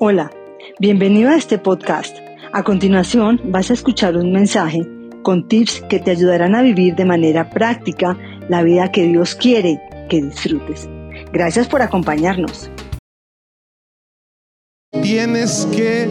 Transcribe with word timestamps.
Hola, 0.00 0.30
bienvenido 0.78 1.30
a 1.30 1.34
este 1.34 1.58
podcast. 1.58 2.16
A 2.52 2.62
continuación 2.62 3.40
vas 3.46 3.72
a 3.72 3.74
escuchar 3.74 4.16
un 4.16 4.30
mensaje 4.30 4.86
con 5.24 5.48
tips 5.48 5.82
que 5.88 5.98
te 5.98 6.12
ayudarán 6.12 6.54
a 6.54 6.62
vivir 6.62 6.94
de 6.94 7.04
manera 7.04 7.50
práctica 7.50 8.16
la 8.48 8.62
vida 8.62 8.92
que 8.92 9.08
Dios 9.08 9.34
quiere 9.34 9.80
que 10.08 10.22
disfrutes. 10.22 10.88
Gracias 11.32 11.66
por 11.66 11.82
acompañarnos. 11.82 12.70
Tienes 15.02 15.66
que 15.74 16.06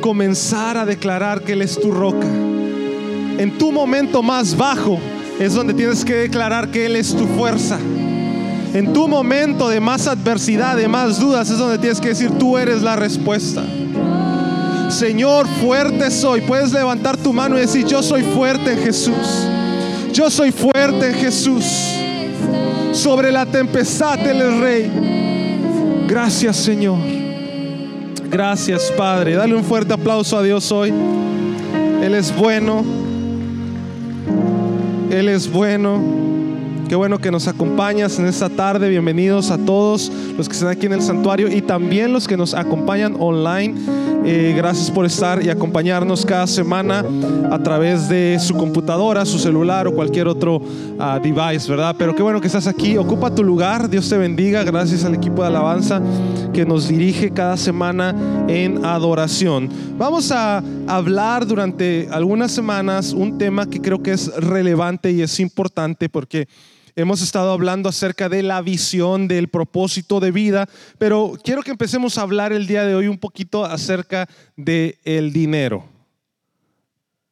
comenzar 0.00 0.76
a 0.76 0.86
declarar 0.86 1.42
que 1.42 1.54
Él 1.54 1.62
es 1.62 1.80
tu 1.80 1.90
roca. 1.90 2.28
En 2.28 3.58
tu 3.58 3.72
momento 3.72 4.22
más 4.22 4.56
bajo 4.56 5.00
es 5.40 5.52
donde 5.52 5.74
tienes 5.74 6.04
que 6.04 6.14
declarar 6.14 6.70
que 6.70 6.86
Él 6.86 6.94
es 6.94 7.12
tu 7.12 7.26
fuerza. 7.26 7.80
En 8.74 8.92
tu 8.92 9.06
momento 9.06 9.68
de 9.68 9.78
más 9.78 10.08
adversidad, 10.08 10.76
de 10.76 10.88
más 10.88 11.20
dudas, 11.20 11.48
es 11.48 11.58
donde 11.58 11.78
tienes 11.78 12.00
que 12.00 12.08
decir, 12.08 12.32
tú 12.40 12.58
eres 12.58 12.82
la 12.82 12.96
respuesta. 12.96 13.64
Señor, 14.90 15.46
fuerte 15.62 16.10
soy. 16.10 16.40
Puedes 16.40 16.72
levantar 16.72 17.16
tu 17.16 17.32
mano 17.32 17.56
y 17.56 17.60
decir, 17.60 17.86
yo 17.86 18.02
soy 18.02 18.22
fuerte 18.22 18.72
en 18.72 18.80
Jesús. 18.80 19.46
Yo 20.12 20.28
soy 20.28 20.50
fuerte 20.50 21.10
en 21.10 21.14
Jesús. 21.14 21.64
Sobre 22.90 23.30
la 23.30 23.46
tempestad 23.46 24.18
es 24.26 24.58
rey. 24.58 24.90
Gracias, 26.08 26.56
Señor. 26.56 26.98
Gracias, 28.28 28.92
Padre. 28.96 29.34
Dale 29.34 29.54
un 29.54 29.62
fuerte 29.62 29.94
aplauso 29.94 30.36
a 30.36 30.42
Dios 30.42 30.72
hoy. 30.72 30.92
Él 32.02 32.12
es 32.12 32.34
bueno. 32.36 32.84
Él 35.12 35.28
es 35.28 35.48
bueno. 35.48 36.24
Qué 36.94 36.96
bueno 36.96 37.18
que 37.18 37.32
nos 37.32 37.48
acompañas 37.48 38.20
en 38.20 38.26
esta 38.26 38.48
tarde. 38.48 38.88
Bienvenidos 38.88 39.50
a 39.50 39.58
todos 39.58 40.12
los 40.38 40.48
que 40.48 40.54
están 40.54 40.68
aquí 40.68 40.86
en 40.86 40.92
el 40.92 41.02
santuario 41.02 41.52
y 41.52 41.60
también 41.60 42.12
los 42.12 42.28
que 42.28 42.36
nos 42.36 42.54
acompañan 42.54 43.16
online. 43.18 43.74
Eh, 44.24 44.54
gracias 44.56 44.92
por 44.92 45.04
estar 45.04 45.44
y 45.44 45.50
acompañarnos 45.50 46.24
cada 46.24 46.46
semana 46.46 47.04
a 47.50 47.58
través 47.64 48.08
de 48.08 48.38
su 48.38 48.54
computadora, 48.54 49.26
su 49.26 49.40
celular 49.40 49.88
o 49.88 49.92
cualquier 49.92 50.28
otro 50.28 50.62
ah, 51.00 51.18
device, 51.20 51.68
¿verdad? 51.68 51.96
Pero 51.98 52.14
qué 52.14 52.22
bueno 52.22 52.40
que 52.40 52.46
estás 52.46 52.68
aquí. 52.68 52.96
Ocupa 52.96 53.34
tu 53.34 53.42
lugar. 53.42 53.90
Dios 53.90 54.08
te 54.08 54.16
bendiga. 54.16 54.62
Gracias 54.62 55.04
al 55.04 55.16
equipo 55.16 55.42
de 55.42 55.48
alabanza 55.48 56.00
que 56.52 56.64
nos 56.64 56.86
dirige 56.86 57.32
cada 57.32 57.56
semana 57.56 58.14
en 58.46 58.84
adoración. 58.84 59.68
Vamos 59.98 60.30
a 60.30 60.62
hablar 60.86 61.44
durante 61.44 62.06
algunas 62.12 62.52
semanas 62.52 63.12
un 63.12 63.36
tema 63.36 63.68
que 63.68 63.80
creo 63.80 64.00
que 64.00 64.12
es 64.12 64.32
relevante 64.36 65.10
y 65.10 65.22
es 65.22 65.40
importante 65.40 66.08
porque 66.08 66.46
Hemos 66.96 67.22
estado 67.22 67.50
hablando 67.50 67.88
acerca 67.88 68.28
de 68.28 68.42
la 68.44 68.62
visión, 68.62 69.26
del 69.26 69.48
propósito 69.48 70.20
de 70.20 70.30
vida, 70.30 70.68
pero 70.96 71.36
quiero 71.42 71.62
que 71.62 71.72
empecemos 71.72 72.18
a 72.18 72.22
hablar 72.22 72.52
el 72.52 72.68
día 72.68 72.84
de 72.84 72.94
hoy 72.94 73.08
un 73.08 73.18
poquito 73.18 73.64
acerca 73.64 74.28
del 74.56 74.96
el 75.04 75.32
dinero. 75.32 75.84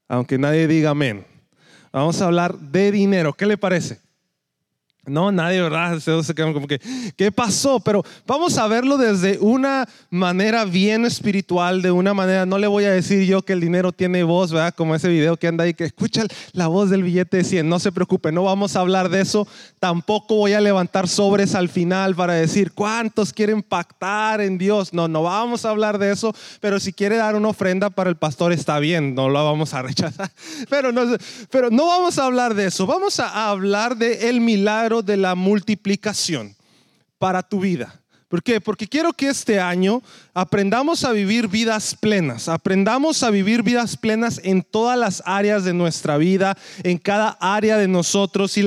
Aunque 0.09 0.37
nadie 0.37 0.67
diga 0.67 0.91
amén. 0.91 1.25
Vamos 1.93 2.21
a 2.21 2.27
hablar 2.27 2.59
de 2.59 2.91
dinero. 2.91 3.35
¿Qué 3.35 3.47
le 3.47 3.57
parece? 3.57 4.01
No, 5.05 5.33
nadie, 5.33 5.61
¿verdad? 5.61 5.99
Se 5.99 6.33
quedan 6.33 6.53
como 6.53 6.69
que, 6.69 6.81
¿qué 7.17 7.33
pasó? 7.33 7.81
Pero 7.81 8.05
vamos 8.25 8.57
a 8.57 8.69
verlo 8.69 8.97
desde 8.97 9.37
una 9.41 9.89
manera 10.11 10.65
bien 10.65 11.05
espiritual, 11.05 11.83
de 11.83 11.91
una 11.91 12.15
manera, 12.15 12.47
no 12.47 12.57
le 12.57 12.69
voy 12.69 12.85
a 12.85 12.93
decir 12.93 13.27
yo 13.27 13.43
que 13.43 13.53
el 13.53 13.61
dinero 13.61 13.91
tiene 13.91 14.23
voz, 14.23 14.53
¿verdad? 14.53 14.73
Como 14.77 14.95
ese 14.95 15.09
video 15.09 15.37
que 15.37 15.49
anda 15.49 15.65
ahí, 15.65 15.75
que 15.75 15.83
escucha 15.83 16.23
la 16.53 16.69
voz 16.69 16.89
del 16.89 17.03
billete 17.03 17.39
de 17.39 17.45
100, 17.45 17.69
no 17.69 17.81
se 17.81 17.91
preocupe, 17.91 18.31
no 18.31 18.45
vamos 18.45 18.77
a 18.77 18.81
hablar 18.81 19.09
de 19.09 19.23
eso, 19.23 19.49
tampoco 19.81 20.37
voy 20.37 20.53
a 20.53 20.61
levantar 20.61 21.09
sobres 21.09 21.57
al 21.57 21.69
final 21.69 22.15
para 22.15 22.35
decir 22.35 22.71
cuántos 22.71 23.33
quieren 23.33 23.65
pactar 23.65 24.41
en 24.41 24.57
Dios, 24.57 24.95
no, 24.95 25.09
no 25.09 25.25
vamos 25.25 25.65
a 25.65 25.71
hablar 25.71 25.99
de 25.99 26.13
eso, 26.13 26.33
pero 26.61 26.79
si 26.79 26.93
quiere 26.93 27.17
dar 27.17 27.35
una 27.35 27.49
ofrenda 27.49 27.91
para 27.91 28.09
el 28.09 28.17
pastor 28.17 28.53
está 28.53 28.79
bien, 28.79 29.17
no 29.17 29.29
lo 29.29 29.45
vamos 29.45 29.75
a 29.75 29.83
rechazar, 29.83 30.31
pero 30.71 30.93
no, 30.93 31.17
pero 31.51 31.71
no 31.71 31.87
vamos 31.87 32.21
a 32.21 32.27
hablar 32.27 32.55
de 32.55 32.67
eso, 32.67 32.87
vamos 32.87 33.19
a 33.19 33.49
hablar 33.49 33.97
de 33.97 34.29
el 34.29 34.41
milagro 34.41 34.92
de 35.01 35.17
la 35.17 35.35
multiplicación 35.35 36.55
para 37.19 37.43
tu 37.43 37.61
vida. 37.61 38.03
¿Por 38.29 38.43
qué? 38.43 38.61
Porque 38.61 38.89
quiero 38.89 39.13
que 39.13 39.29
este 39.29 39.61
año 39.61 40.03
aprendamos 40.35 41.05
a 41.05 41.13
vivir 41.13 41.49
vidas 41.49 41.95
plenas, 41.95 42.49
aprendamos 42.49 43.23
a 43.23 43.31
vivir 43.31 43.63
vidas 43.63 43.97
plenas 43.99 44.41
en 44.43 44.63
todas 44.63 44.99
las 44.99 45.23
áreas 45.27 45.65
de 45.65 45.75
nuestra 45.75 46.17
vida, 46.17 46.57
en 46.83 46.97
cada 46.97 47.37
área 47.41 47.77
de 47.77 47.87
nosotros. 47.87 48.57
Y 48.57 48.65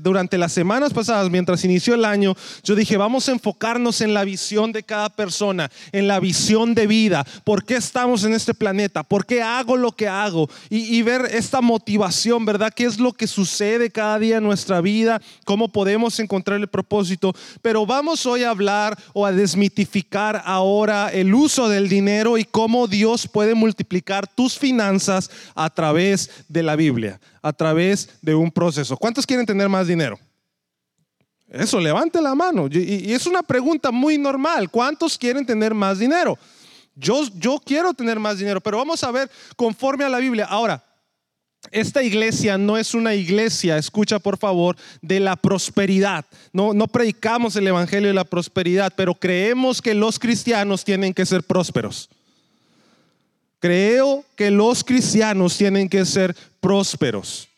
durante 0.00 0.38
las 0.38 0.52
semanas 0.52 0.92
pasadas, 0.94 1.30
mientras 1.30 1.64
inició 1.64 1.94
el 1.94 2.04
año, 2.04 2.34
yo 2.64 2.74
dije, 2.74 2.96
vamos 2.96 3.28
a 3.28 3.32
enfocarnos 3.32 4.00
en 4.00 4.14
la 4.14 4.24
visión 4.24 4.72
de 4.72 4.82
cada 4.82 5.10
persona, 5.10 5.70
en 5.92 6.08
la 6.08 6.18
visión 6.18 6.74
de 6.74 6.86
vida, 6.86 7.26
por 7.44 7.64
qué 7.64 7.76
estamos 7.76 8.24
en 8.24 8.32
este 8.32 8.54
planeta, 8.54 9.02
por 9.02 9.26
qué 9.26 9.42
hago 9.42 9.76
lo 9.76 9.92
que 9.92 10.08
hago 10.08 10.48
y, 10.70 10.96
y 10.96 11.02
ver 11.02 11.28
esta 11.32 11.60
motivación, 11.60 12.46
¿verdad? 12.46 12.72
¿Qué 12.74 12.84
es 12.84 12.98
lo 12.98 13.12
que 13.12 13.26
sucede 13.26 13.90
cada 13.90 14.18
día 14.18 14.38
en 14.38 14.44
nuestra 14.44 14.80
vida? 14.80 15.20
¿Cómo 15.44 15.68
podemos 15.68 16.18
encontrar 16.20 16.58
el 16.58 16.68
propósito? 16.68 17.34
Pero 17.60 17.84
vamos 17.84 18.24
hoy 18.24 18.44
a 18.44 18.50
hablar 18.50 18.98
o 19.12 19.26
a 19.26 19.32
desmitificar 19.32 20.42
ahora 20.46 21.01
el 21.10 21.34
uso 21.34 21.68
del 21.68 21.88
dinero 21.88 22.38
y 22.38 22.44
cómo 22.44 22.86
Dios 22.86 23.26
puede 23.26 23.54
multiplicar 23.54 24.26
tus 24.26 24.58
finanzas 24.58 25.30
a 25.54 25.70
través 25.70 26.30
de 26.48 26.62
la 26.62 26.76
Biblia, 26.76 27.20
a 27.40 27.52
través 27.52 28.10
de 28.20 28.34
un 28.34 28.50
proceso. 28.50 28.96
¿Cuántos 28.96 29.26
quieren 29.26 29.46
tener 29.46 29.68
más 29.68 29.86
dinero? 29.86 30.18
Eso, 31.48 31.78
levante 31.78 32.20
la 32.20 32.34
mano. 32.34 32.66
Y, 32.70 33.12
es 33.12 33.26
una 33.26 33.42
pregunta 33.42 33.90
muy 33.90 34.16
normal. 34.16 34.70
¿Cuántos 34.70 35.18
quieren 35.18 35.44
tener 35.44 35.74
más 35.74 35.98
dinero? 35.98 36.38
Yo, 36.94 37.24
yo 37.34 37.60
quiero 37.64 37.92
tener 37.92 38.18
más 38.18 38.38
dinero, 38.38 38.60
pero 38.60 38.78
vamos 38.78 39.04
a 39.04 39.10
ver 39.10 39.30
conforme 39.56 40.04
a 40.04 40.08
la 40.08 40.18
Biblia. 40.18 40.46
Ahora, 40.46 40.82
esta 41.70 42.02
iglesia 42.02 42.58
no 42.58 42.76
es 42.76 42.94
una 42.94 43.14
iglesia, 43.14 43.78
escucha 43.78 44.18
por 44.18 44.36
favor, 44.36 44.76
de 45.00 45.20
la 45.20 45.36
prosperidad. 45.36 46.24
No, 46.52 46.74
no 46.74 46.88
predicamos 46.88 47.54
el 47.56 47.66
evangelio 47.66 48.08
de 48.08 48.14
la 48.14 48.24
prosperidad, 48.24 48.92
pero 48.96 49.14
creemos 49.14 49.80
que 49.80 49.94
los 49.94 50.18
cristianos 50.18 50.84
tienen 50.84 51.14
que 51.14 51.24
ser 51.24 51.42
prósperos. 51.44 52.08
Creo 53.60 54.24
que 54.34 54.50
los 54.50 54.82
cristianos 54.82 55.56
tienen 55.56 55.88
que 55.88 56.04
ser 56.04 56.34
prósperos. 56.60 57.48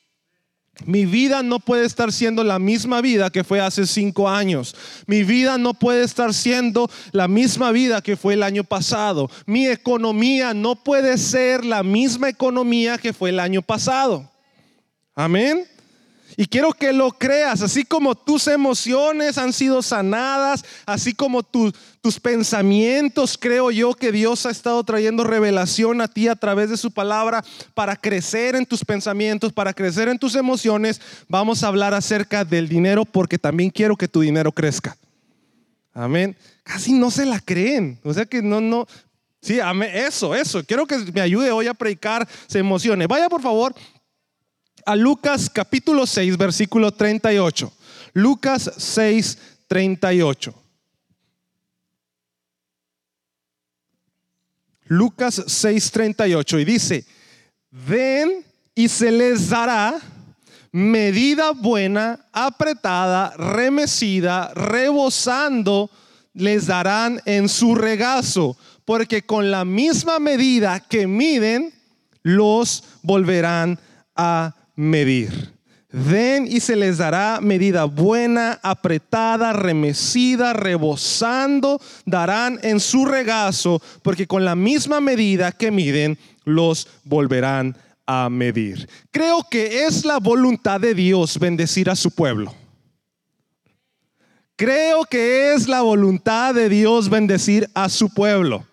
Mi 0.86 1.06
vida 1.06 1.42
no 1.42 1.60
puede 1.60 1.86
estar 1.86 2.12
siendo 2.12 2.42
la 2.42 2.58
misma 2.58 3.00
vida 3.00 3.30
que 3.30 3.44
fue 3.44 3.60
hace 3.60 3.86
cinco 3.86 4.28
años. 4.28 4.74
Mi 5.06 5.22
vida 5.22 5.56
no 5.56 5.72
puede 5.72 6.02
estar 6.04 6.34
siendo 6.34 6.90
la 7.12 7.28
misma 7.28 7.70
vida 7.70 8.02
que 8.02 8.16
fue 8.16 8.34
el 8.34 8.42
año 8.42 8.64
pasado. 8.64 9.30
Mi 9.46 9.68
economía 9.68 10.52
no 10.52 10.74
puede 10.74 11.16
ser 11.16 11.64
la 11.64 11.82
misma 11.82 12.28
economía 12.28 12.98
que 12.98 13.12
fue 13.12 13.30
el 13.30 13.38
año 13.38 13.62
pasado. 13.62 14.28
Amén. 15.14 15.64
Y 16.36 16.46
quiero 16.46 16.72
que 16.72 16.92
lo 16.92 17.12
creas, 17.12 17.62
así 17.62 17.84
como 17.84 18.14
tus 18.14 18.48
emociones 18.48 19.38
han 19.38 19.52
sido 19.52 19.82
sanadas, 19.82 20.64
así 20.84 21.14
como 21.14 21.42
tus 21.42 22.20
pensamientos, 22.20 23.38
creo 23.38 23.70
yo 23.70 23.94
que 23.94 24.10
Dios 24.10 24.44
ha 24.44 24.50
estado 24.50 24.82
trayendo 24.82 25.22
revelación 25.22 26.00
a 26.00 26.08
ti 26.08 26.26
a 26.26 26.34
través 26.34 26.70
de 26.70 26.76
su 26.76 26.90
palabra 26.90 27.44
para 27.74 27.94
crecer 27.94 28.56
en 28.56 28.66
tus 28.66 28.84
pensamientos, 28.84 29.52
para 29.52 29.72
crecer 29.72 30.08
en 30.08 30.18
tus 30.18 30.34
emociones. 30.34 31.00
Vamos 31.28 31.62
a 31.62 31.68
hablar 31.68 31.94
acerca 31.94 32.44
del 32.44 32.68
dinero 32.68 33.04
porque 33.04 33.38
también 33.38 33.70
quiero 33.70 33.96
que 33.96 34.08
tu 34.08 34.20
dinero 34.20 34.50
crezca. 34.50 34.96
Amén. 35.92 36.36
Casi 36.64 36.92
no 36.92 37.10
se 37.10 37.24
la 37.24 37.38
creen. 37.38 38.00
O 38.02 38.12
sea 38.12 38.26
que 38.26 38.42
no, 38.42 38.60
no. 38.60 38.86
Sí, 39.40 39.60
amén. 39.60 39.90
eso, 39.94 40.34
eso. 40.34 40.64
Quiero 40.64 40.86
que 40.86 40.98
me 41.12 41.20
ayude 41.20 41.52
hoy 41.52 41.68
a 41.68 41.74
predicar, 41.74 42.26
se 42.48 42.58
emocione. 42.58 43.06
Vaya 43.06 43.28
por 43.28 43.42
favor 43.42 43.74
a 44.86 44.96
Lucas 44.96 45.50
capítulo 45.50 46.06
6, 46.06 46.36
versículo 46.36 46.92
38. 46.92 47.72
Lucas 48.12 48.70
6, 48.76 49.38
38. 49.66 50.54
Lucas 54.86 55.42
6, 55.46 55.90
38. 55.90 56.58
Y 56.58 56.64
dice, 56.64 57.04
ven 57.70 58.44
y 58.74 58.88
se 58.88 59.10
les 59.10 59.50
dará 59.50 60.00
medida 60.72 61.52
buena, 61.52 62.26
apretada, 62.32 63.32
remecida, 63.36 64.52
rebosando, 64.54 65.90
les 66.34 66.66
darán 66.66 67.20
en 67.26 67.48
su 67.48 67.76
regazo, 67.76 68.56
porque 68.84 69.22
con 69.22 69.50
la 69.50 69.64
misma 69.64 70.18
medida 70.18 70.80
que 70.80 71.06
miden, 71.06 71.72
los 72.24 72.82
volverán 73.02 73.78
a 74.16 74.54
medir. 74.74 75.54
Den 75.90 76.48
y 76.48 76.58
se 76.58 76.74
les 76.74 76.98
dará 76.98 77.38
medida 77.40 77.84
buena, 77.84 78.58
apretada, 78.64 79.52
remecida, 79.52 80.52
rebosando, 80.52 81.80
darán 82.04 82.58
en 82.62 82.80
su 82.80 83.04
regazo, 83.04 83.80
porque 84.02 84.26
con 84.26 84.44
la 84.44 84.56
misma 84.56 85.00
medida 85.00 85.52
que 85.52 85.70
miden, 85.70 86.18
los 86.44 86.88
volverán 87.04 87.76
a 88.06 88.28
medir. 88.28 88.88
Creo 89.12 89.46
que 89.48 89.84
es 89.84 90.04
la 90.04 90.18
voluntad 90.18 90.80
de 90.80 90.94
Dios 90.94 91.38
bendecir 91.38 91.88
a 91.88 91.96
su 91.96 92.10
pueblo. 92.10 92.52
Creo 94.56 95.04
que 95.04 95.54
es 95.54 95.68
la 95.68 95.82
voluntad 95.82 96.54
de 96.54 96.68
Dios 96.68 97.08
bendecir 97.08 97.68
a 97.74 97.88
su 97.88 98.08
pueblo. 98.08 98.66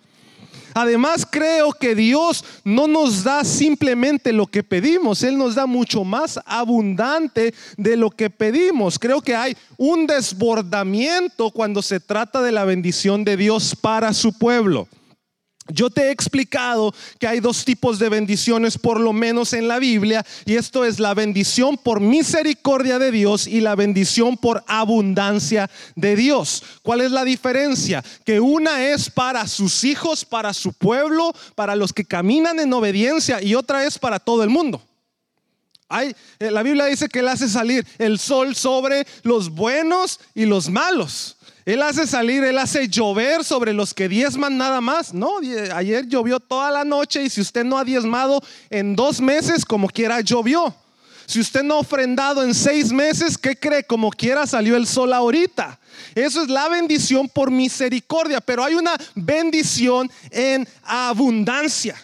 Además 0.74 1.28
creo 1.30 1.74
que 1.74 1.96
Dios 1.96 2.44
no 2.64 2.88
nos 2.88 3.24
da 3.24 3.44
simplemente 3.44 4.34
lo 4.34 4.48
que 4.48 4.64
pedimos, 4.64 5.24
Él 5.24 5.38
nos 5.38 5.56
da 5.56 5.66
mucho 5.66 6.04
más 6.04 6.40
abundante 6.46 7.54
de 7.78 7.98
lo 7.98 8.10
que 8.10 8.30
pedimos. 8.30 9.00
Creo 9.00 9.22
que 9.22 9.36
hay 9.36 9.56
un 9.78 10.08
desbordamiento 10.08 11.52
cuando 11.52 11.82
se 11.82 12.00
trata 12.00 12.42
de 12.42 12.52
la 12.52 12.66
bendición 12.66 13.24
de 13.24 13.38
Dios 13.38 13.76
para 13.76 14.14
su 14.14 14.34
pueblo. 14.34 14.88
Yo 15.74 15.90
te 15.90 16.04
he 16.04 16.12
explicado 16.12 16.94
que 17.20 17.28
hay 17.28 17.40
dos 17.40 17.66
tipos 17.66 18.00
de 18.00 18.10
bendiciones 18.10 18.78
por 18.78 19.00
lo 19.00 19.14
menos 19.14 19.54
en 19.54 19.68
la 19.68 19.80
Biblia 19.80 20.26
y 20.46 20.56
esto 20.56 20.86
es 20.86 21.00
la 21.00 21.14
bendición 21.14 21.78
por 21.78 22.00
misericordia 22.00 23.00
de 23.00 23.12
Dios 23.12 23.48
y 23.48 23.62
la 23.62 23.76
bendición 23.76 24.38
por 24.38 24.64
abundancia 24.68 25.70
de 25.96 26.16
Dios. 26.16 26.64
¿Cuál 26.82 27.02
es 27.02 27.12
la 27.12 27.24
diferencia? 27.24 28.04
Que 28.26 28.40
una 28.40 28.84
es 28.86 29.10
para 29.10 29.48
sus 29.48 29.84
hijos, 29.84 30.26
para 30.26 30.54
su 30.54 30.74
pueblo, 30.74 31.34
para 31.56 31.76
los 31.76 31.94
que 31.94 32.06
caminan 32.06 32.60
en 32.60 32.74
obediencia 32.74 33.42
y 33.42 33.56
otra 33.56 33.86
es 33.86 33.98
para 33.98 34.20
todo 34.20 34.44
el 34.44 34.50
mundo. 34.50 34.82
Hay, 35.92 36.16
eh, 36.40 36.52
la 36.52 36.64
Biblia 36.64 36.86
dice 36.86 37.10
que 37.10 37.20
Él 37.20 37.28
hace 37.28 37.50
salir 37.50 37.86
el 37.98 38.18
sol 38.18 38.56
sobre 38.56 39.06
los 39.24 39.50
buenos 39.50 40.20
y 40.34 40.46
los 40.46 40.70
malos. 40.70 41.38
Él 41.66 41.82
hace 41.84 42.08
salir, 42.08 42.44
Él 42.44 42.58
hace 42.58 42.88
llover 42.88 43.44
sobre 43.44 43.74
los 43.74 43.94
que 43.94 44.10
diezman 44.10 44.58
nada 44.58 44.82
más. 44.82 45.14
No, 45.14 45.38
ayer 45.74 46.08
llovió 46.08 46.40
toda 46.40 46.72
la 46.72 46.84
noche 46.84 47.24
y 47.24 47.30
si 47.30 47.42
usted 47.42 47.64
no 47.64 47.78
ha 47.78 47.84
diezmado 47.84 48.42
en 48.70 48.96
dos 48.96 49.22
meses, 49.22 49.64
como 49.66 49.88
quiera 49.88 50.22
llovió. 50.22 50.76
Si 51.28 51.40
usted 51.40 51.64
no 51.64 51.76
ha 51.76 51.80
ofrendado 51.80 52.44
en 52.44 52.54
seis 52.54 52.92
meses, 52.92 53.38
¿qué 53.38 53.56
cree? 53.56 53.84
Como 53.84 54.10
quiera 54.10 54.46
salió 54.46 54.76
el 54.76 54.86
sol 54.88 55.14
ahorita. 55.14 55.80
Eso 56.16 56.42
es 56.42 56.50
la 56.50 56.68
bendición 56.68 57.30
por 57.30 57.52
misericordia, 57.52 58.42
pero 58.42 58.64
hay 58.64 58.74
una 58.74 58.96
bendición 59.16 60.12
en 60.30 60.68
abundancia. 60.84 61.96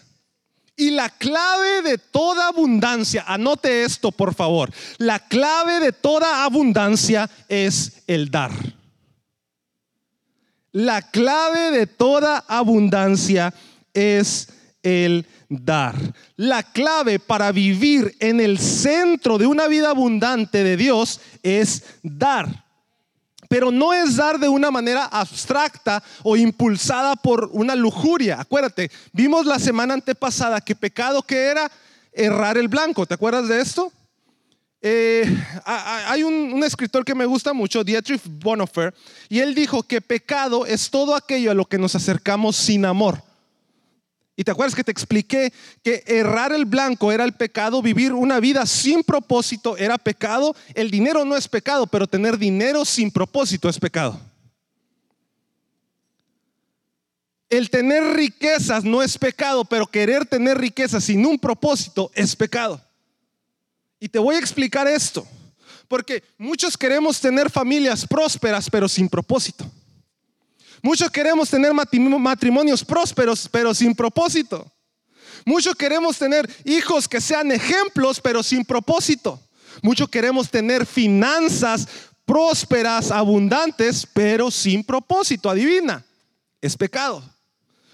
Y 0.77 0.91
la 0.91 1.09
clave 1.09 1.81
de 1.81 1.97
toda 1.97 2.47
abundancia, 2.49 3.25
anote 3.27 3.83
esto 3.83 4.11
por 4.11 4.35
favor, 4.35 4.71
la 4.99 5.17
clave 5.19 5.79
de 5.79 5.91
toda 5.91 6.43
abundancia 6.43 7.27
es 7.49 8.03
el 8.05 8.29
dar. 8.29 8.51
La 10.77 11.01
clave 11.01 11.71
de 11.71 11.87
toda 11.87 12.45
abundancia 12.47 13.51
es 13.95 14.47
el 14.83 15.25
dar. 15.49 15.95
La 16.35 16.61
clave 16.61 17.17
para 17.17 17.51
vivir 17.51 18.15
en 18.19 18.39
el 18.39 18.59
centro 18.59 19.39
de 19.39 19.47
una 19.47 19.67
vida 19.67 19.89
abundante 19.89 20.63
de 20.63 20.77
Dios 20.77 21.19
es 21.41 21.83
dar. 22.03 22.63
Pero 23.49 23.71
no 23.71 23.91
es 23.91 24.17
dar 24.17 24.37
de 24.37 24.49
una 24.49 24.69
manera 24.69 25.05
abstracta 25.05 26.03
o 26.21 26.37
impulsada 26.37 27.15
por 27.15 27.49
una 27.53 27.73
lujuria. 27.73 28.39
Acuérdate, 28.39 28.91
vimos 29.13 29.47
la 29.47 29.57
semana 29.57 29.95
antepasada 29.95 30.61
que 30.61 30.75
pecado 30.75 31.23
que 31.23 31.45
era 31.47 31.71
errar 32.11 32.55
el 32.55 32.67
blanco. 32.67 33.07
¿Te 33.07 33.15
acuerdas 33.15 33.47
de 33.47 33.61
esto? 33.61 33.91
Eh, 34.81 35.25
hay 35.65 36.23
un, 36.23 36.63
escritor 36.63 37.03
que 37.03 37.15
me 37.15 37.25
gusta 37.25 37.53
mucho, 37.53 37.83
Dietrich 37.83 38.21
Bonhoeffer, 38.25 38.93
y 39.27 39.39
él 39.39 39.55
dijo 39.55 39.83
que 39.83 40.01
pecado 40.01 40.65
es 40.65 40.89
todo 40.89 41.15
aquello 41.15 41.51
a 41.51 41.55
lo 41.55 41.65
que 41.65 41.77
nos 41.77 41.95
acercamos 41.95 42.55
sin 42.55 42.85
amor. 42.85 43.23
Y 44.35 44.43
te 44.43 44.51
acuerdas 44.51 44.75
que 44.75 44.83
te 44.83 44.91
expliqué 44.91 45.51
que 45.83 46.03
errar 46.05 46.53
el 46.53 46.65
blanco 46.65 47.11
era 47.11 47.23
el 47.23 47.33
pecado, 47.33 47.81
vivir 47.81 48.13
una 48.13 48.39
vida 48.39 48.67
sin 48.67 49.03
propósito 49.03 49.75
era 49.77 49.97
pecado. 49.97 50.55
El 50.75 50.91
dinero 50.91 51.25
no 51.25 51.35
es 51.35 51.47
pecado, 51.47 51.87
pero 51.87 52.05
tener 52.05 52.37
dinero 52.37 52.85
sin 52.85 53.09
propósito 53.09 53.67
es 53.67 53.79
pecado. 53.79 54.21
El 57.49 57.71
tener 57.71 58.03
riquezas 58.13 58.83
no 58.83 59.01
es 59.01 59.17
pecado, 59.17 59.65
pero 59.65 59.87
querer 59.87 60.25
tener 60.27 60.59
riquezas 60.59 61.05
sin 61.05 61.25
un 61.25 61.39
propósito 61.39 62.11
es 62.13 62.35
pecado. 62.35 62.86
Y 63.99 64.09
te 64.09 64.19
voy 64.19 64.35
a 64.35 64.39
explicar 64.39 64.87
esto, 64.87 65.27
porque 65.87 66.23
muchos 66.37 66.77
queremos 66.77 67.19
tener 67.19 67.49
familias 67.49 68.05
prósperas, 68.05 68.69
pero 68.69 68.87
sin 68.87 69.09
propósito. 69.09 69.69
Muchos 70.81 71.09
queremos 71.09 71.49
tener 71.49 71.73
matrimonios 71.73 72.85
prósperos, 72.85 73.49
pero 73.51 73.73
sin 73.73 73.95
propósito. 73.95 74.71
Muchos 75.45 75.75
queremos 75.75 76.17
tener 76.17 76.47
hijos 76.65 77.07
que 77.07 77.21
sean 77.21 77.51
ejemplos, 77.51 78.19
pero 78.19 78.43
sin 78.43 78.63
propósito. 78.63 79.41
Muchos 79.81 80.09
queremos 80.09 80.49
tener 80.49 80.85
finanzas 80.85 81.87
prósperas, 82.25 83.11
abundantes, 83.11 84.05
pero 84.13 84.51
sin 84.51 84.83
propósito. 84.83 85.49
Adivina, 85.49 86.05
es 86.61 86.75
pecado. 86.75 87.23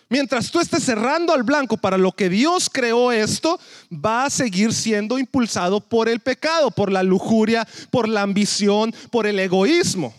Mientras 0.10 0.52
tú 0.52 0.60
estés 0.60 0.84
cerrando 0.84 1.34
al 1.34 1.44
blanco 1.44 1.78
para 1.78 1.98
lo 1.98 2.12
que 2.12 2.30
Dios 2.30 2.70
creó 2.70 3.12
esto, 3.12 3.60
va 3.92 4.26
a 4.26 4.30
seguir 4.30 4.74
siendo 4.74 5.18
impulsado 5.18 5.80
por 5.80 6.10
el 6.10 6.20
pecado, 6.20 6.72
por 6.72 6.92
la 6.92 7.04
lujuria, 7.04 7.68
por 7.90 8.08
la 8.08 8.22
ambición, 8.22 8.94
por 9.10 9.26
el 9.26 9.40
egoísmo. 9.40 10.14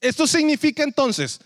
Esto 0.00 0.26
significa 0.26 0.82
entonces 0.82 1.40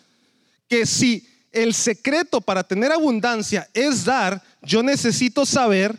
que 0.69 0.87
si 0.87 1.29
el 1.53 1.75
secreto 1.75 2.41
para 2.41 2.65
tener 2.65 2.93
abundancia 2.93 3.69
es 3.75 4.05
dar, 4.05 4.43
yo 4.63 4.83
necesito 4.83 5.45
saber 5.45 5.97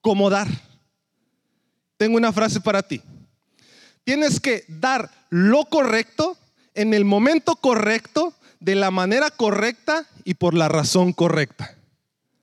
cómo 0.00 0.30
dar. 0.30 0.48
Tengo 1.96 2.16
una 2.16 2.32
frase 2.32 2.60
para 2.60 2.82
ti. 2.82 3.02
Tienes 4.04 4.40
que 4.40 4.64
dar 4.68 5.10
lo 5.30 5.64
correcto 5.66 6.38
en 6.74 6.94
el 6.94 7.04
momento 7.04 7.56
correcto 7.56 8.34
de 8.60 8.74
la 8.74 8.90
manera 8.90 9.30
correcta 9.30 10.06
y 10.28 10.34
por 10.34 10.52
la 10.52 10.68
razón 10.68 11.14
correcta. 11.14 11.74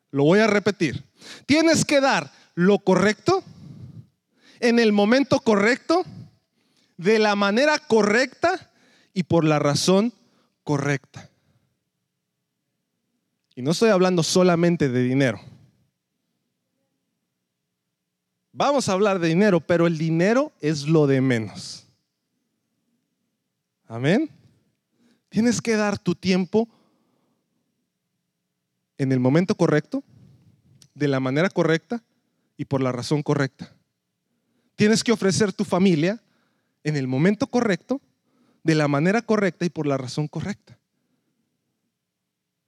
Lo 0.09 0.23
voy 0.23 0.39
a 0.39 0.47
repetir. 0.47 1.05
Tienes 1.45 1.85
que 1.85 2.01
dar 2.01 2.31
lo 2.55 2.79
correcto 2.79 3.43
en 4.59 4.79
el 4.79 4.91
momento 4.91 5.39
correcto, 5.39 6.03
de 6.97 7.19
la 7.19 7.35
manera 7.35 7.77
correcta 7.77 8.71
y 9.13 9.21
por 9.21 9.45
la 9.45 9.59
razón 9.59 10.13
correcta. 10.63 11.29
Y 13.53 13.61
no 13.61 13.69
estoy 13.69 13.91
hablando 13.91 14.23
solamente 14.23 14.89
de 14.89 15.03
dinero. 15.03 15.39
Vamos 18.51 18.89
a 18.89 18.93
hablar 18.93 19.19
de 19.19 19.27
dinero, 19.27 19.59
pero 19.59 19.85
el 19.85 19.99
dinero 19.99 20.51
es 20.59 20.87
lo 20.87 21.05
de 21.05 21.21
menos. 21.21 21.85
Amén. 23.87 24.31
Tienes 25.29 25.61
que 25.61 25.75
dar 25.75 25.99
tu 25.99 26.15
tiempo 26.15 26.67
en 28.97 29.11
el 29.11 29.19
momento 29.19 29.55
correcto, 29.55 30.03
de 30.93 31.07
la 31.07 31.19
manera 31.19 31.49
correcta 31.49 32.03
y 32.57 32.65
por 32.65 32.81
la 32.81 32.91
razón 32.91 33.21
correcta. 33.21 33.73
Tienes 34.75 35.03
que 35.03 35.11
ofrecer 35.11 35.53
tu 35.53 35.65
familia 35.65 36.21
en 36.83 36.95
el 36.95 37.07
momento 37.07 37.47
correcto, 37.47 38.01
de 38.63 38.75
la 38.75 38.87
manera 38.87 39.21
correcta 39.21 39.65
y 39.65 39.69
por 39.69 39.87
la 39.87 39.97
razón 39.97 40.27
correcta. 40.27 40.77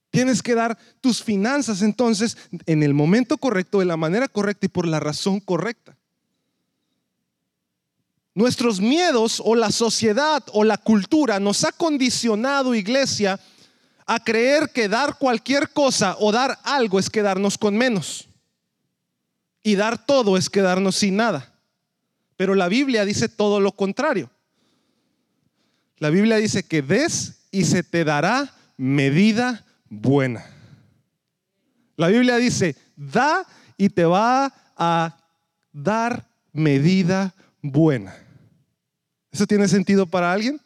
Tienes 0.09 0.41
que 0.41 0.55
dar 0.55 0.77
tus 1.01 1.21
finanzas 1.23 1.81
entonces 1.81 2.37
en 2.65 2.83
el 2.83 2.93
momento 2.93 3.37
correcto, 3.37 3.79
de 3.79 3.85
la 3.85 3.97
manera 3.97 4.27
correcta 4.27 4.65
y 4.65 4.69
por 4.69 4.87
la 4.87 4.99
razón 4.99 5.39
correcta. 5.39 5.97
Nuestros 8.33 8.79
miedos 8.79 9.41
o 9.43 9.55
la 9.55 9.71
sociedad 9.71 10.43
o 10.53 10.63
la 10.63 10.77
cultura 10.77 11.39
nos 11.39 11.63
ha 11.63 11.71
condicionado, 11.71 12.75
iglesia, 12.75 13.39
a 14.07 14.23
creer 14.23 14.69
que 14.69 14.87
dar 14.87 15.17
cualquier 15.17 15.69
cosa 15.69 16.15
o 16.19 16.31
dar 16.31 16.57
algo 16.63 16.97
es 16.97 17.09
quedarnos 17.09 17.57
con 17.57 17.77
menos. 17.77 18.29
Y 19.61 19.75
dar 19.75 20.05
todo 20.05 20.37
es 20.37 20.49
quedarnos 20.49 20.95
sin 20.95 21.17
nada. 21.17 21.53
Pero 22.37 22.55
la 22.55 22.69
Biblia 22.69 23.03
dice 23.03 23.27
todo 23.27 23.59
lo 23.59 23.73
contrario. 23.73 24.31
La 25.97 26.09
Biblia 26.09 26.37
dice 26.37 26.63
que 26.63 26.81
des 26.81 27.47
y 27.51 27.65
se 27.65 27.83
te 27.83 28.05
dará 28.05 28.53
medida 28.77 29.65
buena. 29.89 30.45
La 31.97 32.07
Biblia 32.07 32.37
dice, 32.37 32.75
da 32.95 33.45
y 33.75 33.89
te 33.89 34.05
va 34.05 34.53
a 34.77 35.17
dar 35.73 36.29
medida 36.53 37.33
buena. 37.61 38.15
¿Eso 39.31 39.45
tiene 39.45 39.67
sentido 39.67 40.05
para 40.05 40.31
alguien? 40.31 40.61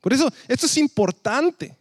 Por 0.00 0.12
eso, 0.12 0.32
esto 0.46 0.66
es 0.66 0.76
importante. 0.76 1.74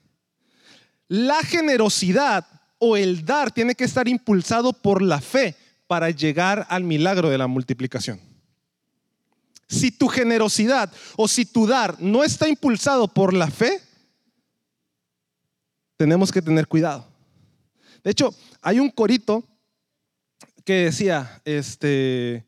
La 1.08 1.42
generosidad 1.44 2.46
o 2.80 2.98
el 2.98 3.26
dar 3.26 3.52
tiene 3.52 3.76
que 3.76 3.84
estar 3.84 4.08
impulsado 4.08 4.74
por 4.74 5.02
la 5.02 5.22
fe 5.22 5.56
para 5.88 6.10
llegar 6.10 6.66
al 6.70 6.84
milagro 6.84 7.30
de 7.30 7.38
la 7.38 7.48
multiplicación. 7.48 8.20
Si 9.68 9.92
tu 9.92 10.08
generosidad 10.08 10.92
o 11.16 11.28
si 11.28 11.46
tu 11.46 11.68
dar 11.68 12.00
no 12.00 12.24
está 12.24 12.48
impulsado 12.48 13.08
por 13.08 13.34
la 13.34 13.50
fe, 13.50 13.82
tenemos 15.98 16.32
que 16.32 16.42
tener 16.42 16.68
cuidado. 16.68 17.08
De 18.04 18.12
hecho, 18.12 18.36
hay 18.62 18.80
un 18.80 18.90
corito 18.90 19.44
que 20.64 20.86
decía, 20.86 21.42
este, 21.46 22.46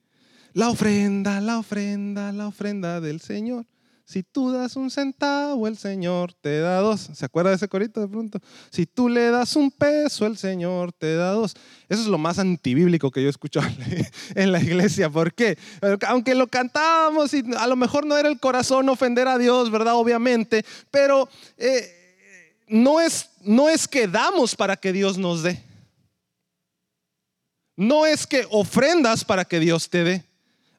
la 0.53 0.69
ofrenda, 0.69 1.39
la 1.41 1.59
ofrenda, 1.59 2.31
la 2.31 2.47
ofrenda 2.47 3.01
del 3.01 3.21
Señor 3.21 3.65
Si 4.07 4.23
tú 4.23 4.53
das 4.53 4.77
un 4.77 4.89
centavo, 4.89 5.67
el 5.67 5.77
Señor 5.77 6.31
te 6.31 6.61
da 6.61 6.79
dos. 6.79 7.09
¿Se 7.13 7.25
acuerda 7.25 7.49
de 7.49 7.57
ese 7.57 7.67
corito 7.67 7.99
de 7.99 8.07
pronto? 8.07 8.39
Si 8.69 8.85
tú 8.85 9.09
le 9.09 9.29
das 9.31 9.57
un 9.57 9.69
peso, 9.69 10.25
el 10.25 10.37
Señor 10.37 10.93
te 10.93 11.15
da 11.15 11.31
dos. 11.31 11.55
Eso 11.89 12.03
es 12.03 12.07
lo 12.07 12.17
más 12.17 12.39
antibíblico 12.39 13.11
que 13.11 13.21
yo 13.21 13.27
he 13.27 13.29
escuchado 13.29 13.67
en 14.35 14.53
la 14.53 14.61
iglesia. 14.61 15.09
¿Por 15.09 15.33
qué? 15.33 15.57
Aunque 16.07 16.35
lo 16.35 16.47
cantábamos 16.47 17.33
y 17.33 17.43
a 17.57 17.67
lo 17.67 17.75
mejor 17.75 18.05
no 18.05 18.17
era 18.17 18.29
el 18.29 18.39
corazón 18.39 18.87
ofender 18.87 19.27
a 19.27 19.37
Dios, 19.37 19.69
¿verdad? 19.71 19.95
Obviamente. 19.95 20.63
Pero 20.89 21.27
eh, 21.57 22.63
no, 22.69 23.01
es, 23.01 23.31
no 23.41 23.67
es 23.67 23.89
que 23.89 24.07
damos 24.07 24.55
para 24.55 24.77
que 24.77 24.93
Dios 24.93 25.17
nos 25.17 25.43
dé. 25.43 25.61
No 27.75 28.05
es 28.05 28.25
que 28.25 28.47
ofrendas 28.51 29.25
para 29.25 29.43
que 29.43 29.59
Dios 29.59 29.89
te 29.89 30.05
dé. 30.05 30.26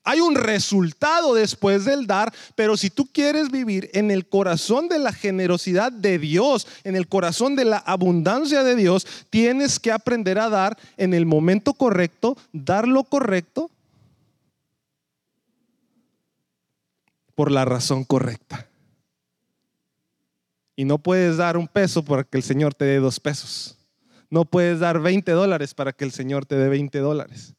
Hay 0.08 0.20
un 0.22 0.36
resultado 0.36 1.34
después 1.34 1.84
del 1.84 2.06
dar, 2.06 2.32
pero 2.54 2.78
si 2.78 2.88
tú 2.88 3.06
quieres 3.12 3.50
vivir 3.50 3.90
en 3.92 4.10
el 4.10 4.26
corazón 4.26 4.88
de 4.88 4.98
la 4.98 5.12
generosidad 5.12 5.92
de 5.92 6.18
Dios, 6.18 6.66
en 6.82 6.96
el 6.96 7.08
corazón 7.08 7.56
de 7.56 7.66
la 7.66 7.76
abundancia 7.76 8.64
de 8.64 8.74
Dios, 8.74 9.06
tienes 9.28 9.78
que 9.78 9.92
aprender 9.92 10.38
a 10.38 10.48
dar 10.48 10.78
en 10.96 11.12
el 11.12 11.26
momento 11.26 11.74
correcto, 11.74 12.38
dar 12.54 12.88
lo 12.88 13.04
correcto 13.04 13.70
por 17.34 17.50
la 17.50 17.66
razón 17.66 18.02
correcta. 18.04 18.66
Y 20.74 20.86
no 20.86 20.96
puedes 20.96 21.36
dar 21.36 21.58
un 21.58 21.68
peso 21.68 22.02
para 22.02 22.24
que 22.24 22.38
el 22.38 22.42
Señor 22.42 22.72
te 22.72 22.86
dé 22.86 22.96
dos 22.96 23.20
pesos. 23.20 23.76
No 24.30 24.46
puedes 24.46 24.80
dar 24.80 25.00
20 25.00 25.30
dólares 25.32 25.74
para 25.74 25.92
que 25.92 26.06
el 26.06 26.12
Señor 26.12 26.46
te 26.46 26.56
dé 26.56 26.70
20 26.70 26.98
dólares. 27.00 27.52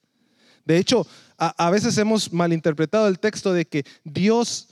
De 0.65 0.77
hecho, 0.77 1.05
a, 1.39 1.69
veces 1.69 1.97
hemos 1.97 2.33
malinterpretado 2.33 3.07
el 3.07 3.19
texto 3.19 3.53
de 3.53 3.65
que 3.65 3.85
Dios, 4.03 4.67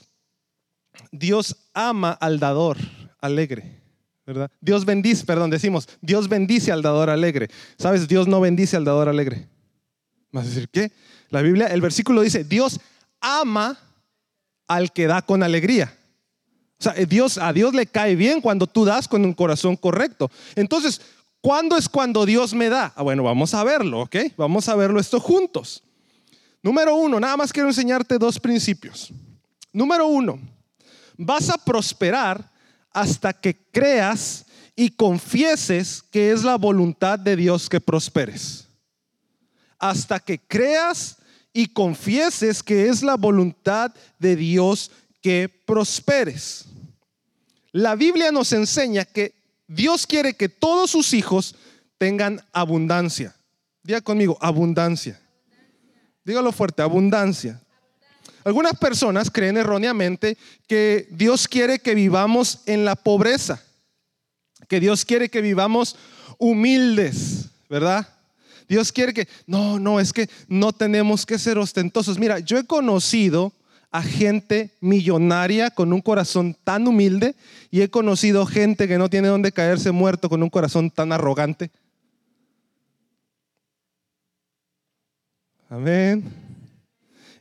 Dios 1.10 1.56
ama 1.72 2.12
al 2.12 2.38
dador 2.38 2.76
alegre. 3.20 3.80
¿verdad? 4.26 4.50
Dios 4.60 4.84
bendice, 4.84 5.24
perdón, 5.24 5.48
decimos, 5.48 5.88
Dios 6.02 6.28
bendice 6.28 6.70
al 6.70 6.82
dador 6.82 7.08
alegre. 7.08 7.48
¿Sabes? 7.78 8.06
Dios 8.06 8.28
no 8.28 8.40
bendice 8.40 8.76
al 8.76 8.84
dador 8.84 9.08
alegre. 9.08 9.48
¿Vas 10.30 10.44
a 10.44 10.48
decir 10.48 10.68
qué? 10.68 10.92
La 11.30 11.40
Biblia, 11.40 11.68
el 11.68 11.80
versículo 11.80 12.20
dice, 12.20 12.44
Dios 12.44 12.78
ama 13.20 13.78
al 14.66 14.92
que 14.92 15.06
da 15.06 15.22
con 15.22 15.42
alegría. 15.42 15.94
O 16.78 16.82
sea, 16.82 16.92
Dios, 16.92 17.38
a 17.38 17.52
Dios 17.52 17.74
le 17.74 17.86
cae 17.86 18.14
bien 18.14 18.40
cuando 18.40 18.66
tú 18.66 18.84
das 18.84 19.08
con 19.08 19.24
un 19.24 19.32
corazón 19.32 19.76
correcto. 19.76 20.30
Entonces, 20.54 21.00
¿cuándo 21.40 21.76
es 21.76 21.88
cuando 21.88 22.26
Dios 22.26 22.54
me 22.54 22.68
da? 22.68 22.92
Ah, 22.94 23.02
bueno, 23.02 23.22
vamos 23.22 23.54
a 23.54 23.64
verlo, 23.64 24.02
¿ok? 24.02 24.16
Vamos 24.36 24.68
a 24.68 24.76
verlo 24.76 25.00
esto 25.00 25.18
juntos. 25.18 25.82
Número 26.62 26.96
uno, 26.96 27.20
nada 27.20 27.36
más 27.36 27.52
quiero 27.52 27.68
enseñarte 27.68 28.18
dos 28.18 28.38
principios. 28.38 29.12
Número 29.72 30.06
uno, 30.06 30.40
vas 31.16 31.48
a 31.50 31.58
prosperar 31.58 32.50
hasta 32.90 33.32
que 33.32 33.56
creas 33.70 34.46
y 34.74 34.90
confieses 34.90 36.02
que 36.02 36.32
es 36.32 36.42
la 36.42 36.56
voluntad 36.56 37.18
de 37.18 37.36
Dios 37.36 37.68
que 37.68 37.80
prosperes. 37.80 38.66
Hasta 39.78 40.18
que 40.18 40.38
creas 40.38 41.16
y 41.52 41.66
confieses 41.66 42.62
que 42.62 42.88
es 42.88 43.02
la 43.02 43.16
voluntad 43.16 43.92
de 44.18 44.36
Dios 44.36 44.90
que 45.20 45.48
prosperes. 45.48 46.66
La 47.72 47.94
Biblia 47.94 48.32
nos 48.32 48.52
enseña 48.52 49.04
que 49.04 49.34
Dios 49.66 50.06
quiere 50.06 50.34
que 50.34 50.48
todos 50.48 50.90
sus 50.90 51.12
hijos 51.12 51.54
tengan 51.98 52.40
abundancia. 52.52 53.36
Diga 53.82 54.00
conmigo, 54.00 54.38
abundancia. 54.40 55.20
Dígalo 56.28 56.52
fuerte, 56.52 56.82
abundancia. 56.82 57.58
Algunas 58.44 58.76
personas 58.78 59.30
creen 59.30 59.56
erróneamente 59.56 60.36
que 60.66 61.08
Dios 61.10 61.48
quiere 61.48 61.78
que 61.78 61.94
vivamos 61.94 62.60
en 62.66 62.84
la 62.84 62.96
pobreza, 62.96 63.62
que 64.68 64.78
Dios 64.78 65.06
quiere 65.06 65.30
que 65.30 65.40
vivamos 65.40 65.96
humildes, 66.36 67.46
¿verdad? 67.70 68.06
Dios 68.68 68.92
quiere 68.92 69.14
que, 69.14 69.26
no, 69.46 69.78
no, 69.78 70.00
es 70.00 70.12
que 70.12 70.28
no 70.48 70.74
tenemos 70.74 71.24
que 71.24 71.38
ser 71.38 71.56
ostentosos. 71.56 72.18
Mira, 72.18 72.40
yo 72.40 72.58
he 72.58 72.64
conocido 72.64 73.54
a 73.90 74.02
gente 74.02 74.76
millonaria 74.82 75.70
con 75.70 75.94
un 75.94 76.02
corazón 76.02 76.54
tan 76.62 76.86
humilde 76.86 77.36
y 77.70 77.80
he 77.80 77.88
conocido 77.88 78.44
gente 78.44 78.86
que 78.86 78.98
no 78.98 79.08
tiene 79.08 79.28
donde 79.28 79.50
caerse 79.50 79.92
muerto 79.92 80.28
con 80.28 80.42
un 80.42 80.50
corazón 80.50 80.90
tan 80.90 81.10
arrogante. 81.10 81.70
Amén. 85.68 86.24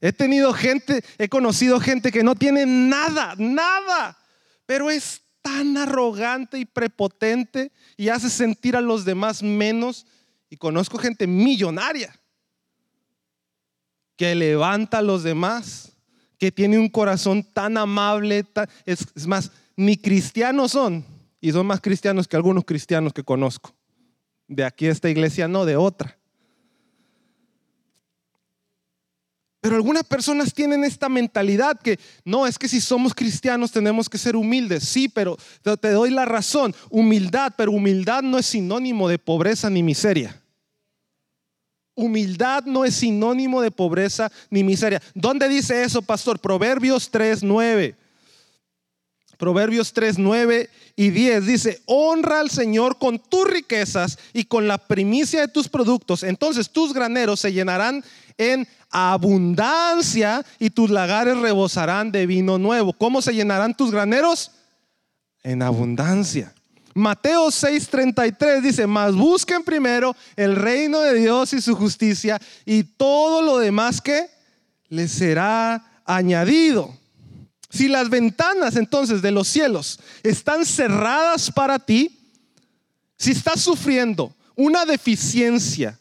He 0.02 0.12
tenido 0.12 0.54
gente, 0.54 1.04
he 1.18 1.30
conocido 1.30 1.80
gente 1.80 2.12
que 2.12 2.24
no 2.24 2.36
tiene 2.36 2.66
nada, 2.66 3.36
nada, 3.38 4.18
pero 4.66 4.92
es 4.92 5.22
tan 5.42 5.78
arrogante 5.78 6.60
y 6.60 6.66
prepotente 6.66 7.72
y 7.96 8.10
hace 8.10 8.30
sentir 8.30 8.76
a 8.76 8.82
los 8.82 9.06
demás 9.06 9.42
menos. 9.42 10.06
Y 10.50 10.58
conozco 10.58 10.98
gente 10.98 11.26
millonaria 11.26 12.14
que 14.18 14.36
levanta 14.36 14.98
a 14.98 15.04
los 15.04 15.24
demás, 15.24 15.94
que 16.38 16.52
tiene 16.52 16.78
un 16.78 16.90
corazón 16.90 17.44
tan 17.44 17.78
amable, 17.78 18.46
es, 18.86 19.08
es 19.16 19.28
más, 19.28 19.52
ni 19.76 19.96
cristianos 19.96 20.72
son, 20.72 21.06
y 21.40 21.52
son 21.52 21.68
más 21.68 21.82
cristianos 21.82 22.28
que 22.28 22.36
algunos 22.36 22.66
cristianos 22.66 23.14
que 23.14 23.24
conozco. 23.24 23.74
De 24.48 24.64
aquí 24.64 24.88
a 24.88 24.92
esta 24.92 25.10
iglesia 25.10 25.48
no, 25.48 25.66
de 25.66 25.76
otra. 25.76 26.17
Pero 29.68 29.76
algunas 29.76 30.06
personas 30.06 30.54
tienen 30.54 30.86
esta 30.86 31.10
mentalidad 31.10 31.78
que 31.78 32.00
no, 32.24 32.48
es 32.48 32.58
que 32.58 32.70
si 32.70 32.80
somos 32.80 33.14
cristianos 33.14 33.70
tenemos 33.70 34.08
que 34.08 34.18
ser 34.18 34.38
humildes. 34.38 34.86
Sí, 34.86 35.10
pero 35.10 35.38
te 35.82 35.92
doy 35.92 36.10
la 36.10 36.24
razón, 36.24 36.74
humildad, 36.90 37.52
pero 37.58 37.74
humildad 37.74 38.24
no 38.24 38.38
es 38.38 38.46
sinónimo 38.46 39.10
de 39.10 39.20
pobreza 39.20 39.70
ni 39.70 39.84
miseria. 39.84 40.42
Humildad 41.96 42.64
no 42.64 42.86
es 42.86 42.96
sinónimo 42.96 43.60
de 43.60 43.72
pobreza 43.72 44.32
ni 44.50 44.64
miseria. 44.64 45.02
¿Dónde 45.14 45.50
dice 45.50 45.84
eso, 45.84 46.02
pastor? 46.02 46.40
Proverbios 46.40 47.12
3, 47.12 47.44
9. 47.44 47.98
Proverbios 49.38 49.94
3, 49.94 50.18
9 50.18 50.70
y 50.96 51.10
10 51.12 51.46
dice, 51.46 51.82
honra 51.86 52.40
al 52.40 52.50
Señor 52.50 52.98
con 52.98 53.20
tus 53.20 53.48
riquezas 53.48 54.18
y 54.34 54.46
con 54.46 54.68
la 54.68 54.78
primicia 54.78 55.42
de 55.42 55.48
tus 55.48 55.70
productos. 55.70 56.24
Entonces 56.24 56.70
tus 56.70 56.94
graneros 56.94 57.40
se 57.40 57.54
llenarán 57.54 58.04
en 58.38 58.68
abundancia 58.90 60.44
y 60.60 60.72
tus 60.72 60.90
lagares 60.90 61.38
rebosarán 61.38 62.12
de 62.12 62.26
vino 62.26 62.58
nuevo. 62.58 62.94
¿Cómo 62.94 63.22
se 63.22 63.34
llenarán 63.34 63.76
tus 63.76 63.92
graneros? 63.92 64.52
En 65.44 65.62
abundancia. 65.62 66.54
Mateo 66.96 67.50
6:33 67.50 68.62
dice, 68.62 68.88
mas 68.88 69.14
busquen 69.14 69.64
primero 69.64 70.16
el 70.36 70.56
reino 70.56 71.00
de 71.02 71.14
Dios 71.14 71.54
y 71.54 71.62
su 71.62 71.76
justicia 71.76 72.42
y 72.66 72.84
todo 72.84 73.44
lo 73.44 73.60
demás 73.60 74.02
que 74.02 74.28
les 74.90 75.12
será 75.12 76.02
añadido. 76.06 76.92
Si 77.70 77.88
las 77.88 78.10
ventanas 78.10 78.76
entonces 78.76 79.22
de 79.22 79.32
los 79.32 79.48
cielos 79.48 80.00
están 80.24 80.66
cerradas 80.66 81.52
para 81.52 81.80
ti, 81.80 82.18
si 83.18 83.32
estás 83.32 83.62
sufriendo 83.62 84.34
una 84.56 84.86
deficiencia 84.86 86.00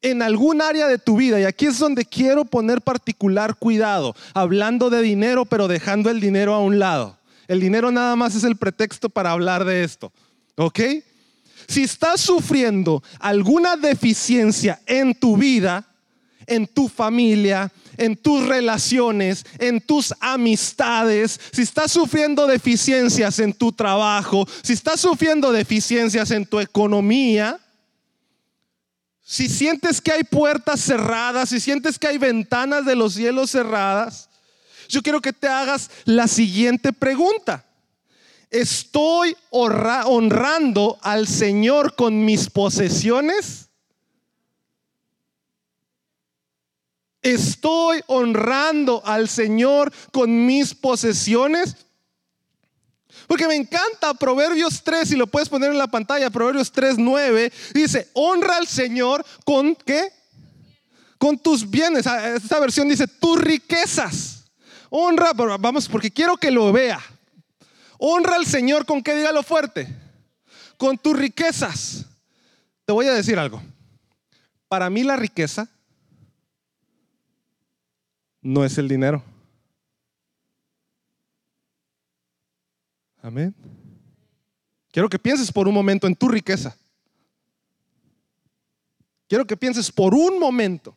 en 0.00 0.22
algún 0.22 0.62
área 0.62 0.86
de 0.86 0.98
tu 0.98 1.16
vida, 1.16 1.40
y 1.40 1.44
aquí 1.44 1.66
es 1.66 1.78
donde 1.78 2.04
quiero 2.04 2.44
poner 2.44 2.80
particular 2.82 3.56
cuidado, 3.56 4.14
hablando 4.32 4.90
de 4.90 5.02
dinero, 5.02 5.44
pero 5.44 5.66
dejando 5.66 6.08
el 6.08 6.20
dinero 6.20 6.54
a 6.54 6.60
un 6.60 6.78
lado. 6.78 7.18
El 7.48 7.60
dinero 7.60 7.90
nada 7.90 8.14
más 8.14 8.34
es 8.34 8.44
el 8.44 8.56
pretexto 8.56 9.08
para 9.08 9.32
hablar 9.32 9.64
de 9.64 9.82
esto. 9.82 10.12
¿Ok? 10.56 10.80
Si 11.66 11.82
estás 11.82 12.20
sufriendo 12.20 13.02
alguna 13.18 13.76
deficiencia 13.76 14.80
en 14.86 15.14
tu 15.14 15.36
vida, 15.36 15.84
en 16.46 16.66
tu 16.66 16.88
familia, 16.88 17.72
en 17.98 18.16
tus 18.16 18.46
relaciones, 18.46 19.44
en 19.58 19.80
tus 19.80 20.14
amistades, 20.20 21.38
si 21.52 21.62
estás 21.62 21.92
sufriendo 21.92 22.46
deficiencias 22.46 23.38
en 23.40 23.52
tu 23.52 23.72
trabajo, 23.72 24.48
si 24.62 24.72
estás 24.72 25.00
sufriendo 25.00 25.52
deficiencias 25.52 26.30
en 26.30 26.46
tu 26.46 26.60
economía, 26.60 27.60
si 29.22 29.48
sientes 29.48 30.00
que 30.00 30.12
hay 30.12 30.24
puertas 30.24 30.80
cerradas, 30.80 31.50
si 31.50 31.60
sientes 31.60 31.98
que 31.98 32.06
hay 32.06 32.16
ventanas 32.16 32.86
de 32.86 32.96
los 32.96 33.12
cielos 33.12 33.50
cerradas, 33.50 34.30
yo 34.88 35.02
quiero 35.02 35.20
que 35.20 35.34
te 35.34 35.48
hagas 35.48 35.90
la 36.06 36.26
siguiente 36.26 36.94
pregunta. 36.94 37.66
¿Estoy 38.50 39.36
honrando 39.50 40.98
al 41.02 41.28
Señor 41.28 41.94
con 41.94 42.24
mis 42.24 42.48
posesiones? 42.48 43.67
¿Estoy 47.34 48.00
honrando 48.06 49.02
al 49.04 49.28
Señor 49.28 49.92
con 50.12 50.46
mis 50.46 50.74
posesiones? 50.74 51.76
Porque 53.26 53.46
me 53.46 53.54
encanta 53.54 54.14
Proverbios 54.14 54.82
3, 54.82 55.12
y 55.12 55.16
lo 55.16 55.26
puedes 55.26 55.50
poner 55.50 55.70
en 55.70 55.76
la 55.76 55.88
pantalla, 55.88 56.30
Proverbios 56.30 56.72
3, 56.72 56.96
9, 56.96 57.52
dice, 57.74 58.08
honra 58.14 58.56
al 58.56 58.66
Señor 58.66 59.26
con 59.44 59.76
qué? 59.76 60.10
Con 61.18 61.38
tus 61.38 61.68
bienes. 61.68 62.06
Ah, 62.06 62.34
esta 62.34 62.58
versión 62.60 62.88
dice, 62.88 63.06
tus 63.06 63.38
riquezas. 63.38 64.44
Honra, 64.88 65.32
vamos, 65.34 65.86
porque 65.86 66.10
quiero 66.10 66.38
que 66.38 66.50
lo 66.50 66.72
vea. 66.72 66.98
Honra 67.98 68.36
al 68.36 68.46
Señor 68.46 68.86
con 68.86 69.02
que 69.02 69.14
diga 69.14 69.32
lo 69.32 69.42
fuerte. 69.42 69.86
Con 70.78 70.96
tus 70.96 71.18
riquezas. 71.18 72.06
Te 72.86 72.92
voy 72.94 73.06
a 73.06 73.12
decir 73.12 73.38
algo. 73.38 73.60
Para 74.68 74.88
mí 74.88 75.02
la 75.02 75.16
riqueza 75.16 75.68
no 78.40 78.64
es 78.64 78.78
el 78.78 78.88
dinero. 78.88 79.22
Amén. 83.22 83.54
Quiero 84.90 85.08
que 85.08 85.18
pienses 85.18 85.52
por 85.52 85.68
un 85.68 85.74
momento 85.74 86.06
en 86.06 86.14
tu 86.14 86.28
riqueza. 86.28 86.76
Quiero 89.28 89.46
que 89.46 89.56
pienses 89.56 89.92
por 89.92 90.14
un 90.14 90.38
momento 90.38 90.96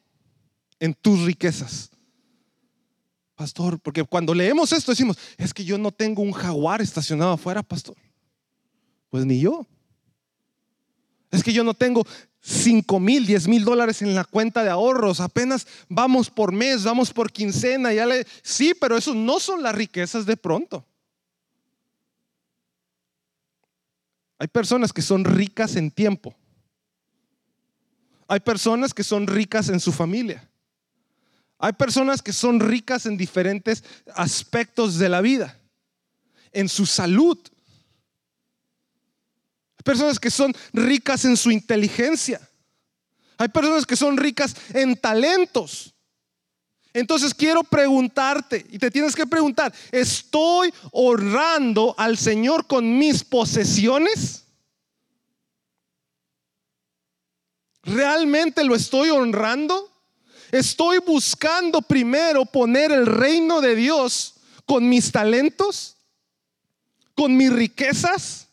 en 0.80 0.94
tus 0.94 1.22
riquezas. 1.24 1.90
Pastor, 3.36 3.80
porque 3.80 4.04
cuando 4.04 4.34
leemos 4.34 4.72
esto 4.72 4.92
decimos, 4.92 5.18
es 5.38 5.54
que 5.54 5.66
yo 5.66 5.78
no 5.78 5.92
tengo 5.92 6.22
un 6.22 6.32
jaguar 6.32 6.82
estacionado 6.82 7.34
afuera, 7.34 7.62
pastor. 7.64 7.96
Pues 9.10 9.26
ni 9.26 9.40
yo. 9.40 9.66
Es 11.32 11.44
que 11.44 11.52
yo 11.52 11.64
no 11.64 11.74
tengo 11.74 12.06
5 12.42 13.00
mil, 13.00 13.26
10 13.26 13.48
mil 13.48 13.64
dólares 13.64 14.02
en 14.02 14.16
la 14.16 14.24
cuenta 14.24 14.64
de 14.64 14.70
ahorros. 14.70 15.20
Apenas 15.20 15.68
vamos 15.88 16.30
por 16.30 16.52
mes, 16.52 16.84
vamos 16.84 17.14
por 17.14 17.32
quincena. 17.32 17.94
Ya 17.94 18.06
le... 18.06 18.26
Sí, 18.42 18.74
pero 18.80 18.98
eso 18.98 19.14
no 19.14 19.40
son 19.40 19.62
las 19.62 19.76
riquezas 19.76 20.26
de 20.26 20.36
pronto. 20.38 20.86
Hay 24.40 24.48
personas 24.48 24.92
que 24.92 25.04
son 25.04 25.24
ricas 25.24 25.76
en 25.76 25.92
tiempo. 25.92 26.36
Hay 28.28 28.40
personas 28.40 28.92
que 28.92 29.04
son 29.04 29.28
ricas 29.28 29.70
en 29.70 29.80
su 29.80 29.92
familia. 29.92 30.50
Hay 31.60 31.74
personas 31.74 32.24
que 32.24 32.34
son 32.34 32.60
ricas 32.60 33.06
en 33.06 33.18
diferentes 33.18 33.84
aspectos 34.16 34.98
de 34.98 35.10
la 35.10 35.22
vida, 35.22 35.60
en 36.52 36.70
su 36.70 36.88
salud. 36.88 37.38
Personas 39.84 40.20
que 40.20 40.32
son 40.32 40.54
ricas 40.74 41.26
en 41.26 41.38
su 41.38 41.52
inteligencia. 41.52 42.42
Hay 43.38 43.48
personas 43.50 43.86
que 43.86 43.96
son 43.96 44.18
ricas 44.18 44.56
en 44.74 44.96
talentos. 44.96 45.94
Entonces 46.94 47.34
quiero 47.34 47.64
preguntarte, 47.64 48.66
y 48.70 48.78
te 48.78 48.92
tienes 48.92 49.16
que 49.16 49.26
preguntar, 49.26 49.74
¿estoy 49.92 50.74
honrando 50.92 51.96
al 51.98 52.18
Señor 52.18 52.68
con 52.68 52.98
mis 52.98 53.24
posesiones? 53.24 54.44
¿Realmente 57.84 58.64
lo 58.64 58.76
estoy 58.76 59.10
honrando? 59.10 59.90
Estoy 60.52 61.00
buscando 61.00 61.82
primero 61.82 62.46
poner 62.46 62.92
el 62.92 63.06
reino 63.06 63.62
de 63.62 63.76
Dios 63.76 64.36
con 64.66 64.88
mis 64.88 65.12
talentos, 65.12 65.96
con 67.16 67.36
mis 67.38 67.52
riquezas. 67.52 68.50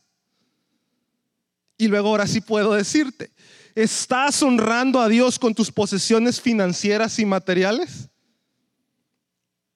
Y 1.78 1.86
luego 1.86 2.08
ahora 2.08 2.26
sí 2.26 2.40
puedo 2.40 2.74
decirte, 2.74 3.30
¿estás 3.76 4.42
honrando 4.42 5.00
a 5.00 5.08
Dios 5.08 5.38
con 5.38 5.54
tus 5.54 5.70
posesiones 5.70 6.40
financieras 6.40 7.18
y 7.20 7.24
materiales? 7.24 8.07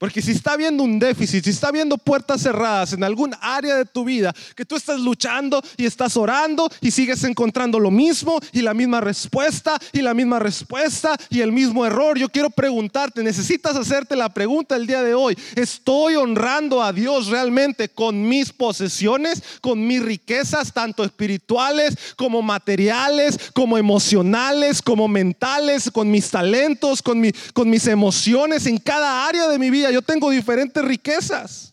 Porque 0.03 0.21
si 0.21 0.33
está 0.33 0.55
habiendo 0.55 0.83
un 0.83 0.99
déficit, 0.99 1.45
si 1.45 1.51
está 1.51 1.69
habiendo 1.69 1.97
puertas 1.97 2.43
cerradas 2.43 2.93
en 2.93 3.05
algún 3.05 3.37
área 3.41 3.77
de 3.77 3.85
tu 3.85 4.03
vida, 4.03 4.35
que 4.57 4.65
tú 4.65 4.75
estás 4.75 4.99
luchando 4.99 5.63
y 5.77 5.87
estás 5.87 6.17
orando 6.17 6.69
y 6.81 6.91
sigues 6.91 7.23
encontrando 7.23 7.79
lo 7.79 7.93
mismo 7.93 8.41
y 8.51 8.63
la 8.63 8.75
misma 8.75 9.01
respuesta 9.01 9.79
y 9.93 10.03
la 10.03 10.13
misma 10.13 10.41
respuesta 10.41 11.17
y 11.31 11.41
el 11.41 11.53
mismo 11.53 11.87
error, 11.87 12.19
yo 12.19 12.29
quiero 12.29 12.51
preguntarte, 12.51 13.23
necesitas 13.23 13.77
hacerte 13.77 14.17
la 14.17 14.35
pregunta 14.35 14.75
el 14.75 14.89
día 14.89 15.05
de 15.05 15.15
hoy, 15.15 15.39
¿estoy 15.55 16.17
honrando 16.17 16.83
a 16.83 16.93
Dios 16.93 17.29
realmente 17.29 17.89
con 17.89 18.29
mis 18.29 18.53
posesiones, 18.53 19.41
con 19.61 19.87
mis 19.87 20.03
riquezas, 20.03 20.73
tanto 20.73 21.05
espirituales 21.05 21.97
como 22.17 22.43
materiales, 22.43 23.39
como 23.55 23.79
emocionales, 23.79 24.83
como 24.83 25.07
mentales, 25.07 25.93
con 25.93 26.11
mis 26.11 26.29
talentos, 26.29 27.03
con, 27.03 27.23
con 27.55 27.71
mis 27.71 27.87
emociones 27.87 28.67
en 28.67 28.79
cada 28.79 29.29
área 29.29 29.47
de 29.47 29.61
mi 29.61 29.71
vida? 29.71 29.92
Yo 29.93 30.03
tengo 30.03 30.31
diferentes 30.31 30.85
riquezas. 30.85 31.73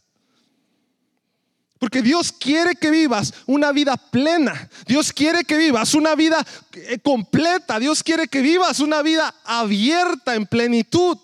Porque 1.79 2.01
Dios 2.01 2.34
quiere 2.34 2.75
que 2.75 2.91
vivas 2.91 3.34
una 3.45 3.71
vida 3.71 3.95
plena. 3.95 4.69
Dios 4.86 5.13
quiere 5.13 5.45
que 5.45 5.55
vivas 5.55 5.93
una 5.93 6.13
vida 6.13 6.45
eh, 6.73 6.99
completa. 6.99 7.79
Dios 7.79 8.03
quiere 8.03 8.27
que 8.27 8.41
vivas 8.41 8.82
una 8.82 9.01
vida 9.01 9.34
abierta 9.45 10.36
en 10.36 10.45
plenitud. 10.45 11.17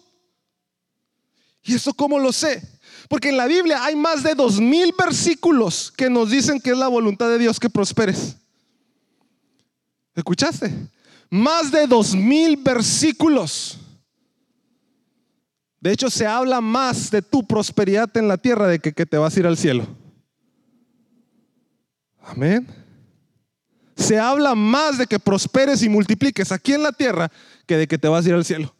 ¿Y 1.61 1.75
eso 1.75 1.93
cómo 1.93 2.19
lo 2.19 2.31
sé? 2.31 2.61
Porque 3.09 3.29
en 3.29 3.37
la 3.37 3.47
Biblia 3.47 3.83
hay 3.83 3.97
más 3.97 4.23
de 4.23 4.33
dos 4.33 4.61
mil 4.61 4.93
versículos 4.97 5.91
que 5.95 6.09
nos 6.09 6.29
dicen 6.29 6.61
que 6.61 6.71
es 6.71 6.77
la 6.77 6.87
voluntad 6.87 7.27
de 7.27 7.37
Dios 7.37 7.59
que 7.59 7.69
prosperes. 7.69 8.37
¿Escuchaste? 10.15 10.73
Más 11.29 11.69
de 11.69 11.85
dos 11.85 12.15
mil 12.15 12.55
versículos. 12.55 13.77
De 15.85 15.91
hecho, 15.91 16.09
se 16.09 16.25
habla 16.25 16.61
más 16.61 17.11
de 17.11 17.21
tu 17.21 17.45
prosperidad 17.45 18.09
en 18.17 18.27
la 18.27 18.37
tierra 18.37 18.65
de 18.65 18.79
que, 18.79 18.91
que 18.91 19.05
te 19.05 19.17
vas 19.17 19.37
a 19.37 19.39
ir 19.39 19.45
al 19.45 19.55
cielo. 19.55 19.85
Amén. 22.23 22.67
Se 23.95 24.17
habla 24.17 24.55
más 24.55 24.97
de 24.97 25.05
que 25.05 25.19
prosperes 25.19 25.83
y 25.83 25.89
multipliques 25.89 26.51
aquí 26.51 26.73
en 26.73 26.81
la 26.81 26.91
tierra 26.91 27.31
que 27.67 27.77
de 27.77 27.87
que 27.87 27.99
te 27.99 28.07
vas 28.07 28.25
a 28.25 28.29
ir 28.29 28.33
al 28.33 28.43
cielo. 28.43 28.73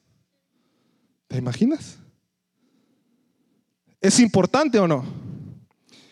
¿Te 1.28 1.38
imaginas? 1.38 2.00
¿Es 4.02 4.20
importante 4.20 4.80
o 4.80 4.88
no? 4.88 5.06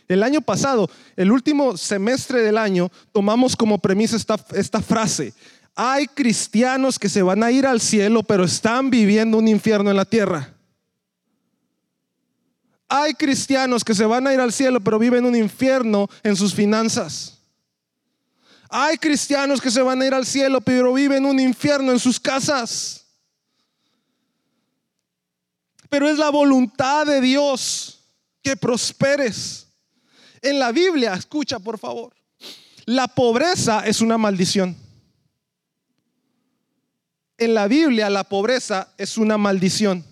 El 0.08 0.22
año 0.22 0.42
pasado, 0.42 0.92
el 1.16 1.32
último 1.32 1.76
semestre 1.76 2.44
del 2.44 2.60
año, 2.60 2.92
tomamos 3.12 3.56
como 3.56 3.80
premisa 3.80 4.16
esta, 4.16 4.36
esta 4.54 4.80
frase. 4.80 5.34
Hay 5.74 6.06
cristianos 6.06 7.00
que 7.00 7.10
se 7.10 7.24
van 7.24 7.42
a 7.42 7.50
ir 7.50 7.66
al 7.66 7.82
cielo, 7.82 8.22
pero 8.22 8.44
están 8.44 8.92
viviendo 8.92 9.40
un 9.40 9.48
infierno 9.48 9.90
en 9.90 9.98
la 9.98 10.06
tierra. 10.06 10.54
Hay 12.96 13.16
cristianos 13.16 13.84
que 13.84 13.96
se 13.96 14.06
van 14.06 14.28
a 14.28 14.34
ir 14.36 14.40
al 14.40 14.54
cielo, 14.54 14.80
pero 14.80 15.00
viven 15.00 15.26
un 15.26 15.36
infierno 15.36 16.08
en 16.22 16.36
sus 16.36 16.54
finanzas. 16.54 17.40
Hay 18.70 19.00
cristianos 19.00 19.60
que 19.60 19.72
se 19.72 19.82
van 19.82 20.00
a 20.00 20.06
ir 20.06 20.14
al 20.14 20.28
cielo, 20.28 20.62
pero 20.62 20.94
viven 20.94 21.26
un 21.26 21.40
infierno 21.40 21.92
en 21.92 21.98
sus 21.98 22.20
casas. 22.20 23.04
Pero 25.90 26.08
es 26.08 26.20
la 26.20 26.30
voluntad 26.30 27.08
de 27.08 27.20
Dios 27.20 28.00
que 28.44 28.56
prosperes. 28.56 29.66
En 30.40 30.60
la 30.60 30.72
Biblia, 30.72 31.16
escucha 31.16 31.58
por 31.58 31.80
favor, 31.80 32.14
la 32.86 33.08
pobreza 33.08 33.88
es 33.88 34.02
una 34.02 34.20
maldición. 34.20 34.78
En 37.40 37.56
la 37.56 37.68
Biblia 37.68 38.12
la 38.12 38.24
pobreza 38.24 38.94
es 39.00 39.18
una 39.18 39.40
maldición. 39.40 40.06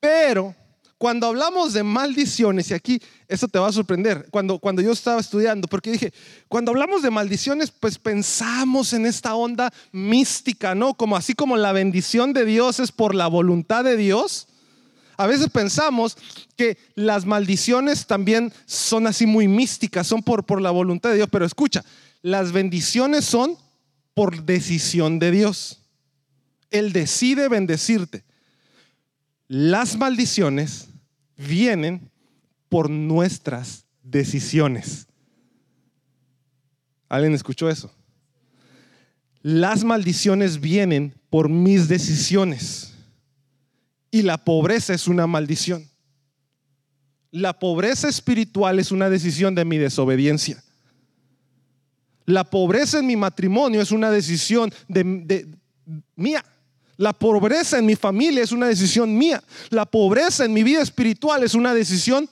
Pero 0.00 0.54
cuando 1.00 1.28
hablamos 1.28 1.72
de 1.72 1.82
maldiciones, 1.82 2.70
y 2.70 2.74
aquí 2.74 3.00
eso 3.26 3.48
te 3.48 3.58
va 3.58 3.68
a 3.68 3.72
sorprender, 3.72 4.28
cuando, 4.30 4.58
cuando 4.58 4.82
yo 4.82 4.92
estaba 4.92 5.18
estudiando, 5.18 5.66
porque 5.66 5.92
dije, 5.92 6.12
cuando 6.46 6.72
hablamos 6.72 7.00
de 7.00 7.08
maldiciones, 7.08 7.70
pues 7.70 7.96
pensamos 7.96 8.92
en 8.92 9.06
esta 9.06 9.34
onda 9.34 9.72
mística, 9.92 10.74
¿no? 10.74 10.92
Como 10.92 11.16
así 11.16 11.32
como 11.32 11.56
la 11.56 11.72
bendición 11.72 12.34
de 12.34 12.44
Dios 12.44 12.80
es 12.80 12.92
por 12.92 13.14
la 13.14 13.28
voluntad 13.28 13.82
de 13.82 13.96
Dios. 13.96 14.48
A 15.16 15.26
veces 15.26 15.48
pensamos 15.48 16.18
que 16.54 16.76
las 16.96 17.24
maldiciones 17.24 18.06
también 18.06 18.52
son 18.66 19.06
así 19.06 19.24
muy 19.24 19.48
místicas, 19.48 20.06
son 20.06 20.22
por, 20.22 20.44
por 20.44 20.60
la 20.60 20.70
voluntad 20.70 21.08
de 21.08 21.16
Dios, 21.16 21.30
pero 21.32 21.46
escucha, 21.46 21.82
las 22.20 22.52
bendiciones 22.52 23.24
son 23.24 23.56
por 24.12 24.42
decisión 24.42 25.18
de 25.18 25.30
Dios. 25.30 25.80
Él 26.70 26.92
decide 26.92 27.48
bendecirte. 27.48 28.22
Las 29.48 29.96
maldiciones 29.96 30.89
vienen 31.46 32.10
por 32.68 32.90
nuestras 32.90 33.84
decisiones. 34.02 35.06
¿Alguien 37.08 37.34
escuchó 37.34 37.68
eso? 37.68 37.90
Las 39.42 39.84
maldiciones 39.84 40.60
vienen 40.60 41.14
por 41.30 41.48
mis 41.48 41.88
decisiones. 41.88 42.94
Y 44.10 44.22
la 44.22 44.38
pobreza 44.38 44.94
es 44.94 45.08
una 45.08 45.26
maldición. 45.26 45.88
La 47.30 47.58
pobreza 47.58 48.08
espiritual 48.08 48.78
es 48.78 48.90
una 48.90 49.08
decisión 49.08 49.54
de 49.54 49.64
mi 49.64 49.78
desobediencia. 49.78 50.62
La 52.26 52.44
pobreza 52.44 52.98
en 52.98 53.06
mi 53.06 53.16
matrimonio 53.16 53.80
es 53.80 53.92
una 53.92 54.10
decisión 54.10 54.72
de, 54.88 55.48
mía. 56.16 56.44
La 57.00 57.14
pobreza 57.14 57.78
en 57.78 57.86
mi 57.86 57.96
familia 57.96 58.42
es 58.42 58.52
una 58.52 58.66
decisión 58.66 59.16
mía. 59.16 59.42
La 59.70 59.86
pobreza 59.86 60.44
en 60.44 60.52
mi 60.52 60.62
vida 60.62 60.82
espiritual 60.82 61.42
es 61.42 61.54
una 61.54 61.72
decisión 61.72 62.28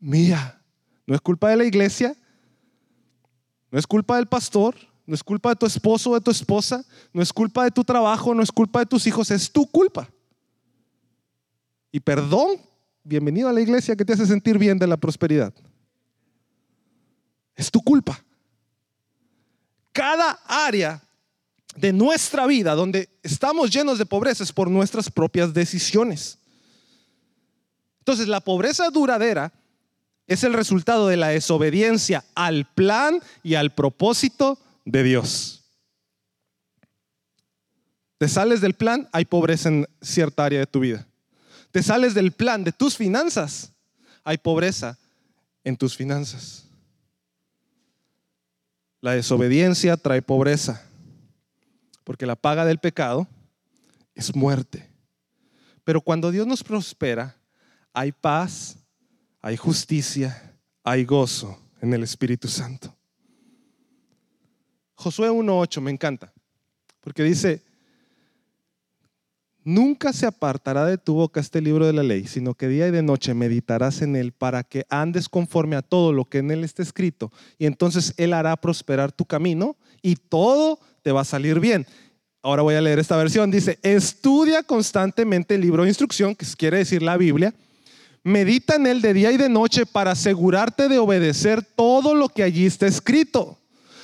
mía. 0.00 0.58
No 1.06 1.14
es 1.14 1.20
culpa 1.20 1.50
de 1.50 1.56
la 1.56 1.66
iglesia, 1.66 2.16
no 3.70 3.78
es 3.78 3.86
culpa 3.86 4.16
del 4.16 4.26
pastor, 4.26 4.74
no 5.04 5.14
es 5.14 5.22
culpa 5.22 5.50
de 5.50 5.56
tu 5.56 5.66
esposo 5.66 6.12
o 6.12 6.14
de 6.14 6.22
tu 6.22 6.30
esposa, 6.30 6.82
no 7.12 7.20
es 7.20 7.30
culpa 7.30 7.64
de 7.64 7.70
tu 7.70 7.84
trabajo, 7.84 8.34
no 8.34 8.42
es 8.42 8.50
culpa 8.50 8.78
de 8.78 8.86
tus 8.86 9.06
hijos, 9.06 9.30
es 9.30 9.52
tu 9.52 9.66
culpa. 9.66 10.08
Y 11.92 12.00
perdón 12.00 12.58
bienvenido 13.04 13.50
a 13.50 13.52
la 13.52 13.60
iglesia 13.60 13.96
que 13.96 14.04
te 14.06 14.14
hace 14.14 14.24
sentir 14.24 14.56
bien 14.56 14.78
de 14.78 14.86
la 14.86 14.96
prosperidad. 14.96 15.52
Es 17.54 17.70
tu 17.70 17.82
culpa. 17.82 18.18
Cada 19.92 20.40
área 20.46 21.05
de 21.76 21.92
nuestra 21.92 22.46
vida 22.46 22.74
donde 22.74 23.08
estamos 23.22 23.70
llenos 23.70 23.98
de 23.98 24.06
pobreza 24.06 24.42
es 24.42 24.52
por 24.52 24.70
nuestras 24.70 25.10
propias 25.10 25.52
decisiones. 25.52 26.38
Entonces, 28.00 28.28
la 28.28 28.40
pobreza 28.40 28.88
duradera 28.90 29.52
es 30.26 30.44
el 30.44 30.52
resultado 30.52 31.08
de 31.08 31.16
la 31.16 31.28
desobediencia 31.28 32.24
al 32.34 32.66
plan 32.66 33.20
y 33.42 33.54
al 33.54 33.74
propósito 33.74 34.58
de 34.84 35.02
Dios. 35.02 35.64
Te 38.18 38.28
sales 38.28 38.60
del 38.60 38.74
plan, 38.74 39.08
hay 39.12 39.24
pobreza 39.24 39.68
en 39.68 39.86
cierta 40.00 40.44
área 40.44 40.60
de 40.60 40.66
tu 40.66 40.80
vida. 40.80 41.06
Te 41.70 41.82
sales 41.82 42.14
del 42.14 42.32
plan 42.32 42.64
de 42.64 42.72
tus 42.72 42.96
finanzas, 42.96 43.72
hay 44.24 44.38
pobreza 44.38 44.98
en 45.62 45.76
tus 45.76 45.96
finanzas. 45.96 46.64
La 49.00 49.12
desobediencia 49.12 49.96
trae 49.96 50.22
pobreza, 50.22 50.82
porque 52.06 52.24
la 52.24 52.36
paga 52.36 52.64
del 52.64 52.78
pecado 52.78 53.26
es 54.14 54.32
muerte. 54.36 54.88
Pero 55.82 56.00
cuando 56.00 56.30
Dios 56.30 56.46
nos 56.46 56.62
prospera, 56.62 57.36
hay 57.92 58.12
paz, 58.12 58.78
hay 59.40 59.56
justicia, 59.56 60.56
hay 60.84 61.04
gozo 61.04 61.58
en 61.80 61.92
el 61.92 62.04
Espíritu 62.04 62.46
Santo. 62.46 62.96
Josué 64.94 65.30
1.8 65.30 65.80
me 65.80 65.90
encanta, 65.90 66.32
porque 67.00 67.24
dice, 67.24 67.64
nunca 69.64 70.12
se 70.12 70.26
apartará 70.26 70.84
de 70.86 70.98
tu 70.98 71.14
boca 71.14 71.40
este 71.40 71.60
libro 71.60 71.86
de 71.86 71.92
la 71.92 72.04
ley, 72.04 72.28
sino 72.28 72.54
que 72.54 72.68
día 72.68 72.86
y 72.86 72.92
de 72.92 73.02
noche 73.02 73.34
meditarás 73.34 74.00
en 74.00 74.14
él 74.14 74.30
para 74.30 74.62
que 74.62 74.86
andes 74.90 75.28
conforme 75.28 75.74
a 75.74 75.82
todo 75.82 76.12
lo 76.12 76.24
que 76.26 76.38
en 76.38 76.52
él 76.52 76.62
está 76.62 76.84
escrito, 76.84 77.32
y 77.58 77.66
entonces 77.66 78.14
él 78.16 78.32
hará 78.32 78.56
prosperar 78.56 79.10
tu 79.10 79.24
camino 79.24 79.76
y 80.02 80.14
todo 80.14 80.78
te 81.06 81.12
va 81.12 81.20
a 81.20 81.24
salir 81.24 81.60
bien. 81.60 81.86
Ahora 82.42 82.62
voy 82.62 82.74
a 82.74 82.80
leer 82.80 82.98
esta 82.98 83.16
versión, 83.16 83.48
dice, 83.48 83.78
estudia 83.80 84.64
constantemente 84.64 85.54
el 85.54 85.60
libro 85.60 85.84
de 85.84 85.88
instrucción, 85.88 86.34
que 86.34 86.44
quiere 86.58 86.78
decir 86.78 87.00
la 87.00 87.16
Biblia, 87.16 87.54
Medita 88.24 88.74
en 88.74 88.88
él 88.88 89.00
de 89.02 89.14
día 89.14 89.30
y 89.30 89.36
de 89.36 89.48
noche 89.48 89.86
para 89.86 90.10
asegurarte 90.10 90.88
de 90.88 90.98
obedecer 90.98 91.62
todo 91.62 92.12
lo 92.12 92.28
que 92.28 92.42
allí 92.42 92.66
está 92.66 92.88
escrito. 92.88 93.56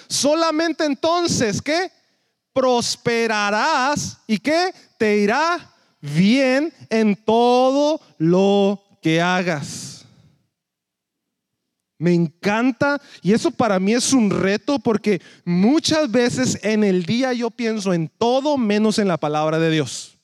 Solamente 0.07 0.85
entonces, 0.85 1.61
¿qué? 1.61 1.91
Prosperarás 2.53 4.19
y 4.29 4.39
¿qué? 4.39 4.73
Te 4.97 5.17
irá 5.17 5.75
bien 6.01 6.73
en 6.89 7.17
todo 7.17 8.01
lo 8.17 8.81
que 9.03 9.21
hagas. 9.21 9.92
Me 12.03 12.13
encanta 12.13 13.01
y 13.23 13.33
eso 13.33 13.53
para 13.53 13.79
mí 13.79 13.93
es 13.93 14.13
un 14.13 14.29
reto 14.29 14.81
porque 14.81 15.23
muchas 15.45 16.11
veces 16.11 16.59
en 16.65 16.83
el 16.83 17.05
día 17.05 17.33
yo 17.33 17.49
pienso 17.49 17.95
en 17.95 18.09
todo 18.09 18.59
menos 18.59 18.99
en 18.99 19.07
la 19.07 19.19
palabra 19.19 19.61
de 19.61 19.71
Dios. 19.71 20.19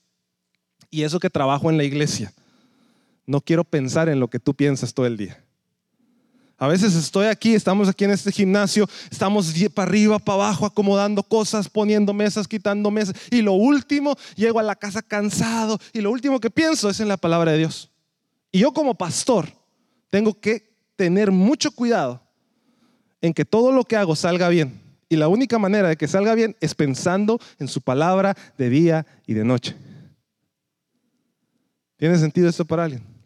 Y 0.90 1.02
eso 1.02 1.20
que 1.20 1.30
trabajo 1.30 1.70
en 1.70 1.76
la 1.76 1.84
iglesia. 1.84 2.32
No 3.26 3.40
quiero 3.40 3.62
pensar 3.62 4.08
en 4.08 4.18
lo 4.18 4.26
que 4.26 4.40
tú 4.40 4.54
piensas 4.54 4.92
todo 4.92 5.06
el 5.06 5.16
día. 5.16 5.40
A 6.56 6.66
veces 6.66 6.96
estoy 6.96 7.28
aquí, 7.28 7.54
estamos 7.54 7.88
aquí 7.88 8.02
en 8.02 8.10
este 8.10 8.32
gimnasio, 8.32 8.88
estamos 9.08 9.54
para 9.72 9.88
arriba, 9.88 10.18
para 10.18 10.46
abajo, 10.46 10.66
acomodando 10.66 11.22
cosas, 11.22 11.68
poniendo 11.68 12.12
mesas, 12.12 12.48
quitando 12.48 12.90
mesas. 12.90 13.14
Y 13.30 13.40
lo 13.40 13.52
último, 13.52 14.16
llego 14.34 14.58
a 14.58 14.64
la 14.64 14.74
casa 14.74 15.00
cansado 15.00 15.78
y 15.92 16.00
lo 16.00 16.10
último 16.10 16.40
que 16.40 16.50
pienso 16.50 16.90
es 16.90 16.98
en 16.98 17.06
la 17.06 17.18
palabra 17.18 17.52
de 17.52 17.58
Dios. 17.58 17.92
Y 18.50 18.58
yo 18.58 18.72
como 18.72 18.96
pastor 18.96 19.46
tengo 20.10 20.40
que 20.40 20.67
tener 20.98 21.30
mucho 21.30 21.70
cuidado 21.70 22.20
en 23.22 23.32
que 23.32 23.46
todo 23.46 23.72
lo 23.72 23.84
que 23.84 23.96
hago 23.96 24.14
salga 24.14 24.50
bien. 24.50 24.82
Y 25.08 25.16
la 25.16 25.28
única 25.28 25.58
manera 25.58 25.88
de 25.88 25.96
que 25.96 26.06
salga 26.06 26.34
bien 26.34 26.54
es 26.60 26.74
pensando 26.74 27.40
en 27.58 27.68
su 27.68 27.80
palabra 27.80 28.36
de 28.58 28.68
día 28.68 29.06
y 29.26 29.32
de 29.32 29.44
noche. 29.44 29.74
¿Tiene 31.96 32.18
sentido 32.18 32.50
esto 32.50 32.66
para 32.66 32.84
alguien? 32.84 33.18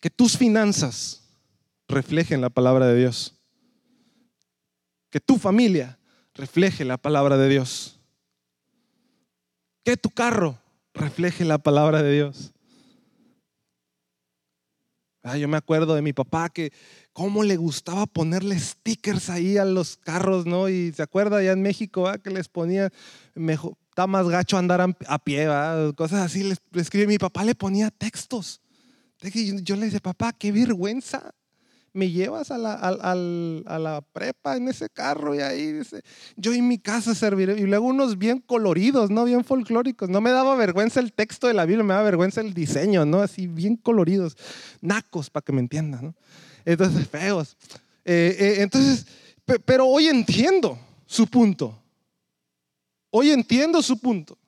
que 0.00 0.10
tus 0.10 0.36
finanzas 0.36 1.22
reflejen 1.86 2.40
la 2.40 2.48
palabra 2.48 2.86
de 2.86 2.96
Dios. 2.98 3.36
Que 5.10 5.20
tu 5.20 5.38
familia 5.38 5.98
refleje 6.34 6.84
la 6.84 6.96
palabra 6.96 7.36
de 7.36 7.48
Dios. 7.48 8.00
Que 9.84 9.96
tu 9.96 10.10
carro 10.10 10.58
refleje 10.94 11.44
la 11.44 11.58
palabra 11.58 12.02
de 12.02 12.12
Dios. 12.12 12.52
Ah, 15.22 15.36
yo 15.36 15.48
me 15.48 15.58
acuerdo 15.58 15.94
de 15.94 16.02
mi 16.02 16.12
papá 16.14 16.48
que 16.48 16.72
cómo 17.12 17.42
le 17.42 17.56
gustaba 17.56 18.06
ponerle 18.06 18.58
stickers 18.58 19.28
ahí 19.28 19.58
a 19.58 19.66
los 19.66 19.98
carros, 19.98 20.46
¿no? 20.46 20.68
Y 20.70 20.92
se 20.92 21.02
acuerda 21.02 21.38
allá 21.38 21.52
en 21.52 21.60
México 21.60 22.08
ah, 22.08 22.16
que 22.18 22.30
les 22.30 22.48
ponía, 22.48 22.90
mejor, 23.34 23.76
está 23.90 24.06
más 24.06 24.28
gacho 24.28 24.56
andar 24.56 24.80
a, 24.80 25.18
pie, 25.18 25.46
cosas 25.94 26.22
así. 26.22 26.42
Les, 26.42 26.58
escribe, 26.74 27.06
mi 27.06 27.18
papá 27.18 27.44
le 27.44 27.54
ponía 27.54 27.90
textos. 27.90 28.62
Yo 29.62 29.76
le 29.76 29.86
dije, 29.86 30.00
papá, 30.00 30.32
qué 30.32 30.52
vergüenza. 30.52 31.34
Me 31.92 32.10
llevas 32.10 32.50
a 32.50 32.58
la, 32.58 34.04
prepa 34.12 34.56
en 34.56 34.68
ese 34.68 34.88
carro 34.88 35.34
y 35.34 35.40
ahí 35.40 35.72
dice, 35.72 36.02
yo 36.36 36.52
en 36.52 36.68
mi 36.68 36.78
casa 36.78 37.14
serviré. 37.14 37.58
Y 37.58 37.64
luego 37.64 37.86
unos 37.86 38.16
bien 38.16 38.38
coloridos, 38.38 39.10
¿no? 39.10 39.24
Bien 39.24 39.44
folclóricos. 39.44 40.08
No 40.08 40.20
me 40.20 40.30
daba 40.30 40.54
vergüenza 40.54 41.00
el 41.00 41.12
texto 41.12 41.48
de 41.48 41.54
la 41.54 41.66
Biblia, 41.66 41.84
me 41.84 41.94
daba 41.94 42.04
vergüenza 42.04 42.40
el 42.40 42.54
diseño, 42.54 43.04
¿no? 43.04 43.20
Así 43.22 43.46
bien 43.46 43.76
coloridos. 43.76 44.36
Nacos, 44.80 45.30
para 45.30 45.44
que 45.44 45.52
me 45.52 45.60
entiendan, 45.60 46.04
¿no? 46.04 46.14
Entonces, 46.64 47.08
feos. 47.08 47.56
Eh, 48.04 48.36
eh, 48.38 48.54
entonces, 48.60 49.06
pero 49.64 49.86
hoy 49.86 50.06
entiendo 50.06 50.78
su 51.06 51.26
punto. 51.26 51.76
Hoy 53.10 53.30
entiendo 53.30 53.82
su 53.82 53.98
punto. 53.98 54.38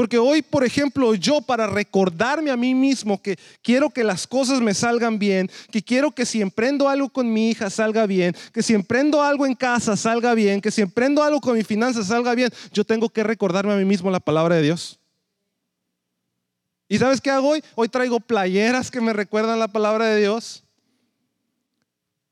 Porque 0.00 0.16
hoy, 0.16 0.40
por 0.40 0.64
ejemplo, 0.64 1.14
yo 1.14 1.42
para 1.42 1.66
recordarme 1.66 2.50
a 2.50 2.56
mí 2.56 2.74
mismo 2.74 3.20
que 3.20 3.38
quiero 3.60 3.90
que 3.90 4.02
las 4.02 4.26
cosas 4.26 4.58
me 4.62 4.72
salgan 4.72 5.18
bien, 5.18 5.50
que 5.70 5.82
quiero 5.82 6.10
que 6.10 6.24
si 6.24 6.40
emprendo 6.40 6.88
algo 6.88 7.10
con 7.10 7.30
mi 7.30 7.50
hija 7.50 7.68
salga 7.68 8.06
bien, 8.06 8.34
que 8.54 8.62
si 8.62 8.72
emprendo 8.72 9.22
algo 9.22 9.44
en 9.44 9.54
casa 9.54 9.98
salga 9.98 10.32
bien, 10.32 10.62
que 10.62 10.70
si 10.70 10.80
emprendo 10.80 11.22
algo 11.22 11.38
con 11.42 11.54
mi 11.54 11.64
finanzas 11.64 12.06
salga 12.06 12.34
bien, 12.34 12.48
yo 12.72 12.82
tengo 12.82 13.10
que 13.10 13.22
recordarme 13.22 13.74
a 13.74 13.76
mí 13.76 13.84
mismo 13.84 14.10
la 14.10 14.20
palabra 14.20 14.54
de 14.56 14.62
Dios. 14.62 14.98
¿Y 16.88 16.96
sabes 16.96 17.20
qué 17.20 17.28
hago 17.28 17.50
hoy? 17.50 17.62
Hoy 17.74 17.90
traigo 17.90 18.20
playeras 18.20 18.90
que 18.90 19.02
me 19.02 19.12
recuerdan 19.12 19.58
la 19.58 19.68
palabra 19.68 20.06
de 20.06 20.20
Dios. 20.20 20.64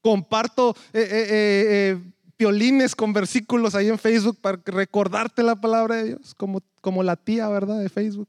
Comparto 0.01 0.75
eh, 0.95 1.01
eh, 1.03 1.27
eh, 1.31 1.99
piolines 2.38 2.94
con 2.94 3.12
versículos 3.12 3.74
ahí 3.74 3.88
en 3.88 3.98
Facebook 3.98 4.38
para 4.40 4.61
recordarte 4.64 5.42
la 5.42 5.57
palabra 5.57 5.96
de 5.96 6.05
Dios, 6.05 6.35
como, 6.37 6.62
como 6.81 7.03
la 7.03 7.16
tía, 7.16 7.48
¿verdad? 7.48 7.81
De 7.81 7.88
Facebook. 7.88 8.29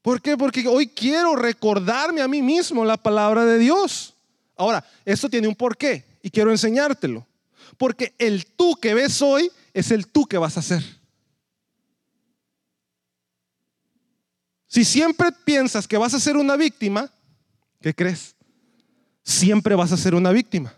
¿Por 0.00 0.22
qué? 0.22 0.38
Porque 0.38 0.66
hoy 0.66 0.88
quiero 0.88 1.36
recordarme 1.36 2.22
a 2.22 2.28
mí 2.28 2.40
mismo 2.40 2.82
la 2.84 2.96
palabra 2.96 3.44
de 3.44 3.58
Dios. 3.58 4.14
Ahora, 4.56 4.82
esto 5.04 5.28
tiene 5.28 5.46
un 5.46 5.54
porqué 5.54 6.02
y 6.22 6.30
quiero 6.30 6.50
enseñártelo. 6.50 7.26
Porque 7.76 8.14
el 8.18 8.46
tú 8.46 8.74
que 8.76 8.94
ves 8.94 9.20
hoy 9.20 9.52
es 9.74 9.90
el 9.90 10.06
tú 10.08 10.24
que 10.24 10.38
vas 10.38 10.56
a 10.56 10.62
ser. 10.62 10.82
Si 14.66 14.82
siempre 14.82 15.30
piensas 15.44 15.86
que 15.86 15.98
vas 15.98 16.14
a 16.14 16.20
ser 16.20 16.38
una 16.38 16.56
víctima, 16.56 17.10
¿qué 17.82 17.94
crees? 17.94 18.34
Siempre 19.22 19.74
vas 19.74 19.92
a 19.92 19.98
ser 19.98 20.14
una 20.14 20.30
víctima 20.30 20.74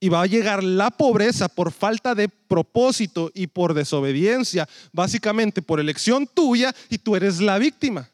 y 0.00 0.08
va 0.08 0.22
a 0.22 0.26
llegar 0.26 0.64
la 0.64 0.90
pobreza 0.90 1.48
por 1.48 1.70
falta 1.70 2.14
de 2.14 2.28
propósito 2.28 3.30
y 3.34 3.46
por 3.46 3.74
desobediencia, 3.74 4.66
básicamente 4.92 5.60
por 5.60 5.78
elección 5.78 6.26
tuya 6.26 6.74
y 6.88 6.98
tú 6.98 7.14
eres 7.14 7.40
la 7.40 7.58
víctima. 7.58 8.08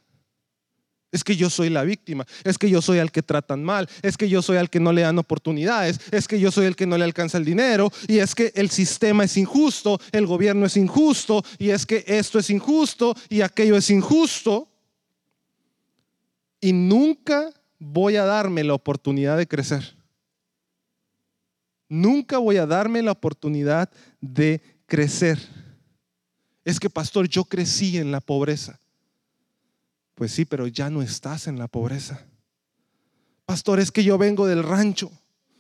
Es 1.13 1.23
que 1.23 1.37
yo 1.37 1.49
soy 1.49 1.71
la 1.71 1.85
víctima, 1.85 2.27
es 2.45 2.59
que 2.59 2.69
yo 2.69 2.83
soy 2.83 2.99
al 2.99 3.13
que 3.13 3.23
tratan 3.23 3.63
mal, 3.65 3.89
es 4.03 4.17
que 4.17 4.29
yo 4.29 4.43
soy 4.43 4.57
al 4.57 4.69
que 4.69 4.81
no 4.81 4.93
le 4.93 5.03
dan 5.03 5.19
oportunidades, 5.19 6.01
es 6.11 6.27
que 6.27 6.41
yo 6.41 6.51
soy 6.51 6.67
el 6.67 6.75
que 6.75 6.87
no 6.87 6.99
le 6.99 7.05
alcanza 7.05 7.39
el 7.39 7.45
dinero 7.45 7.91
y 8.09 8.19
es 8.19 8.35
que 8.35 8.53
el 8.57 8.69
sistema 8.71 9.25
es 9.25 9.37
injusto, 9.37 10.01
el 10.11 10.27
gobierno 10.27 10.67
es 10.67 10.77
injusto 10.77 11.45
y 11.59 11.71
es 11.71 11.87
que 11.87 12.05
esto 12.07 12.41
es 12.41 12.51
injusto 12.51 13.15
y 13.31 13.41
aquello 13.41 13.77
es 13.77 13.89
injusto. 13.89 14.69
Y 16.61 16.73
nunca 16.73 17.51
voy 17.79 18.17
a 18.17 18.25
darme 18.25 18.65
la 18.65 18.75
oportunidad 18.75 19.39
de 19.39 19.47
crecer. 19.47 19.96
Nunca 21.89 22.39
voy 22.39 22.57
a 22.57 22.67
darme 22.67 23.03
la 23.03 23.13
oportunidad 23.13 23.91
de 24.21 24.61
crecer. 24.87 25.39
Es 26.65 26.81
que, 26.81 26.91
pastor, 26.91 27.29
yo 27.29 27.45
crecí 27.45 27.99
en 27.99 28.11
la 28.11 28.21
pobreza. 28.21 28.79
Pues 30.15 30.33
sí, 30.33 30.45
pero 30.45 30.67
ya 30.67 30.91
no 30.91 31.03
estás 31.03 31.47
en 31.47 31.59
la 31.59 31.69
pobreza. 31.69 32.27
Pastor, 33.45 33.79
es 33.79 33.93
que 33.93 34.03
yo 34.03 34.19
vengo 34.19 34.47
del 34.47 34.63
rancho. 34.63 35.11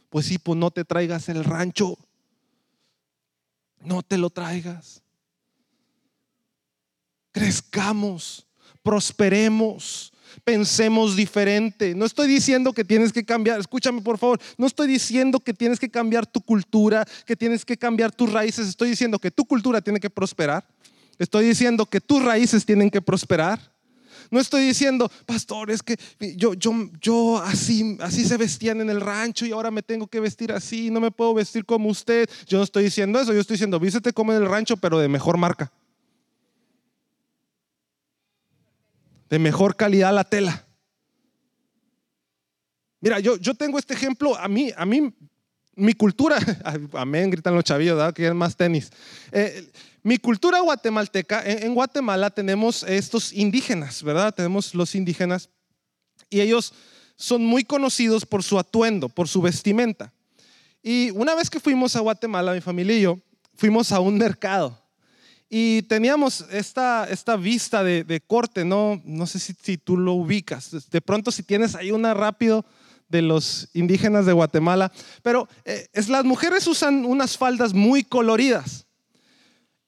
Pues 0.08 0.26
sí, 0.26 0.38
pues 0.38 0.58
no 0.58 0.70
te 0.70 0.84
traigas 0.84 1.28
el 1.28 1.44
rancho. 1.44 1.96
No 3.80 4.02
te 4.02 4.18
lo 4.18 4.30
traigas. 4.30 5.02
Crezcamos 7.32 8.46
prosperemos, 8.86 10.12
pensemos 10.44 11.16
diferente. 11.16 11.94
No 11.94 12.04
estoy 12.04 12.28
diciendo 12.28 12.72
que 12.72 12.84
tienes 12.84 13.12
que 13.12 13.24
cambiar, 13.24 13.60
escúchame 13.60 14.00
por 14.00 14.18
favor, 14.18 14.40
no 14.56 14.66
estoy 14.66 14.88
diciendo 14.88 15.40
que 15.40 15.54
tienes 15.54 15.78
que 15.78 15.88
cambiar 15.88 16.26
tu 16.26 16.40
cultura, 16.40 17.04
que 17.26 17.36
tienes 17.36 17.64
que 17.64 17.76
cambiar 17.76 18.12
tus 18.12 18.32
raíces, 18.32 18.68
estoy 18.68 18.90
diciendo 18.90 19.18
que 19.18 19.30
tu 19.30 19.44
cultura 19.44 19.80
tiene 19.80 20.00
que 20.00 20.10
prosperar. 20.10 20.64
Estoy 21.18 21.46
diciendo 21.46 21.86
que 21.86 22.00
tus 22.00 22.22
raíces 22.22 22.64
tienen 22.66 22.90
que 22.90 23.00
prosperar. 23.00 23.58
No 24.30 24.40
estoy 24.40 24.66
diciendo, 24.66 25.10
pastor, 25.24 25.70
es 25.70 25.82
que 25.82 25.96
yo, 26.36 26.54
yo, 26.54 26.72
yo 27.00 27.38
así, 27.38 27.96
así 28.00 28.24
se 28.24 28.36
vestían 28.36 28.80
en 28.80 28.90
el 28.90 29.00
rancho 29.00 29.46
y 29.46 29.52
ahora 29.52 29.70
me 29.70 29.82
tengo 29.82 30.06
que 30.06 30.20
vestir 30.20 30.52
así, 30.52 30.90
no 30.90 31.00
me 31.00 31.10
puedo 31.10 31.34
vestir 31.34 31.64
como 31.64 31.88
usted. 31.88 32.28
Yo 32.46 32.58
no 32.58 32.64
estoy 32.64 32.84
diciendo 32.84 33.20
eso, 33.20 33.32
yo 33.32 33.40
estoy 33.40 33.54
diciendo, 33.54 33.78
vístete 33.78 34.12
como 34.12 34.32
en 34.32 34.42
el 34.42 34.48
rancho, 34.48 34.76
pero 34.76 34.98
de 34.98 35.08
mejor 35.08 35.36
marca. 35.36 35.72
De 39.28 39.38
mejor 39.38 39.76
calidad 39.76 40.14
la 40.14 40.24
tela. 40.24 40.66
Mira, 43.00 43.20
yo, 43.20 43.36
yo 43.36 43.54
tengo 43.54 43.78
este 43.78 43.94
ejemplo, 43.94 44.36
a 44.36 44.48
mí, 44.48 44.72
a 44.76 44.86
mí, 44.86 45.14
mi 45.74 45.92
cultura, 45.92 46.38
amén, 46.94 47.30
gritan 47.30 47.54
los 47.54 47.64
chavillos, 47.64 47.96
¿verdad? 47.96 48.14
que 48.14 48.26
es 48.26 48.34
más 48.34 48.56
tenis. 48.56 48.90
Eh, 49.30 49.70
mi 50.02 50.18
cultura 50.18 50.60
guatemalteca, 50.60 51.42
en, 51.44 51.74
Guatemala 51.74 52.30
tenemos 52.30 52.82
estos 52.84 53.32
indígenas, 53.32 54.02
¿verdad? 54.02 54.34
Tenemos 54.34 54.74
los 54.74 54.94
indígenas 54.94 55.50
y 56.30 56.40
ellos 56.40 56.72
son 57.16 57.44
muy 57.44 57.64
conocidos 57.64 58.24
por 58.24 58.42
su 58.42 58.58
atuendo, 58.58 59.08
por 59.08 59.28
su 59.28 59.42
vestimenta. 59.42 60.12
Y 60.82 61.10
una 61.10 61.34
vez 61.34 61.50
que 61.50 61.60
fuimos 61.60 61.96
a 61.96 62.00
Guatemala, 62.00 62.52
mi 62.52 62.60
familia 62.60 62.96
y 62.96 63.02
yo, 63.02 63.18
fuimos 63.54 63.90
a 63.90 64.00
un 64.00 64.16
mercado 64.16 64.85
y 65.48 65.82
teníamos 65.82 66.44
esta, 66.50 67.06
esta 67.08 67.36
vista 67.36 67.84
de, 67.84 68.22
corte, 68.26 68.64
¿no? 68.64 69.00
No 69.04 69.26
sé 69.26 69.38
si, 69.38 69.54
si, 69.60 69.78
tú 69.78 69.96
lo 69.96 70.12
ubicas. 70.12 70.88
De 70.90 71.00
pronto 71.00 71.30
si 71.30 71.42
tienes 71.42 71.74
ahí 71.74 71.92
una 71.92 72.14
rápido 72.14 72.64
de 73.08 73.22
los 73.22 73.68
indígenas 73.72 74.26
de 74.26 74.32
Guatemala, 74.32 74.90
pero 75.22 75.48
eh, 75.64 75.86
es, 75.92 76.08
las 76.08 76.24
mujeres 76.24 76.66
usan 76.66 77.04
unas 77.04 77.38
faldas 77.38 77.72
muy 77.72 78.02
coloridas 78.02 78.86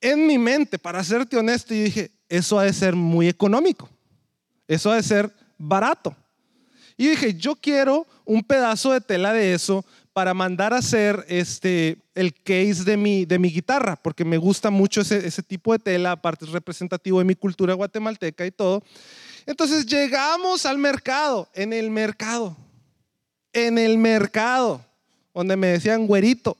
en 0.00 0.26
mi 0.26 0.38
mente, 0.38 0.78
para 0.78 1.02
serte 1.02 1.36
honesto, 1.36 1.74
yo 1.74 1.82
dije, 1.82 2.10
eso 2.28 2.58
ha 2.58 2.64
de 2.64 2.72
ser 2.72 2.94
muy 2.94 3.28
económico, 3.28 3.88
eso 4.66 4.90
ha 4.90 4.96
de 4.96 5.02
ser 5.02 5.32
barato. 5.56 6.14
Y 6.96 7.08
dije, 7.08 7.34
yo 7.34 7.56
quiero 7.56 8.06
un 8.24 8.42
pedazo 8.42 8.92
de 8.92 9.00
tela 9.00 9.32
de 9.32 9.54
eso 9.54 9.84
para 10.12 10.34
mandar 10.34 10.74
a 10.74 10.78
hacer 10.78 11.24
este, 11.28 11.98
el 12.18 12.34
case 12.34 12.82
de 12.84 12.96
mi, 12.96 13.24
de 13.24 13.38
mi 13.38 13.48
guitarra, 13.48 13.94
porque 13.94 14.24
me 14.24 14.38
gusta 14.38 14.70
mucho 14.70 15.02
ese, 15.02 15.24
ese 15.24 15.40
tipo 15.40 15.72
de 15.72 15.78
tela, 15.78 16.12
aparte 16.12 16.44
es 16.44 16.50
representativo 16.50 17.20
de 17.20 17.24
mi 17.24 17.36
cultura 17.36 17.74
guatemalteca 17.74 18.44
y 18.44 18.50
todo. 18.50 18.82
Entonces 19.46 19.86
llegamos 19.86 20.66
al 20.66 20.78
mercado, 20.78 21.48
en 21.54 21.72
el 21.72 21.92
mercado, 21.92 22.56
en 23.52 23.78
el 23.78 23.98
mercado, 23.98 24.84
donde 25.32 25.56
me 25.56 25.68
decían 25.68 26.08
güerito. 26.08 26.56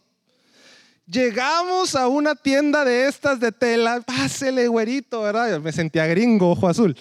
Llegamos 1.06 1.96
a 1.96 2.06
una 2.06 2.36
tienda 2.36 2.84
de 2.84 3.08
estas 3.08 3.40
de 3.40 3.50
tela, 3.50 4.00
pásele, 4.02 4.68
güerito, 4.68 5.22
¿verdad? 5.22 5.58
Me 5.58 5.72
sentía 5.72 6.06
gringo, 6.06 6.52
ojo 6.52 6.68
azul. 6.68 6.96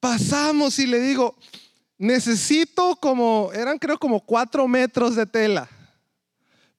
Pasamos 0.00 0.78
y 0.78 0.86
le 0.86 1.00
digo, 1.00 1.34
necesito 1.96 2.96
como, 2.96 3.50
eran 3.54 3.78
creo 3.78 3.98
como 3.98 4.20
cuatro 4.20 4.68
metros 4.68 5.16
de 5.16 5.24
tela 5.24 5.70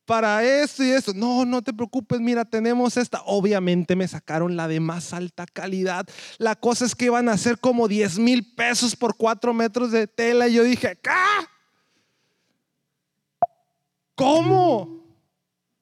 para 0.06 0.44
esto 0.44 0.84
y 0.84 0.91
esto. 0.91 1.13
No, 1.13 1.46
no 1.46 1.62
te 1.62 1.74
preocupes, 1.74 2.20
mira, 2.20 2.46
tenemos 2.46 2.98
esta. 2.98 3.22
Obviamente 3.26 3.96
me 3.96 4.08
sacaron 4.08 4.56
la 4.56 4.68
de 4.68 4.80
más 4.80 5.13
alta 5.13 5.46
calidad. 5.46 6.08
La 6.38 6.56
cosa 6.56 6.86
es 6.86 6.96
que 6.96 7.06
iban 7.06 7.30
a 7.30 7.38
ser 7.38 7.60
como 7.60 7.88
10 7.88 8.20
mil 8.20 8.54
pesos 8.56 8.96
por 8.96 9.15
cuatro 9.15 9.54
metros 9.54 9.91
de 9.91 10.08
tela. 10.08 10.48
Y 10.48 10.54
yo 10.54 10.63
dije, 10.63 10.98
¿qué? 11.02 11.12
¿Cómo? 14.15 15.04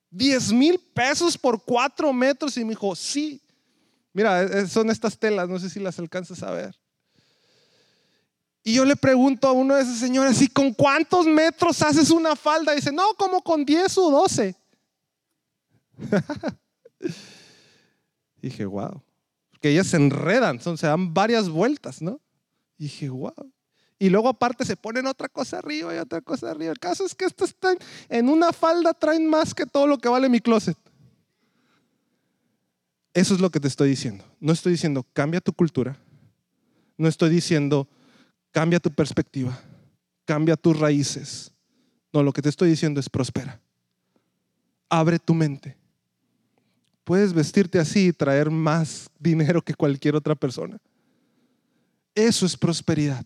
10 0.09 0.53
mil 0.53 0.79
pesos 0.93 1.37
por 1.37 1.63
cuatro 1.63 2.11
metros. 2.13 2.57
Y 2.57 2.63
me 2.63 2.71
dijo, 2.71 2.95
sí. 2.95 3.41
Mira, 4.13 4.67
son 4.67 4.89
estas 4.89 5.17
telas, 5.17 5.49
no 5.49 5.59
sé 5.59 5.69
si 5.69 5.79
las 5.79 5.97
alcanzas 5.99 6.43
a 6.43 6.51
ver. 6.51 6.82
Y 8.63 8.73
yo 8.73 8.85
le 8.85 8.95
pregunto 8.95 9.47
a 9.47 9.51
uno 9.51 9.75
de 9.75 9.83
esos 9.83 9.97
señores, 9.97 10.41
¿y 10.41 10.47
con 10.47 10.73
cuántos 10.73 11.25
metros 11.25 11.81
haces 11.81 12.09
una 12.09 12.35
falda? 12.35 12.73
Dice, 12.73 12.91
no, 12.91 13.13
como 13.17 13.41
con 13.41 13.65
10 13.65 13.97
o 13.97 14.11
12. 14.11 14.55
dije, 18.41 18.65
wow. 18.65 19.03
Porque 19.51 19.69
ellas 19.69 19.87
se 19.87 19.97
enredan, 19.97 20.61
son, 20.61 20.77
se 20.77 20.87
dan 20.87 21.13
varias 21.13 21.49
vueltas, 21.49 22.01
¿no? 22.01 22.21
dije, 22.83 23.09
wow. 23.09 23.51
Y 23.99 24.09
luego 24.09 24.27
aparte 24.27 24.65
se 24.65 24.75
ponen 24.75 25.07
otra 25.07 25.29
cosa 25.29 25.59
arriba 25.59 25.95
y 25.95 25.97
otra 25.97 26.21
cosa 26.21 26.51
arriba. 26.51 26.71
El 26.71 26.79
caso 26.79 27.05
es 27.05 27.15
que 27.15 27.25
estas 27.25 27.49
están 27.49 27.77
en 28.09 28.27
una 28.27 28.51
falda, 28.51 28.93
traen 28.93 29.27
más 29.27 29.53
que 29.53 29.65
todo 29.65 29.87
lo 29.87 29.97
que 29.97 30.09
vale 30.09 30.27
mi 30.27 30.41
closet. 30.41 30.77
Eso 33.13 33.33
es 33.33 33.39
lo 33.39 33.49
que 33.49 33.59
te 33.59 33.67
estoy 33.67 33.89
diciendo. 33.89 34.25
No 34.39 34.51
estoy 34.51 34.73
diciendo 34.73 35.05
cambia 35.13 35.39
tu 35.39 35.53
cultura. 35.53 35.97
No 36.97 37.07
estoy 37.07 37.29
diciendo 37.29 37.87
cambia 38.53 38.79
tu 38.79 38.89
perspectiva. 38.89 39.59
Cambia 40.23 40.55
tus 40.55 40.79
raíces. 40.79 41.51
No, 42.13 42.23
lo 42.23 42.31
que 42.31 42.41
te 42.41 42.47
estoy 42.47 42.69
diciendo 42.69 43.01
es 43.01 43.09
prospera. 43.09 43.59
Abre 44.87 45.19
tu 45.19 45.33
mente. 45.33 45.75
Puedes 47.03 47.33
vestirte 47.33 47.79
así 47.79 48.07
y 48.07 48.13
traer 48.13 48.49
más 48.49 49.09
dinero 49.19 49.61
que 49.61 49.73
cualquier 49.73 50.15
otra 50.15 50.35
persona. 50.35 50.77
Eso 52.15 52.45
es 52.45 52.55
prosperidad. 52.55 53.25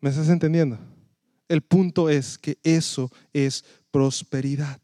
¿Me 0.00 0.08
estás 0.08 0.28
entendiendo? 0.28 0.78
El 1.48 1.60
punto 1.62 2.08
es 2.08 2.38
que 2.38 2.58
eso 2.62 3.10
es 3.32 3.64
prosperidad. 3.90 4.80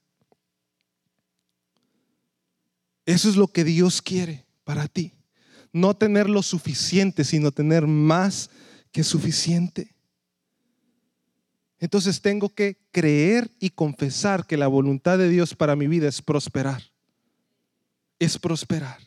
Eso 3.06 3.28
es 3.28 3.36
lo 3.36 3.46
que 3.46 3.64
Dios 3.64 4.02
quiere 4.02 4.44
para 4.64 4.88
ti. 4.88 5.12
No 5.72 5.94
tener 5.94 6.28
lo 6.28 6.42
suficiente, 6.42 7.24
sino 7.24 7.50
tener 7.50 7.86
más 7.86 8.50
que 8.90 9.02
suficiente. 9.02 9.94
Entonces 11.78 12.20
tengo 12.20 12.48
que 12.48 12.76
creer 12.92 13.50
y 13.58 13.70
confesar 13.70 14.46
que 14.46 14.56
la 14.56 14.68
voluntad 14.68 15.18
de 15.18 15.28
Dios 15.28 15.54
para 15.54 15.74
mi 15.74 15.88
vida 15.88 16.08
es 16.08 16.22
prosperar. 16.22 16.82
Es 18.18 18.38
prosperar. 18.38 18.98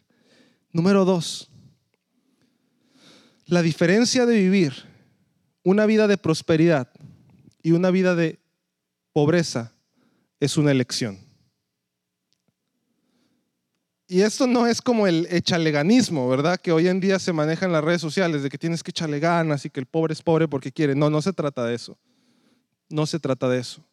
Número 0.73 1.05
dos, 1.05 1.49
la 3.45 3.61
diferencia 3.61 4.25
de 4.25 4.35
vivir 4.35 4.73
una 5.63 5.85
vida 5.85 6.07
de 6.07 6.17
prosperidad 6.17 6.89
y 7.63 7.71
una 7.71 7.91
vida 7.91 8.13
de 8.13 8.39
pobreza 9.13 9.71
es 10.39 10.57
una 10.57 10.71
elección. 10.71 11.24
Y 14.07 14.21
esto 14.21 14.45
no 14.45 14.67
es 14.67 14.81
como 14.81 15.07
el 15.07 15.27
echaleganismo, 15.31 16.29
¿verdad? 16.29 16.59
Que 16.59 16.71
hoy 16.71 16.87
en 16.87 16.99
día 16.99 17.17
se 17.17 17.33
maneja 17.33 17.65
en 17.65 17.71
las 17.71 17.83
redes 17.83 18.01
sociales, 18.01 18.43
de 18.43 18.49
que 18.49 18.57
tienes 18.57 18.83
que 18.83 18.91
echarle 18.91 19.19
ganas 19.19 19.65
y 19.65 19.69
que 19.71 19.79
el 19.79 19.87
pobre 19.87 20.13
es 20.13 20.21
pobre 20.21 20.47
porque 20.47 20.71
quiere. 20.71 20.93
No, 20.93 21.09
no 21.09 21.21
se 21.21 21.33
trata 21.33 21.65
de 21.65 21.73
eso. 21.73 21.97
No 22.87 23.07
se 23.07 23.19
trata 23.19 23.49
de 23.49 23.59
eso. 23.59 23.83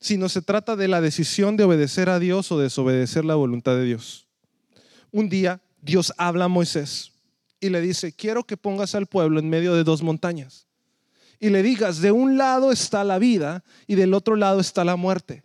Sino 0.00 0.28
se 0.30 0.40
trata 0.40 0.76
de 0.76 0.88
la 0.88 1.00
decisión 1.00 1.56
de 1.56 1.64
obedecer 1.64 2.08
a 2.08 2.18
Dios 2.18 2.50
o 2.50 2.58
desobedecer 2.58 3.24
la 3.24 3.34
voluntad 3.34 3.76
de 3.76 3.84
Dios. 3.84 4.26
Un 5.10 5.28
día 5.28 5.60
Dios 5.82 6.12
habla 6.16 6.46
a 6.46 6.48
Moisés 6.48 7.12
y 7.60 7.68
le 7.68 7.80
dice, 7.80 8.12
quiero 8.12 8.44
que 8.44 8.56
pongas 8.56 8.94
al 8.94 9.06
pueblo 9.06 9.38
en 9.38 9.50
medio 9.50 9.74
de 9.74 9.84
dos 9.84 10.02
montañas. 10.02 10.66
Y 11.38 11.50
le 11.50 11.62
digas, 11.62 12.00
de 12.00 12.12
un 12.12 12.38
lado 12.38 12.72
está 12.72 13.04
la 13.04 13.18
vida 13.18 13.62
y 13.86 13.94
del 13.94 14.14
otro 14.14 14.36
lado 14.36 14.58
está 14.58 14.84
la 14.84 14.96
muerte. 14.96 15.44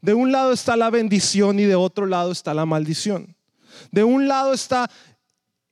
De 0.00 0.14
un 0.14 0.32
lado 0.32 0.52
está 0.52 0.76
la 0.76 0.90
bendición 0.90 1.58
y 1.58 1.64
de 1.64 1.74
otro 1.74 2.06
lado 2.06 2.32
está 2.32 2.54
la 2.54 2.66
maldición. 2.66 3.34
De 3.90 4.04
un 4.04 4.28
lado 4.28 4.52
está 4.52 4.90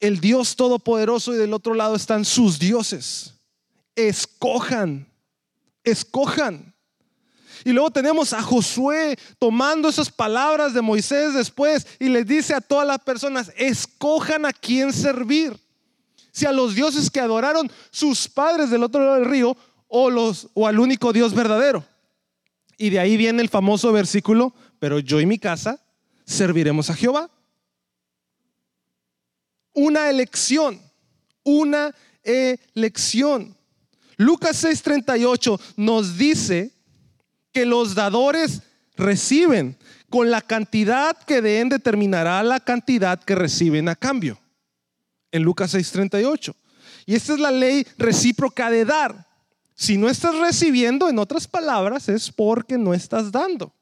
el 0.00 0.20
Dios 0.20 0.56
Todopoderoso 0.56 1.34
y 1.34 1.38
del 1.38 1.54
otro 1.54 1.74
lado 1.74 1.96
están 1.96 2.24
sus 2.24 2.58
dioses. 2.58 3.34
Escojan, 3.94 5.08
escojan. 5.84 6.74
Y 7.64 7.72
luego 7.72 7.90
tenemos 7.90 8.32
a 8.32 8.42
Josué 8.42 9.18
tomando 9.38 9.88
esas 9.88 10.10
palabras 10.10 10.74
de 10.74 10.82
Moisés 10.82 11.34
después 11.34 11.86
y 11.98 12.08
les 12.08 12.26
dice 12.26 12.54
a 12.54 12.60
todas 12.60 12.86
las 12.86 12.98
personas, 12.98 13.50
escojan 13.56 14.44
a 14.44 14.52
quién 14.52 14.92
servir. 14.92 15.58
Si 16.30 16.44
a 16.44 16.52
los 16.52 16.74
dioses 16.74 17.10
que 17.10 17.18
adoraron 17.18 17.70
sus 17.90 18.28
padres 18.28 18.70
del 18.70 18.82
otro 18.82 19.00
lado 19.00 19.14
del 19.14 19.24
río 19.24 19.56
o, 19.88 20.10
o 20.54 20.66
al 20.66 20.78
único 20.78 21.12
Dios 21.12 21.32
verdadero. 21.32 21.84
Y 22.76 22.90
de 22.90 23.00
ahí 23.00 23.16
viene 23.16 23.42
el 23.42 23.48
famoso 23.48 23.92
versículo, 23.92 24.54
pero 24.78 24.98
yo 24.98 25.20
y 25.20 25.26
mi 25.26 25.38
casa 25.38 25.82
serviremos 26.24 26.90
a 26.90 26.94
Jehová. 26.94 27.30
Una 29.72 30.10
elección, 30.10 30.80
una 31.42 31.94
elección. 32.22 33.56
Lucas 34.16 34.64
6:38 34.64 35.60
nos 35.76 36.18
dice 36.18 36.72
que 37.52 37.66
los 37.66 37.94
dadores 37.94 38.62
reciben. 38.96 39.76
Con 40.08 40.30
la 40.30 40.40
cantidad 40.40 41.18
que 41.24 41.42
den 41.42 41.68
determinará 41.68 42.42
la 42.44 42.60
cantidad 42.60 43.22
que 43.22 43.34
reciben 43.34 43.88
a 43.88 43.96
cambio. 43.96 44.38
En 45.32 45.42
Lucas 45.42 45.74
6:38. 45.74 46.54
Y 47.06 47.14
esta 47.14 47.34
es 47.34 47.40
la 47.40 47.50
ley 47.50 47.86
recíproca 47.98 48.70
de 48.70 48.84
dar. 48.84 49.25
Si 49.76 49.98
no 49.98 50.08
estás 50.08 50.34
recibiendo, 50.38 51.08
en 51.10 51.18
otras 51.18 51.46
palabras, 51.46 52.08
es 52.08 52.32
porque 52.32 52.78
no 52.78 52.94
estás 52.94 53.30
dando. 53.30 53.74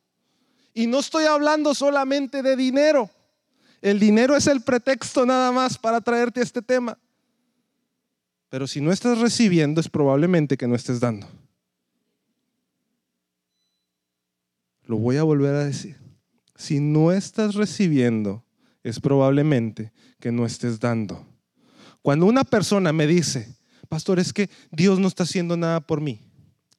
Y 0.74 0.88
no 0.88 0.98
estoy 0.98 1.24
hablando 1.24 1.72
solamente 1.72 2.42
de 2.42 2.56
dinero. 2.56 3.08
El 3.80 4.00
dinero 4.00 4.36
es 4.36 4.48
el 4.48 4.60
pretexto 4.60 5.24
nada 5.24 5.52
más 5.52 5.78
para 5.78 6.00
traerte 6.00 6.42
este 6.42 6.62
tema. 6.62 6.98
Pero 8.48 8.66
si 8.66 8.80
no 8.80 8.90
estás 8.90 9.18
recibiendo, 9.18 9.80
es 9.80 9.88
probablemente 9.88 10.56
que 10.56 10.66
no 10.66 10.74
estés 10.74 10.98
dando. 10.98 11.28
Lo 14.86 14.96
voy 14.96 15.16
a 15.16 15.22
volver 15.22 15.54
a 15.54 15.64
decir. 15.64 15.96
Si 16.56 16.80
no 16.80 17.12
estás 17.12 17.54
recibiendo, 17.54 18.44
es 18.82 18.98
probablemente 18.98 19.92
que 20.18 20.32
no 20.32 20.44
estés 20.44 20.80
dando. 20.80 21.24
Cuando 22.02 22.26
una 22.26 22.42
persona 22.42 22.92
me 22.92 23.06
dice, 23.06 23.56
pastor, 23.94 24.18
es 24.18 24.32
que 24.32 24.50
Dios 24.72 24.98
no 24.98 25.06
está 25.06 25.22
haciendo 25.22 25.56
nada 25.56 25.80
por 25.80 26.00
mí, 26.00 26.20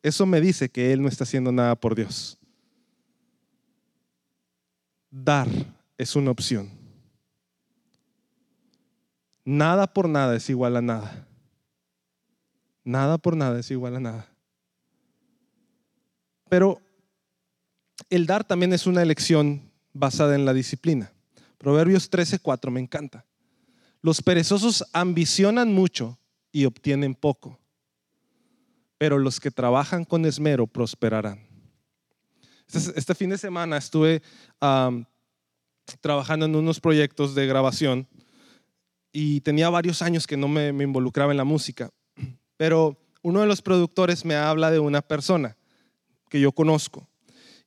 eso 0.04 0.26
me 0.26 0.42
dice 0.42 0.68
que 0.68 0.92
Él 0.92 1.02
no 1.02 1.08
está 1.08 1.24
haciendo 1.24 1.50
nada 1.50 1.74
por 1.74 1.96
Dios. 1.96 2.38
Dar 5.10 5.48
es 5.98 6.14
una 6.18 6.32
opción. 6.32 6.70
Nada 9.46 9.88
por 9.88 10.10
nada 10.10 10.36
es 10.36 10.50
igual 10.50 10.76
a 10.76 10.82
nada. 10.82 11.26
Nada 12.84 13.18
por 13.18 13.38
nada 13.38 13.62
es 13.62 13.72
igual 13.72 13.96
a 13.96 14.00
nada. 14.02 14.28
Pero 16.50 16.82
el 18.10 18.26
dar 18.26 18.44
también 18.44 18.74
es 18.74 18.88
una 18.88 19.02
elección 19.02 19.72
basada 19.94 20.36
en 20.36 20.44
la 20.44 20.54
disciplina. 20.54 21.14
Proverbios 21.60 22.12
13:4 22.12 22.72
me 22.72 22.82
encanta. 22.82 23.26
Los 24.02 24.22
perezosos 24.22 24.84
ambicionan 24.92 25.74
mucho 25.74 26.20
y 26.56 26.64
obtienen 26.64 27.16
poco, 27.16 27.60
pero 28.98 29.20
los 29.20 29.42
que 29.42 29.52
trabajan 29.52 30.06
con 30.06 30.26
esmero 30.26 30.68
prosperarán. 30.68 31.46
Este, 32.66 32.98
este 32.98 33.14
fin 33.14 33.30
de 33.30 33.38
semana 33.38 33.76
estuve 33.76 34.22
trabajando 36.00 36.46
en 36.46 36.56
unos 36.56 36.80
proyectos 36.80 37.36
de 37.36 37.46
grabación 37.46 38.08
y 39.12 39.42
tenía 39.42 39.70
varios 39.70 40.02
años 40.02 40.26
que 40.26 40.38
no 40.38 40.48
me, 40.48 40.72
me 40.72 40.86
involucraba 40.86 41.34
en 41.34 41.38
la 41.38 41.44
música, 41.44 41.90
pero 42.56 42.98
uno 43.22 43.42
de 43.42 43.48
los 43.48 43.62
productores 43.62 44.24
me 44.24 44.36
habla 44.36 44.72
de 44.72 44.80
una 44.80 45.02
persona 45.02 45.58
que 46.30 46.40
yo 46.40 46.54
conozco 46.54 47.06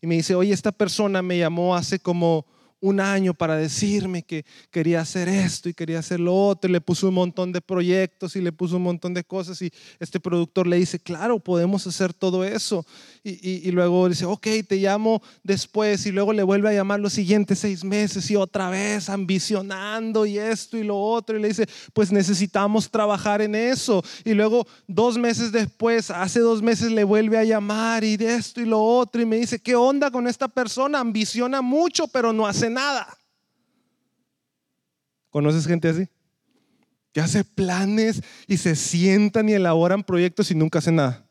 y 0.01 0.07
me 0.07 0.15
dice, 0.15 0.35
oye, 0.35 0.55
esta 0.55 0.73
persona 0.73 1.21
me 1.21 1.37
llamó 1.37 1.77
hace 1.77 1.99
como 1.99 2.47
un 2.81 3.01
año 3.01 3.35
para 3.35 3.57
decirme 3.57 4.23
que 4.23 4.45
quería 4.71 5.01
hacer 5.01 5.29
esto 5.29 5.69
y 5.69 5.75
quería 5.75 5.99
hacer 5.99 6.21
lo 6.21 6.35
otro, 6.35 6.69
y 6.69 6.73
le 6.73 6.81
puso 6.81 7.09
un 7.09 7.15
montón 7.15 7.53
de 7.53 7.61
proyectos 7.61 8.37
y 8.37 8.41
le 8.41 8.53
puso 8.53 8.77
un 8.77 8.83
montón 8.83 9.15
de 9.15 9.25
cosas 9.25 9.61
y 9.63 9.71
este 9.99 10.21
productor 10.21 10.67
le 10.67 10.77
dice, 10.77 10.99
claro, 10.99 11.39
podemos 11.39 11.87
hacer 11.87 12.13
todo 12.13 12.45
eso. 12.45 12.85
Y, 13.25 13.71
luego 13.73 14.09
dice, 14.09 14.25
ok, 14.25 14.47
te 14.67 14.77
llamo 14.77 15.21
después 15.43 16.07
y 16.07 16.13
luego 16.13 16.33
le 16.33 16.43
vuelve 16.43 16.71
a 16.71 16.73
llamar 16.73 16.99
los 16.99 17.13
siguientes 17.13 17.59
seis 17.59 17.85
meses 17.85 18.31
y 18.31 18.37
otra 18.37 18.71
vez 18.71 19.11
ambicionando 19.11 20.25
y 20.25 20.39
esto 20.39 20.79
y 20.79 20.85
lo 20.85 20.97
otro 20.99 21.37
y 21.37 21.43
le 21.43 21.49
dice, 21.49 21.67
pues 21.93 22.11
necesitamos 22.11 22.91
trabajar 22.91 23.43
en 23.43 23.55
eso. 23.55 24.03
Y 24.25 24.33
luego 24.33 24.67
dos 24.87 25.19
meses 25.19 25.53
después, 25.53 26.11
hace 26.11 26.41
dos 26.41 26.63
meses 26.63 26.91
le 26.91 27.05
vuelve 27.05 27.37
a 27.37 27.45
llamar 27.45 28.03
y 28.03 28.17
de 28.17 28.37
esto 28.37 28.63
y 28.63 28.65
lo 28.65 28.83
otro 28.83 29.21
y 29.21 29.27
me 29.27 29.37
dice, 29.37 29.59
¿qué 29.59 29.75
onda 29.75 30.11
con 30.11 30.27
esta 30.27 30.49
persona? 30.49 31.01
Ambiciona 31.01 31.61
mucho, 31.61 32.09
pero 32.09 32.33
no 32.33 32.47
hace 32.47 32.68
nada. 32.71 33.17
¿Conoces 35.31 35.67
gente 35.67 35.89
así? 35.89 36.09
Que 37.13 37.21
hace 37.21 37.45
planes 37.45 38.23
y 38.47 38.57
se 38.57 38.77
sientan 38.77 39.49
y 39.49 39.53
elaboran 39.53 40.03
proyectos 40.03 40.51
y 40.51 40.55
nunca 40.55 40.79
hace 40.79 40.93
nada. 40.93 41.27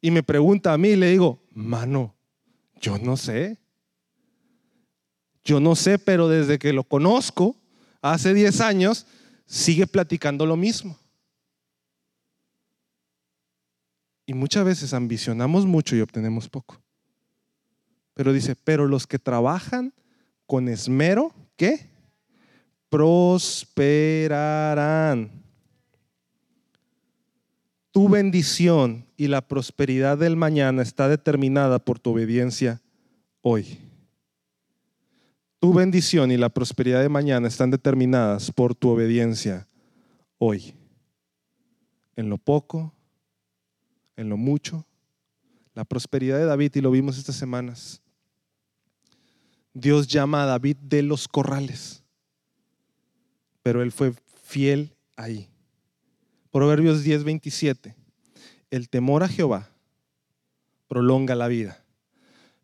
Y 0.00 0.10
me 0.10 0.22
pregunta 0.22 0.72
a 0.72 0.78
mí 0.78 0.90
y 0.90 0.96
le 0.96 1.10
digo, 1.10 1.42
mano, 1.52 2.14
yo 2.80 2.98
no 2.98 3.16
sé. 3.16 3.58
Yo 5.44 5.60
no 5.60 5.74
sé, 5.74 5.98
pero 5.98 6.28
desde 6.28 6.58
que 6.58 6.72
lo 6.72 6.84
conozco, 6.84 7.56
hace 8.00 8.34
10 8.34 8.60
años, 8.60 9.06
sigue 9.46 9.86
platicando 9.86 10.46
lo 10.46 10.56
mismo. 10.56 10.98
Y 14.26 14.34
muchas 14.34 14.64
veces 14.64 14.94
ambicionamos 14.94 15.66
mucho 15.66 15.96
y 15.96 16.00
obtenemos 16.00 16.48
poco. 16.48 16.80
Pero 18.14 18.32
dice, 18.32 18.56
pero 18.56 18.86
los 18.86 19.06
que 19.06 19.18
trabajan 19.18 19.92
con 20.46 20.68
esmero, 20.68 21.32
¿qué? 21.56 21.88
Prosperarán. 22.88 24.20
Tu 27.92 28.08
bendición 28.08 29.06
y 29.16 29.28
la 29.28 29.40
prosperidad 29.40 30.16
del 30.18 30.36
mañana 30.36 30.82
está 30.82 31.08
determinada 31.08 31.78
por 31.78 31.98
tu 31.98 32.10
obediencia 32.10 32.80
hoy. 33.42 33.78
Tu 35.60 35.74
bendición 35.74 36.30
y 36.30 36.36
la 36.38 36.48
prosperidad 36.48 37.02
de 37.02 37.08
mañana 37.10 37.46
están 37.46 37.70
determinadas 37.70 38.50
por 38.50 38.74
tu 38.74 38.88
obediencia 38.88 39.68
hoy. 40.38 40.74
En 42.16 42.30
lo 42.30 42.38
poco, 42.38 42.94
en 44.16 44.30
lo 44.30 44.36
mucho. 44.36 44.86
La 45.80 45.86
prosperidad 45.86 46.36
de 46.36 46.44
David, 46.44 46.72
y 46.74 46.82
lo 46.82 46.90
vimos 46.90 47.16
estas 47.16 47.36
semanas, 47.36 48.02
Dios 49.72 50.08
llama 50.08 50.42
a 50.42 50.46
David 50.46 50.76
de 50.76 51.00
los 51.00 51.26
corrales, 51.26 52.04
pero 53.62 53.82
él 53.82 53.90
fue 53.90 54.12
fiel 54.42 54.94
ahí. 55.16 55.48
Proverbios 56.50 57.02
10, 57.02 57.24
27. 57.24 57.96
El 58.70 58.90
temor 58.90 59.22
a 59.22 59.28
Jehová 59.28 59.70
prolonga 60.86 61.34
la 61.34 61.48
vida, 61.48 61.82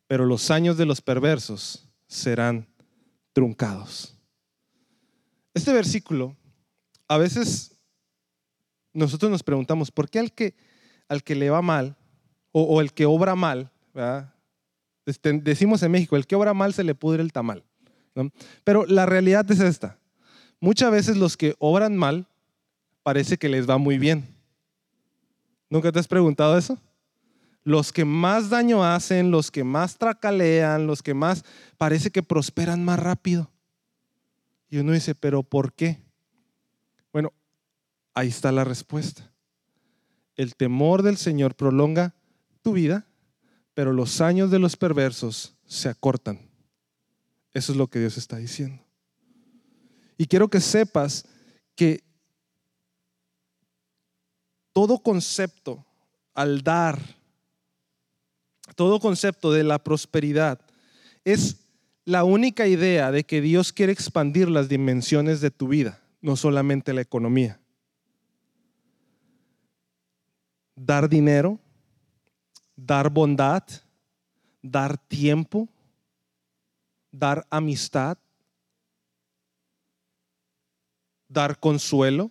pero 0.06 0.26
los 0.26 0.50
años 0.50 0.76
de 0.76 0.84
los 0.84 1.00
perversos 1.00 1.88
serán 2.06 2.68
truncados. 3.32 4.14
Este 5.54 5.72
versículo, 5.72 6.36
a 7.08 7.16
veces 7.16 7.78
nosotros 8.92 9.30
nos 9.30 9.42
preguntamos, 9.42 9.90
¿por 9.90 10.10
qué 10.10 10.18
al 10.18 10.34
que, 10.34 10.54
al 11.08 11.22
que 11.22 11.34
le 11.34 11.48
va 11.48 11.62
mal 11.62 11.96
o, 12.58 12.80
el 12.80 12.94
que 12.94 13.04
obra 13.04 13.34
mal, 13.34 13.70
¿verdad? 13.92 14.32
Decimos 15.04 15.82
en 15.82 15.92
México, 15.92 16.16
el 16.16 16.26
que 16.26 16.36
obra 16.36 16.54
mal 16.54 16.72
se 16.72 16.84
le 16.84 16.94
pudre 16.94 17.22
el 17.22 17.30
tamal. 17.30 17.62
Pero 18.64 18.86
la 18.86 19.04
realidad 19.04 19.48
es 19.50 19.60
esta. 19.60 19.98
Muchas 20.58 20.90
veces 20.90 21.18
los 21.18 21.36
que 21.36 21.54
obran 21.58 21.96
mal 21.96 22.26
parece 23.02 23.36
que 23.36 23.50
les 23.50 23.68
va 23.68 23.76
muy 23.76 23.98
bien. 23.98 24.26
¿Nunca 25.68 25.92
te 25.92 25.98
has 25.98 26.08
preguntado 26.08 26.56
eso? 26.56 26.78
Los 27.62 27.92
que 27.92 28.06
más 28.06 28.48
daño 28.48 28.82
hacen, 28.82 29.30
los 29.30 29.50
que 29.50 29.62
más 29.62 29.98
tracalean, 29.98 30.86
los 30.86 31.02
que 31.02 31.12
más 31.12 31.44
parece 31.76 32.10
que 32.10 32.22
prosperan 32.22 32.82
más 32.82 32.98
rápido. 32.98 33.50
Y 34.70 34.78
uno 34.78 34.92
dice, 34.92 35.14
pero 35.14 35.42
¿por 35.42 35.74
qué? 35.74 36.00
Bueno, 37.12 37.34
ahí 38.14 38.28
está 38.28 38.50
la 38.50 38.64
respuesta. 38.64 39.30
El 40.36 40.56
temor 40.56 41.02
del 41.02 41.18
Señor 41.18 41.54
prolonga 41.54 42.14
tu 42.66 42.72
vida 42.72 43.06
pero 43.76 43.92
los 43.92 44.22
años 44.22 44.50
de 44.50 44.58
los 44.58 44.74
perversos 44.74 45.54
se 45.66 45.90
acortan. 45.90 46.40
Eso 47.52 47.72
es 47.72 47.78
lo 47.78 47.88
que 47.88 47.98
Dios 47.98 48.16
está 48.16 48.38
diciendo. 48.38 48.82
Y 50.16 50.24
quiero 50.24 50.48
que 50.48 50.62
sepas 50.62 51.26
que 51.74 52.02
todo 54.72 54.98
concepto 54.98 55.84
al 56.32 56.62
dar, 56.62 56.98
todo 58.76 58.98
concepto 58.98 59.52
de 59.52 59.62
la 59.62 59.78
prosperidad 59.78 60.58
es 61.22 61.66
la 62.06 62.24
única 62.24 62.66
idea 62.66 63.10
de 63.10 63.24
que 63.24 63.42
Dios 63.42 63.74
quiere 63.74 63.92
expandir 63.92 64.48
las 64.48 64.70
dimensiones 64.70 65.42
de 65.42 65.50
tu 65.50 65.68
vida, 65.68 66.00
no 66.22 66.34
solamente 66.34 66.94
la 66.94 67.02
economía. 67.02 67.60
Dar 70.76 71.10
dinero 71.10 71.60
dar 72.76 73.08
bondad, 73.08 73.64
dar 74.62 74.98
tiempo, 74.98 75.68
dar 77.10 77.46
amistad, 77.50 78.18
dar 81.28 81.58
consuelo, 81.58 82.30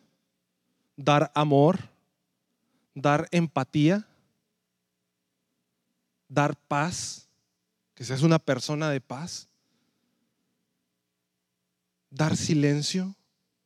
dar 0.96 1.32
amor, 1.34 1.90
dar 2.94 3.28
empatía, 3.32 4.08
dar 6.28 6.56
paz, 6.56 7.28
que 7.96 8.04
seas 8.04 8.22
una 8.22 8.40
persona 8.40 8.90
de 8.90 9.02
paz, 9.02 9.50
dar 12.10 12.38
silencio. 12.38 13.16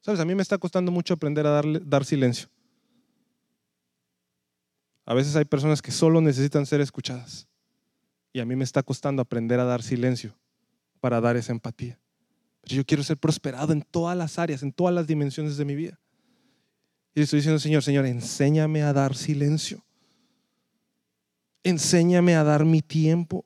Sabes, 0.01 0.19
a 0.19 0.25
mí 0.25 0.33
me 0.33 0.41
está 0.41 0.57
costando 0.57 0.91
mucho 0.91 1.13
aprender 1.13 1.45
a 1.45 1.61
dar 1.61 2.05
silencio. 2.05 2.49
A 5.09 5.15
veces 5.15 5.35
hay 5.35 5.45
personas 5.45 5.81
que 5.81 5.89
solo 5.89 6.21
necesitan 6.21 6.67
ser 6.67 6.81
escuchadas 6.81 7.47
Y 8.31 8.41
a 8.41 8.45
mí 8.45 8.55
me 8.55 8.63
está 8.63 8.83
costando 8.83 9.23
aprender 9.23 9.59
a 9.59 9.63
dar 9.63 9.81
silencio 9.81 10.37
para 10.99 11.19
dar 11.19 11.35
esa 11.35 11.51
empatía. 11.51 11.99
Pero 12.61 12.75
yo 12.75 12.85
quiero 12.85 13.01
ser 13.01 13.17
prosperado 13.17 13.73
en 13.73 13.81
todas 13.81 14.15
las 14.15 14.37
áreas, 14.37 14.61
en 14.61 14.71
todas 14.71 14.93
las 14.93 15.07
dimensiones 15.07 15.57
de 15.57 15.65
mi 15.65 15.73
vida. 15.73 15.99
Y 17.15 17.21
estoy 17.21 17.37
diciendo, 17.37 17.57
Señor, 17.57 17.81
Señor, 17.81 18.05
enséñame 18.05 18.83
a 18.83 18.93
dar 18.93 19.15
silencio. 19.15 19.83
Enséñame 21.63 22.35
a 22.35 22.43
dar 22.43 22.63
mi 22.63 22.83
tiempo. 22.83 23.45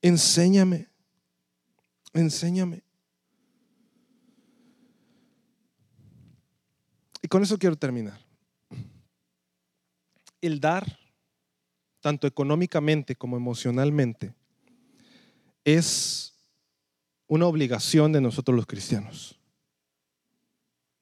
Enséñame. 0.00 0.88
Enséñame. 2.14 2.82
Y 7.20 7.28
con 7.28 7.42
eso 7.42 7.58
quiero 7.58 7.76
terminar. 7.76 8.31
El 10.42 10.60
dar, 10.60 10.98
tanto 12.00 12.26
económicamente 12.26 13.16
como 13.16 13.38
emocionalmente, 13.38 14.34
es 15.64 16.34
una 17.28 17.46
obligación 17.46 18.12
de 18.12 18.20
nosotros 18.20 18.54
los 18.54 18.66
cristianos. 18.66 19.38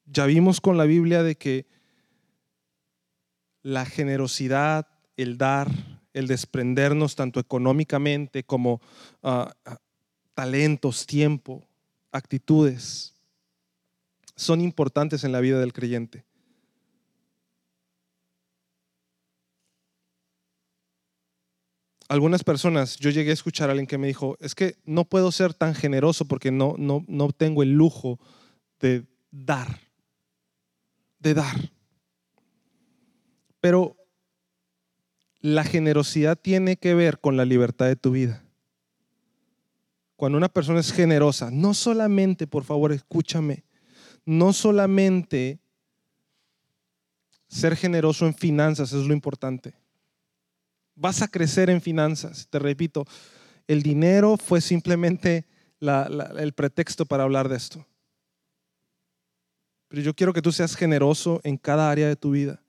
Ya 0.05 0.25
vimos 0.25 0.61
con 0.61 0.77
la 0.77 0.85
Biblia 0.85 1.23
de 1.23 1.35
que 1.35 1.65
la 3.63 3.85
generosidad, 3.85 4.87
el 5.17 5.37
dar, 5.37 5.69
el 6.13 6.27
desprendernos 6.27 7.15
tanto 7.15 7.39
económicamente 7.39 8.43
como 8.43 8.81
ah, 9.23 9.53
ah, 9.65 9.77
talentos, 10.33 11.05
tiempo, 11.05 11.67
actitudes, 12.11 13.13
son 14.35 14.61
importantes 14.61 15.23
en 15.23 15.31
la 15.31 15.39
vida 15.39 15.59
del 15.59 15.73
creyente. 15.73 16.25
Algunas 22.11 22.43
personas, 22.43 22.97
yo 22.97 23.09
llegué 23.09 23.29
a 23.29 23.33
escuchar 23.33 23.69
a 23.69 23.71
alguien 23.71 23.87
que 23.87 23.97
me 23.97 24.07
dijo, 24.07 24.35
es 24.41 24.53
que 24.53 24.75
no 24.83 25.05
puedo 25.05 25.31
ser 25.31 25.53
tan 25.53 25.73
generoso 25.73 26.25
porque 26.25 26.51
no, 26.51 26.75
no, 26.77 27.05
no 27.07 27.29
tengo 27.31 27.63
el 27.63 27.71
lujo 27.71 28.19
de 28.81 29.05
dar, 29.31 29.79
de 31.19 31.33
dar. 31.33 31.71
Pero 33.61 33.95
la 35.39 35.63
generosidad 35.63 36.37
tiene 36.37 36.75
que 36.75 36.95
ver 36.95 37.17
con 37.21 37.37
la 37.37 37.45
libertad 37.45 37.85
de 37.85 37.95
tu 37.95 38.11
vida. 38.11 38.43
Cuando 40.17 40.37
una 40.37 40.49
persona 40.49 40.81
es 40.81 40.91
generosa, 40.91 41.49
no 41.49 41.73
solamente, 41.73 42.45
por 42.45 42.65
favor, 42.65 42.91
escúchame, 42.91 43.63
no 44.25 44.51
solamente 44.51 45.61
ser 47.47 47.77
generoso 47.77 48.27
en 48.27 48.33
finanzas 48.33 48.91
es 48.91 49.07
lo 49.07 49.13
importante. 49.13 49.80
Vas 50.95 51.21
a 51.21 51.27
crecer 51.27 51.69
en 51.69 51.81
finanzas, 51.81 52.47
te 52.49 52.59
repito, 52.59 53.05
el 53.67 53.81
dinero 53.83 54.37
fue 54.37 54.61
simplemente 54.61 55.45
el 55.79 56.53
pretexto 56.53 57.05
para 57.05 57.23
hablar 57.23 57.49
de 57.49 57.57
esto. 57.57 57.87
Pero 59.87 60.01
yo 60.03 60.13
quiero 60.13 60.33
que 60.33 60.41
tú 60.41 60.51
seas 60.51 60.75
generoso 60.75 61.41
en 61.43 61.57
cada 61.57 61.89
área 61.89 62.07
de 62.07 62.15
tu 62.15 62.31
vida, 62.31 62.61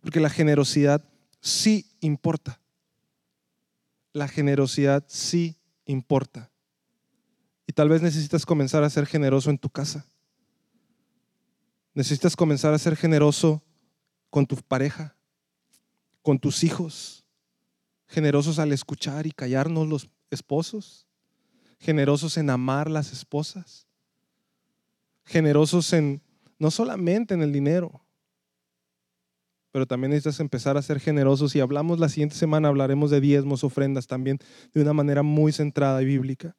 porque 0.00 0.20
la 0.20 0.30
generosidad 0.30 1.04
sí 1.40 1.86
importa. 2.00 2.60
La 4.12 4.28
generosidad 4.28 5.04
sí 5.08 5.56
importa. 5.84 6.50
Y 7.66 7.72
tal 7.72 7.88
vez 7.88 8.02
necesitas 8.02 8.44
comenzar 8.44 8.82
a 8.82 8.90
ser 8.90 9.06
generoso 9.06 9.50
en 9.50 9.58
tu 9.58 9.70
casa. 9.70 10.04
Necesitas 11.94 12.36
comenzar 12.36 12.74
a 12.74 12.78
ser 12.78 12.96
generoso 12.96 13.62
con 14.28 14.46
tu 14.46 14.56
pareja, 14.56 15.16
con 16.22 16.38
tus 16.38 16.62
hijos, 16.62 17.19
generosos 18.10 18.58
al 18.58 18.72
escuchar 18.72 19.26
y 19.26 19.32
callarnos 19.32 19.88
los 19.88 20.10
esposos, 20.30 21.06
generosos 21.78 22.36
en 22.36 22.50
amar 22.50 22.90
las 22.90 23.12
esposas, 23.12 23.86
generosos 25.24 25.92
en 25.94 26.20
no 26.58 26.70
solamente 26.70 27.32
en 27.32 27.40
el 27.40 27.52
dinero, 27.52 28.04
pero 29.72 29.86
también 29.86 30.10
necesitas 30.10 30.40
empezar 30.40 30.76
a 30.76 30.82
ser 30.82 31.00
generosos 31.00 31.56
y 31.56 31.60
hablamos 31.60 31.98
la 31.98 32.08
siguiente 32.08 32.34
semana, 32.34 32.68
hablaremos 32.68 33.10
de 33.10 33.20
diezmos, 33.20 33.64
ofrendas 33.64 34.06
también 34.06 34.38
de 34.74 34.82
una 34.82 34.92
manera 34.92 35.22
muy 35.22 35.52
centrada 35.52 36.02
y 36.02 36.04
bíblica. 36.04 36.54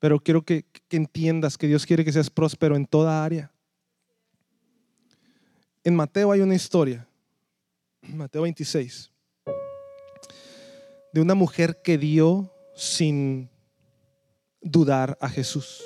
Pero 0.00 0.18
quiero 0.18 0.42
que, 0.42 0.64
que 0.88 0.96
entiendas 0.96 1.56
que 1.56 1.68
Dios 1.68 1.86
quiere 1.86 2.04
que 2.04 2.12
seas 2.12 2.30
próspero 2.30 2.76
en 2.76 2.86
toda 2.86 3.24
área 3.24 3.54
en 5.84 5.94
Mateo 5.94 6.32
hay 6.32 6.40
una 6.40 6.54
historia, 6.54 7.06
Mateo 8.00 8.42
26, 8.42 9.12
de 11.14 11.20
una 11.20 11.36
mujer 11.36 11.80
que 11.80 11.96
dio 11.96 12.50
sin 12.74 13.48
dudar 14.60 15.16
a 15.20 15.28
Jesús. 15.28 15.80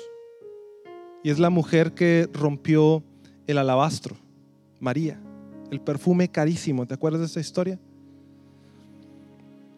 Y 1.23 1.29
es 1.29 1.37
la 1.37 1.51
mujer 1.51 1.93
que 1.93 2.27
rompió 2.33 3.03
el 3.45 3.59
alabastro, 3.59 4.17
María, 4.79 5.21
el 5.69 5.81
perfume 5.81 6.29
carísimo. 6.29 6.87
¿Te 6.87 6.95
acuerdas 6.95 7.21
de 7.21 7.27
esa 7.27 7.39
historia? 7.41 7.79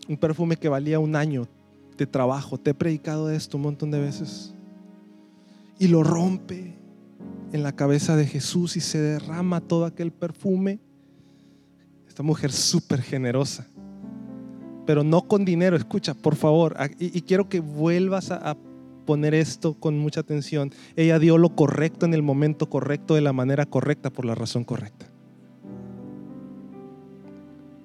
Un 0.07 0.15
perfume 0.15 0.55
que 0.55 0.69
valía 0.69 0.99
un 0.99 1.17
año 1.17 1.49
de 1.97 2.07
trabajo. 2.07 2.57
Te 2.57 2.69
he 2.69 2.73
predicado 2.73 3.27
de 3.27 3.35
esto 3.35 3.57
un 3.57 3.63
montón 3.63 3.91
de 3.91 3.99
veces. 3.99 4.53
Y 5.79 5.89
lo 5.89 6.01
rompe 6.01 6.77
en 7.51 7.61
la 7.61 7.75
cabeza 7.75 8.15
de 8.15 8.25
Jesús 8.25 8.77
y 8.77 8.79
se 8.79 9.01
derrama 9.01 9.59
todo 9.59 9.83
aquel 9.83 10.13
perfume. 10.13 10.79
Esta 12.07 12.23
mujer 12.23 12.53
súper 12.53 13.01
generosa, 13.01 13.67
pero 14.85 15.03
no 15.03 15.23
con 15.23 15.45
dinero. 15.45 15.75
Escucha, 15.75 16.13
por 16.13 16.35
favor, 16.35 16.75
y, 16.99 17.21
quiero 17.21 17.49
que 17.49 17.59
vuelvas 17.59 18.31
a, 18.31 18.51
a 18.51 18.57
poner 19.05 19.33
esto 19.33 19.73
con 19.73 19.97
mucha 19.97 20.21
atención. 20.21 20.71
Ella 20.95 21.19
dio 21.19 21.37
lo 21.37 21.55
correcto 21.55 22.05
en 22.05 22.13
el 22.13 22.23
momento 22.23 22.69
correcto, 22.69 23.15
de 23.15 23.21
la 23.21 23.33
manera 23.33 23.65
correcta, 23.65 24.09
por 24.09 24.25
la 24.25 24.35
razón 24.35 24.63
correcta. 24.63 25.07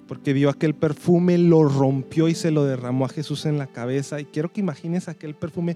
Porque 0.07 0.33
dio 0.33 0.49
aquel 0.49 0.73
perfume, 0.73 1.37
lo 1.37 1.63
rompió 1.67 2.29
y 2.29 2.35
se 2.35 2.51
lo 2.51 2.63
derramó 2.63 3.05
a 3.05 3.09
Jesús 3.09 3.45
en 3.45 3.57
la 3.57 3.67
cabeza. 3.67 4.21
Y 4.21 4.25
quiero 4.25 4.53
que 4.53 4.61
imagines 4.61 5.09
aquel 5.09 5.35
perfume 5.35 5.75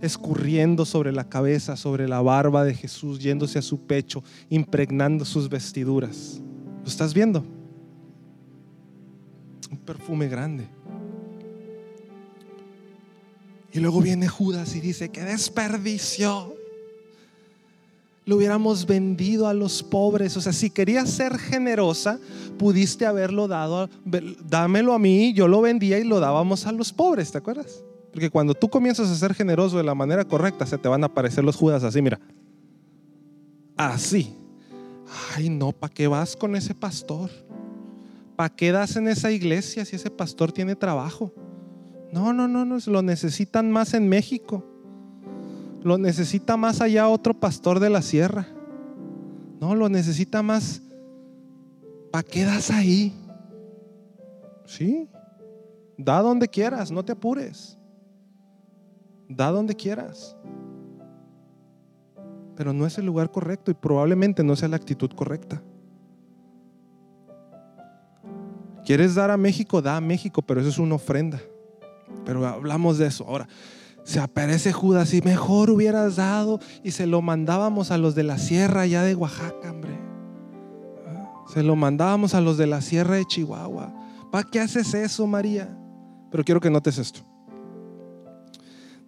escurriendo 0.00 0.84
sobre 0.84 1.12
la 1.12 1.28
cabeza, 1.28 1.76
sobre 1.76 2.06
la 2.06 2.20
barba 2.20 2.64
de 2.64 2.74
Jesús, 2.74 3.18
yéndose 3.18 3.58
a 3.58 3.62
su 3.62 3.80
pecho, 3.80 4.22
impregnando 4.48 5.24
sus 5.24 5.48
vestiduras. 5.48 6.40
¿Lo 6.82 6.88
estás 6.88 7.14
viendo? 7.14 7.44
Un 9.74 9.80
perfume 9.80 10.28
grande. 10.28 10.68
Y 13.72 13.80
luego 13.80 14.00
viene 14.00 14.28
Judas 14.28 14.76
y 14.76 14.80
dice, 14.80 15.08
qué 15.08 15.22
desperdicio. 15.22 16.54
Lo 18.24 18.36
hubiéramos 18.36 18.86
vendido 18.86 19.48
a 19.48 19.52
los 19.52 19.82
pobres. 19.82 20.36
O 20.36 20.40
sea, 20.40 20.52
si 20.52 20.70
querías 20.70 21.10
ser 21.10 21.36
generosa, 21.38 22.20
pudiste 22.56 23.04
haberlo 23.04 23.48
dado, 23.48 23.90
dámelo 24.48 24.92
a 24.92 25.00
mí, 25.00 25.34
yo 25.34 25.48
lo 25.48 25.60
vendía 25.60 25.98
y 25.98 26.04
lo 26.04 26.20
dábamos 26.20 26.66
a 26.66 26.72
los 26.72 26.92
pobres, 26.92 27.32
¿te 27.32 27.38
acuerdas? 27.38 27.82
Porque 28.12 28.30
cuando 28.30 28.54
tú 28.54 28.70
comienzas 28.70 29.10
a 29.10 29.16
ser 29.16 29.34
generoso 29.34 29.76
de 29.76 29.82
la 29.82 29.96
manera 29.96 30.24
correcta, 30.24 30.64
se 30.66 30.78
te 30.78 30.86
van 30.86 31.02
a 31.02 31.06
aparecer 31.06 31.42
los 31.42 31.56
judas 31.56 31.82
así, 31.82 32.00
mira. 32.00 32.20
Así. 33.76 34.36
Ay, 35.34 35.48
no, 35.48 35.72
¿para 35.72 35.92
qué 35.92 36.06
vas 36.06 36.36
con 36.36 36.54
ese 36.54 36.76
pastor? 36.76 37.28
¿Para 38.36 38.54
qué 38.54 38.72
das 38.72 38.96
en 38.96 39.08
esa 39.08 39.30
iglesia 39.30 39.84
si 39.84 39.96
ese 39.96 40.10
pastor 40.10 40.52
tiene 40.52 40.74
trabajo? 40.74 41.32
No, 42.12 42.32
no, 42.32 42.48
no, 42.48 42.64
no, 42.64 42.78
lo 42.86 43.02
necesitan 43.02 43.70
más 43.70 43.94
en 43.94 44.08
México. 44.08 44.64
Lo 45.82 45.98
necesita 45.98 46.56
más 46.56 46.80
allá 46.80 47.08
otro 47.08 47.34
pastor 47.34 47.78
de 47.78 47.90
la 47.90 48.02
sierra. 48.02 48.46
No, 49.60 49.74
lo 49.74 49.88
necesita 49.88 50.42
más. 50.42 50.82
¿Para 52.10 52.22
qué 52.22 52.44
das 52.44 52.70
ahí? 52.70 53.12
Sí. 54.64 55.08
Da 55.96 56.20
donde 56.22 56.48
quieras, 56.48 56.90
no 56.90 57.04
te 57.04 57.12
apures. 57.12 57.78
Da 59.28 59.50
donde 59.50 59.74
quieras. 59.74 60.36
Pero 62.56 62.72
no 62.72 62.86
es 62.86 62.98
el 62.98 63.06
lugar 63.06 63.30
correcto 63.30 63.70
y 63.70 63.74
probablemente 63.74 64.42
no 64.42 64.56
sea 64.56 64.68
la 64.68 64.76
actitud 64.76 65.10
correcta. 65.10 65.62
¿Quieres 68.84 69.14
dar 69.14 69.30
a 69.30 69.36
México? 69.36 69.80
Da 69.80 69.96
a 69.96 70.00
México, 70.00 70.42
pero 70.42 70.60
eso 70.60 70.68
es 70.68 70.78
una 70.78 70.96
ofrenda. 70.96 71.40
Pero 72.24 72.46
hablamos 72.46 72.98
de 72.98 73.06
eso. 73.06 73.24
Ahora, 73.26 73.48
se 74.04 74.20
aparece 74.20 74.72
Judas 74.72 75.14
y 75.14 75.22
mejor 75.22 75.70
hubieras 75.70 76.16
dado 76.16 76.60
y 76.82 76.90
se 76.90 77.06
lo 77.06 77.22
mandábamos 77.22 77.90
a 77.90 77.98
los 77.98 78.14
de 78.14 78.22
la 78.22 78.38
sierra 78.38 78.82
allá 78.82 79.02
de 79.02 79.14
Oaxaca, 79.14 79.70
hombre. 79.70 79.98
Se 81.52 81.62
lo 81.62 81.76
mandábamos 81.76 82.34
a 82.34 82.40
los 82.40 82.58
de 82.58 82.66
la 82.66 82.82
sierra 82.82 83.16
de 83.16 83.24
Chihuahua. 83.24 83.94
¿Para 84.30 84.48
qué 84.48 84.60
haces 84.60 84.92
eso, 84.92 85.26
María? 85.26 85.76
Pero 86.30 86.44
quiero 86.44 86.60
que 86.60 86.70
notes 86.70 86.98
esto. 86.98 87.20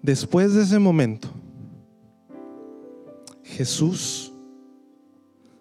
Después 0.01 0.55
de 0.55 0.63
ese 0.63 0.79
momento, 0.79 1.29
Jesús 3.43 4.33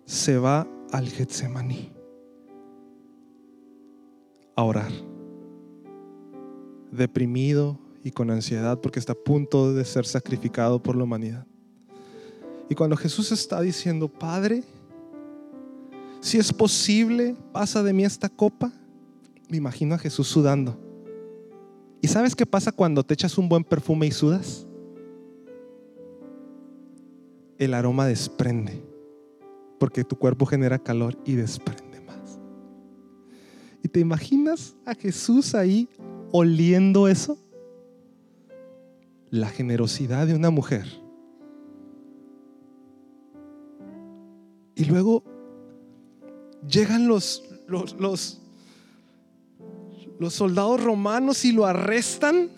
se 0.05 0.37
va 0.37 0.67
al 0.91 1.09
Getsemaní 1.09 1.94
a 4.55 4.63
orar. 4.63 4.91
deprimido 6.91 7.77
y 8.03 8.11
con 8.11 8.31
ansiedad 8.31 8.79
porque 8.79 8.99
está 8.99 9.13
a 9.13 9.15
punto 9.15 9.73
de 9.73 9.83
ser 9.83 10.05
sacrificado 10.05 10.81
por 10.81 10.95
la 10.95 11.03
humanidad. 11.03 11.45
Y 12.69 12.75
cuando 12.75 12.95
Jesús 12.95 13.31
está 13.31 13.59
diciendo, 13.61 14.07
Padre, 14.07 14.63
si 16.21 16.37
es 16.37 16.53
posible, 16.53 17.35
pasa 17.51 17.83
de 17.83 17.93
mí 17.93 18.05
esta 18.05 18.29
copa, 18.29 18.71
me 19.49 19.57
imagino 19.57 19.95
a 19.95 19.97
Jesús 19.97 20.27
sudando. 20.27 20.79
¿Y 22.01 22.07
sabes 22.07 22.35
qué 22.35 22.45
pasa 22.45 22.71
cuando 22.71 23.03
te 23.03 23.13
echas 23.13 23.37
un 23.37 23.49
buen 23.49 23.63
perfume 23.63 24.07
y 24.07 24.11
sudas? 24.11 24.65
El 27.57 27.73
aroma 27.73 28.05
desprende, 28.05 28.83
porque 29.79 30.03
tu 30.03 30.15
cuerpo 30.15 30.45
genera 30.45 30.79
calor 30.79 31.17
y 31.25 31.33
desprende 31.33 31.84
más. 31.84 31.84
¿Y 31.84 31.84
te 33.95 34.01
imaginas 34.01 34.75
a 34.85 34.93
Jesús 34.93 35.55
ahí 35.55 35.87
oliendo 36.33 37.07
eso? 37.07 37.37
La 39.29 39.47
generosidad 39.47 40.27
de 40.27 40.35
una 40.35 40.49
mujer. 40.49 40.85
Y 44.75 44.83
luego 44.83 45.23
llegan 46.69 47.07
los, 47.07 47.41
los, 47.69 47.95
los 50.19 50.33
soldados 50.33 50.83
romanos 50.83 51.45
y 51.45 51.53
lo 51.53 51.65
arrestan 51.65 52.49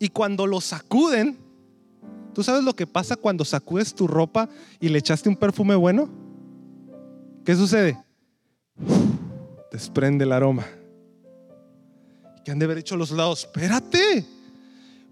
y 0.00 0.08
cuando 0.08 0.48
lo 0.48 0.60
sacuden, 0.60 1.38
¿tú 2.34 2.42
sabes 2.42 2.64
lo 2.64 2.74
que 2.74 2.88
pasa 2.88 3.14
cuando 3.14 3.44
sacudes 3.44 3.94
tu 3.94 4.08
ropa 4.08 4.48
y 4.80 4.88
le 4.88 4.98
echaste 4.98 5.28
un 5.28 5.36
perfume 5.36 5.76
bueno? 5.76 6.08
¿Qué 7.44 7.54
sucede? 7.54 7.96
Desprende 9.70 10.24
el 10.24 10.32
aroma. 10.32 10.66
¿Qué 12.44 12.52
han 12.52 12.58
de 12.58 12.64
haber 12.64 12.78
hecho 12.78 12.96
los 12.96 13.08
soldados? 13.08 13.44
Espérate, 13.44 14.24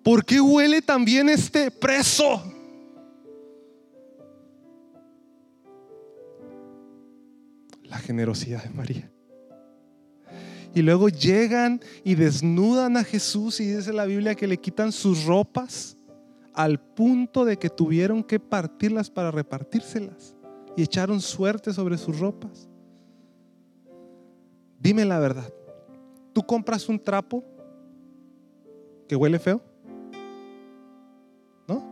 ¿por 0.02 0.24
qué 0.24 0.40
huele 0.40 0.82
también 0.82 1.28
este 1.28 1.70
preso? 1.70 2.42
La 7.82 7.98
generosidad 7.98 8.62
de 8.62 8.70
María. 8.70 9.10
Y 10.74 10.82
luego 10.82 11.08
llegan 11.08 11.80
y 12.02 12.16
desnudan 12.16 12.96
a 12.96 13.04
Jesús 13.04 13.60
y 13.60 13.66
dice 13.66 13.92
la 13.92 14.06
Biblia 14.06 14.34
que 14.34 14.48
le 14.48 14.58
quitan 14.58 14.90
sus 14.90 15.24
ropas 15.24 15.96
al 16.52 16.80
punto 16.80 17.44
de 17.44 17.58
que 17.58 17.70
tuvieron 17.70 18.22
que 18.22 18.40
partirlas 18.40 19.10
para 19.10 19.30
repartírselas 19.30 20.34
y 20.76 20.82
echaron 20.82 21.20
suerte 21.20 21.72
sobre 21.72 21.98
sus 21.98 22.18
ropas. 22.18 22.68
Dime 24.84 25.06
la 25.06 25.18
verdad, 25.18 25.50
¿tú 26.34 26.42
compras 26.42 26.90
un 26.90 27.00
trapo 27.00 27.42
que 29.08 29.16
huele 29.16 29.38
feo? 29.38 29.62
¿No? 31.66 31.82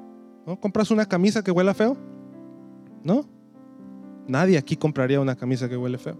¿No? 0.47 0.61
¿Compras 0.61 0.90
una 0.90 1.07
camisa 1.07 1.43
que 1.43 1.51
huele 1.51 1.72
feo? 1.72 1.97
¿No? 3.03 3.24
Nadie 4.28 4.59
aquí 4.59 4.76
compraría 4.76 5.22
una 5.22 5.34
camisa 5.34 5.70
que 5.70 5.76
huele 5.78 5.97
feo. 5.97 6.18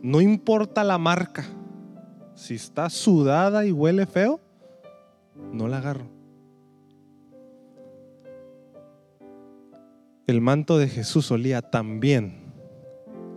No 0.00 0.20
importa 0.20 0.84
la 0.84 0.96
marca. 0.96 1.44
Si 2.36 2.54
está 2.54 2.88
sudada 2.88 3.66
y 3.66 3.72
huele 3.72 4.06
feo, 4.06 4.38
no 5.52 5.66
la 5.66 5.78
agarro. 5.78 6.06
El 10.28 10.40
manto 10.40 10.78
de 10.78 10.86
Jesús 10.86 11.32
olía 11.32 11.62
tan 11.62 11.98
bien, 11.98 12.52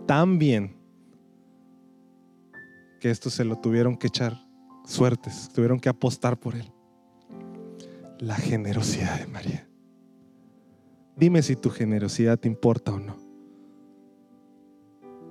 tan 0.06 0.38
bien, 0.38 0.81
que 3.02 3.10
esto 3.10 3.30
se 3.30 3.44
lo 3.44 3.58
tuvieron 3.58 3.96
que 3.96 4.06
echar 4.06 4.46
suertes, 4.86 5.50
tuvieron 5.52 5.80
que 5.80 5.88
apostar 5.88 6.38
por 6.38 6.54
él. 6.54 6.70
La 8.20 8.36
generosidad 8.36 9.18
de 9.18 9.26
María. 9.26 9.68
Dime 11.16 11.42
si 11.42 11.56
tu 11.56 11.68
generosidad 11.68 12.38
te 12.38 12.46
importa 12.46 12.92
o 12.92 13.00
no. 13.00 13.16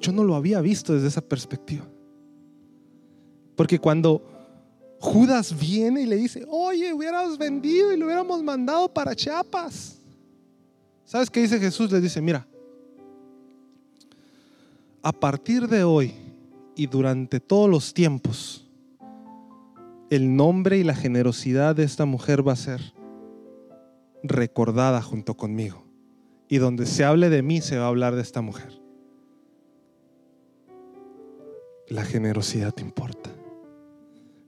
Yo 0.01 0.11
no 0.11 0.25
lo 0.25 0.35
había 0.35 0.59
visto 0.59 0.93
desde 0.93 1.07
esa 1.07 1.21
perspectiva. 1.21 1.87
Porque 3.55 3.79
cuando 3.79 4.21
Judas 4.99 5.57
viene 5.57 6.01
y 6.01 6.07
le 6.07 6.17
dice, 6.17 6.45
oye, 6.49 6.91
hubiéramos 6.91 7.37
vendido 7.37 7.93
y 7.93 7.97
lo 7.97 8.07
hubiéramos 8.07 8.43
mandado 8.43 8.93
para 8.93 9.15
Chiapas. 9.15 9.97
¿Sabes 11.05 11.29
qué 11.29 11.39
dice 11.39 11.57
Jesús? 11.57 11.89
Le 11.89 12.01
dice, 12.01 12.19
mira, 12.19 12.45
a 15.01 15.13
partir 15.13 15.69
de 15.69 15.85
hoy 15.85 16.20
y 16.81 16.87
durante 16.87 17.39
todos 17.39 17.69
los 17.69 17.93
tiempos, 17.93 18.67
el 20.09 20.35
nombre 20.35 20.79
y 20.79 20.83
la 20.83 20.95
generosidad 20.95 21.75
de 21.75 21.83
esta 21.83 22.05
mujer 22.05 22.47
va 22.47 22.53
a 22.53 22.55
ser 22.55 22.81
recordada 24.23 25.01
junto 25.01 25.37
conmigo. 25.37 25.85
Y 26.47 26.57
donde 26.57 26.87
se 26.87 27.03
hable 27.03 27.29
de 27.29 27.43
mí, 27.43 27.61
se 27.61 27.77
va 27.77 27.85
a 27.85 27.89
hablar 27.89 28.15
de 28.15 28.23
esta 28.23 28.41
mujer 28.41 28.81
la 31.91 32.03
generosidad 32.03 32.73
importa. 32.77 33.29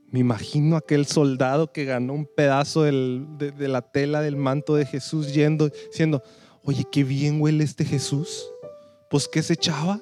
Me 0.10 0.20
imagino 0.20 0.78
aquel 0.78 1.06
soldado 1.06 1.72
que 1.72 1.86
ganó 1.86 2.14
un 2.14 2.26
pedazo 2.26 2.84
de, 2.84 3.54
la 3.60 3.82
tela 3.82 4.22
del 4.22 4.38
manto 4.38 4.76
de 4.76 4.86
Jesús 4.86 5.34
yendo, 5.34 5.70
diciendo, 5.70 6.24
oye, 6.64 6.86
qué 6.92 7.04
bien 7.04 7.42
huele 7.42 7.64
este 7.64 7.84
Jesús. 7.84 8.50
Pues, 9.10 9.28
¿qué 9.28 9.44
se 9.44 9.54
echaba? 9.54 10.00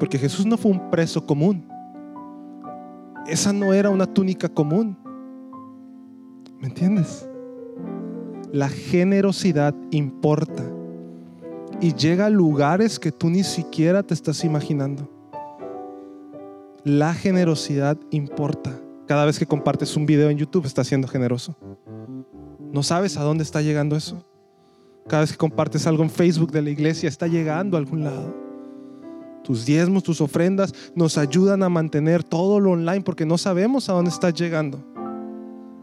Porque 0.00 0.18
Jesús 0.18 0.46
no 0.46 0.56
fue 0.56 0.72
un 0.72 0.90
preso 0.90 1.24
común. 1.24 1.68
Esa 3.26 3.52
no 3.52 3.74
era 3.74 3.90
una 3.90 4.06
túnica 4.06 4.48
común. 4.48 4.96
¿Me 6.58 6.68
entiendes? 6.68 7.28
La 8.50 8.68
generosidad 8.68 9.74
importa 9.90 10.64
y 11.80 11.94
llega 11.94 12.26
a 12.26 12.30
lugares 12.30 12.98
que 12.98 13.12
tú 13.12 13.30
ni 13.30 13.44
siquiera 13.44 14.02
te 14.02 14.14
estás 14.14 14.42
imaginando. 14.42 15.08
La 16.82 17.12
generosidad 17.12 17.98
importa. 18.10 18.80
Cada 19.06 19.26
vez 19.26 19.38
que 19.38 19.46
compartes 19.46 19.96
un 19.96 20.06
video 20.06 20.30
en 20.30 20.38
YouTube 20.38 20.64
estás 20.64 20.86
siendo 20.86 21.08
generoso. 21.08 21.56
No 22.72 22.82
sabes 22.82 23.18
a 23.18 23.22
dónde 23.22 23.44
está 23.44 23.60
llegando 23.60 23.96
eso. 23.96 24.24
Cada 25.08 25.22
vez 25.22 25.32
que 25.32 25.38
compartes 25.38 25.86
algo 25.86 26.02
en 26.02 26.10
Facebook 26.10 26.52
de 26.52 26.62
la 26.62 26.70
iglesia 26.70 27.08
está 27.08 27.26
llegando 27.26 27.76
a 27.76 27.80
algún 27.80 28.02
lado. 28.04 28.39
Tus 29.42 29.64
diezmos, 29.64 30.02
tus 30.02 30.20
ofrendas 30.20 30.74
nos 30.94 31.16
ayudan 31.18 31.62
a 31.62 31.68
mantener 31.68 32.22
todo 32.22 32.60
lo 32.60 32.72
online 32.72 33.02
porque 33.02 33.24
no 33.26 33.38
sabemos 33.38 33.88
a 33.88 33.92
dónde 33.92 34.10
está 34.10 34.30
llegando. 34.30 34.84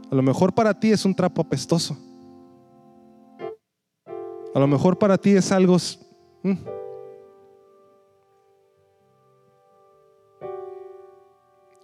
A 0.10 0.16
lo 0.16 0.22
mejor 0.22 0.54
para 0.54 0.74
ti 0.74 0.92
es 0.92 1.04
un 1.06 1.14
trapo 1.14 1.42
apestoso. 1.42 1.98
A 4.54 4.60
lo 4.60 4.68
mejor 4.68 4.98
para 4.98 5.18
ti 5.18 5.32
es 5.32 5.52
algo... 5.52 5.78
Mm, 6.44 6.54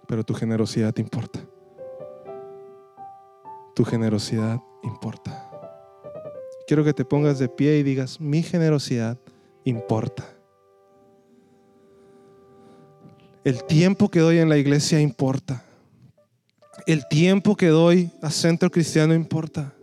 pero 0.06 0.24
tu 0.24 0.34
generosidad 0.34 0.92
te 0.92 1.02
importa. 1.02 1.40
Tu 3.74 3.84
generosidad 3.84 4.60
importa. 4.82 5.50
Quiero 6.66 6.84
que 6.84 6.94
te 6.94 7.04
pongas 7.04 7.38
de 7.38 7.48
pie 7.48 7.78
y 7.78 7.82
digas, 7.82 8.20
mi 8.20 8.42
generosidad 8.42 9.18
importa. 9.64 10.33
El 13.44 13.62
tiempo 13.64 14.10
que 14.10 14.20
doy 14.20 14.38
en 14.38 14.48
la 14.48 14.56
iglesia 14.56 15.00
importa. 15.00 15.62
El 16.86 17.06
tiempo 17.08 17.56
que 17.56 17.68
doy 17.68 18.10
a 18.22 18.30
Centro 18.30 18.70
Cristiano 18.70 19.14
importa. 19.14 19.74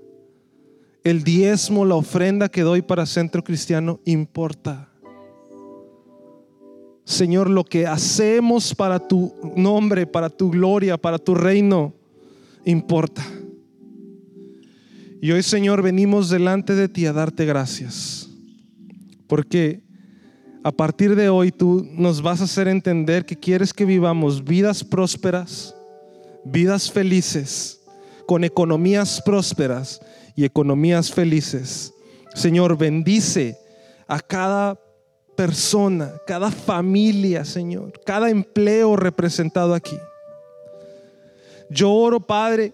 El 1.03 1.23
diezmo, 1.23 1.85
la 1.85 1.95
ofrenda 1.95 2.49
que 2.49 2.61
doy 2.61 2.81
para 2.81 3.05
Centro 3.05 3.43
Cristiano 3.43 3.99
importa. 4.03 4.89
Señor, 7.05 7.49
lo 7.51 7.63
que 7.63 7.85
hacemos 7.85 8.73
para 8.73 8.99
tu 8.99 9.33
nombre, 9.55 10.07
para 10.07 10.29
tu 10.29 10.49
gloria, 10.49 10.97
para 10.97 11.19
tu 11.19 11.35
reino, 11.35 11.93
importa. 12.65 13.23
Y 15.21 15.31
hoy, 15.31 15.43
Señor, 15.43 15.83
venimos 15.83 16.29
delante 16.29 16.73
de 16.73 16.89
ti 16.89 17.05
a 17.05 17.13
darte 17.13 17.45
gracias. 17.45 18.27
Porque 19.27 19.83
a 20.63 20.71
partir 20.71 21.15
de 21.15 21.29
hoy 21.29 21.51
tú 21.51 21.87
nos 21.91 22.21
vas 22.21 22.41
a 22.41 22.43
hacer 22.43 22.67
entender 22.67 23.25
que 23.25 23.35
quieres 23.35 23.73
que 23.73 23.85
vivamos 23.85 24.43
vidas 24.43 24.83
prósperas, 24.83 25.75
vidas 26.43 26.91
felices, 26.91 27.81
con 28.27 28.43
economías 28.43 29.21
prósperas 29.25 30.01
y 30.35 30.45
economías 30.45 31.11
felices. 31.11 31.93
Señor, 32.35 32.77
bendice 32.77 33.57
a 34.07 34.19
cada 34.19 34.79
persona, 35.35 36.13
cada 36.27 36.51
familia, 36.51 37.43
Señor, 37.43 37.93
cada 38.05 38.29
empleo 38.29 38.95
representado 38.95 39.73
aquí. 39.73 39.97
Yo 41.69 41.91
oro, 41.91 42.19
Padre, 42.19 42.73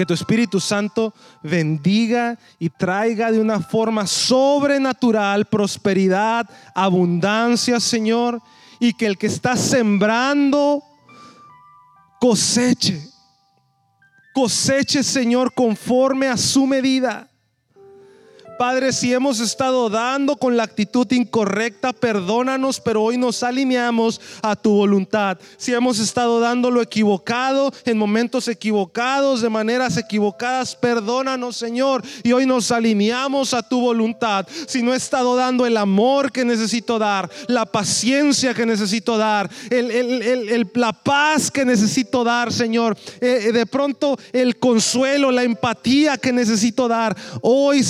que 0.00 0.06
tu 0.06 0.14
Espíritu 0.14 0.60
Santo 0.60 1.12
bendiga 1.42 2.38
y 2.58 2.70
traiga 2.70 3.30
de 3.30 3.38
una 3.38 3.60
forma 3.60 4.06
sobrenatural 4.06 5.44
prosperidad, 5.44 6.48
abundancia, 6.74 7.78
Señor, 7.78 8.40
y 8.78 8.94
que 8.94 9.04
el 9.04 9.18
que 9.18 9.26
está 9.26 9.58
sembrando 9.58 10.82
coseche. 12.18 13.10
Coseche, 14.32 15.02
Señor, 15.02 15.52
conforme 15.52 16.28
a 16.28 16.38
su 16.38 16.66
medida. 16.66 17.28
Padre, 18.60 18.92
si 18.92 19.10
hemos 19.14 19.40
estado 19.40 19.88
dando 19.88 20.36
con 20.36 20.54
la 20.54 20.64
actitud 20.64 21.10
incorrecta, 21.12 21.94
perdónanos, 21.94 22.78
pero 22.78 23.02
hoy 23.02 23.16
nos 23.16 23.42
alineamos 23.42 24.20
a 24.42 24.54
tu 24.54 24.72
voluntad. 24.72 25.38
Si 25.56 25.72
hemos 25.72 25.98
estado 25.98 26.40
dando 26.40 26.70
lo 26.70 26.82
equivocado, 26.82 27.72
en 27.86 27.96
momentos 27.96 28.48
equivocados, 28.48 29.40
de 29.40 29.48
maneras 29.48 29.96
equivocadas, 29.96 30.76
perdónanos, 30.76 31.56
Señor. 31.56 32.02
Y 32.22 32.32
hoy 32.32 32.44
nos 32.44 32.70
alineamos 32.70 33.54
a 33.54 33.62
tu 33.62 33.80
voluntad. 33.80 34.46
Si 34.66 34.82
no 34.82 34.92
he 34.92 34.98
estado 34.98 35.36
dando 35.36 35.64
el 35.64 35.78
amor 35.78 36.30
que 36.30 36.44
necesito 36.44 36.98
dar, 36.98 37.30
la 37.46 37.64
paciencia 37.64 38.52
que 38.52 38.66
necesito 38.66 39.16
dar, 39.16 39.48
la 39.70 40.92
paz 40.92 41.50
que 41.50 41.64
necesito 41.64 42.24
dar, 42.24 42.52
Señor. 42.52 42.94
Eh, 43.22 43.44
eh, 43.46 43.52
de 43.52 43.64
pronto 43.64 44.18
el 44.34 44.58
consuelo, 44.58 45.30
la 45.30 45.44
empatía 45.44 46.18
que 46.18 46.30
necesito 46.30 46.88
dar. 46.88 47.16
Hoy, 47.40 47.82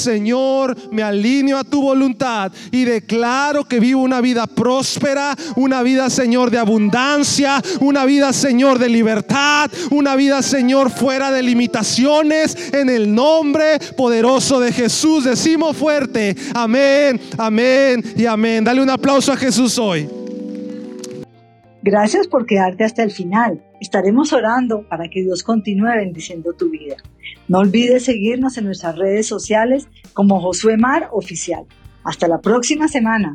Me 0.90 1.02
alineo 1.02 1.58
a 1.58 1.64
tu 1.64 1.82
voluntad 1.82 2.52
y 2.70 2.84
declaro 2.84 3.64
que 3.64 3.80
vivo 3.80 4.02
una 4.02 4.20
vida 4.20 4.46
próspera, 4.46 5.34
una 5.56 5.82
vida, 5.82 6.10
Señor, 6.10 6.50
de 6.50 6.58
abundancia, 6.58 7.62
una 7.80 8.04
vida, 8.04 8.32
Señor, 8.32 8.78
de 8.78 8.88
libertad, 8.88 9.70
una 9.90 10.16
vida, 10.16 10.42
Señor, 10.42 10.90
fuera 10.90 11.30
de 11.30 11.42
limitaciones, 11.42 12.72
en 12.72 12.88
el 12.88 13.14
nombre 13.14 13.78
poderoso 13.96 14.60
de 14.60 14.72
Jesús. 14.72 15.24
Decimos 15.24 15.76
fuerte, 15.76 16.36
amén, 16.54 17.20
amén 17.38 18.02
y 18.16 18.26
amén. 18.26 18.64
Dale 18.64 18.82
un 18.82 18.90
aplauso 18.90 19.32
a 19.32 19.36
Jesús 19.36 19.78
hoy. 19.78 20.08
Gracias 21.82 22.26
por 22.26 22.46
quedarte 22.46 22.84
hasta 22.84 23.02
el 23.02 23.10
final. 23.10 23.62
Estaremos 23.80 24.32
orando 24.32 24.82
para 24.82 25.08
que 25.08 25.22
Dios 25.22 25.42
continúe 25.42 25.88
bendiciendo 25.96 26.52
tu 26.52 26.70
vida. 26.70 26.96
No 27.48 27.58
olvides 27.58 28.04
seguirnos 28.04 28.58
en 28.58 28.66
nuestras 28.66 28.96
redes 28.96 29.26
sociales 29.26 29.88
como 30.12 30.40
Josué 30.40 30.76
Mar 30.76 31.08
Oficial. 31.12 31.64
Hasta 32.04 32.28
la 32.28 32.40
próxima 32.40 32.88
semana. 32.88 33.34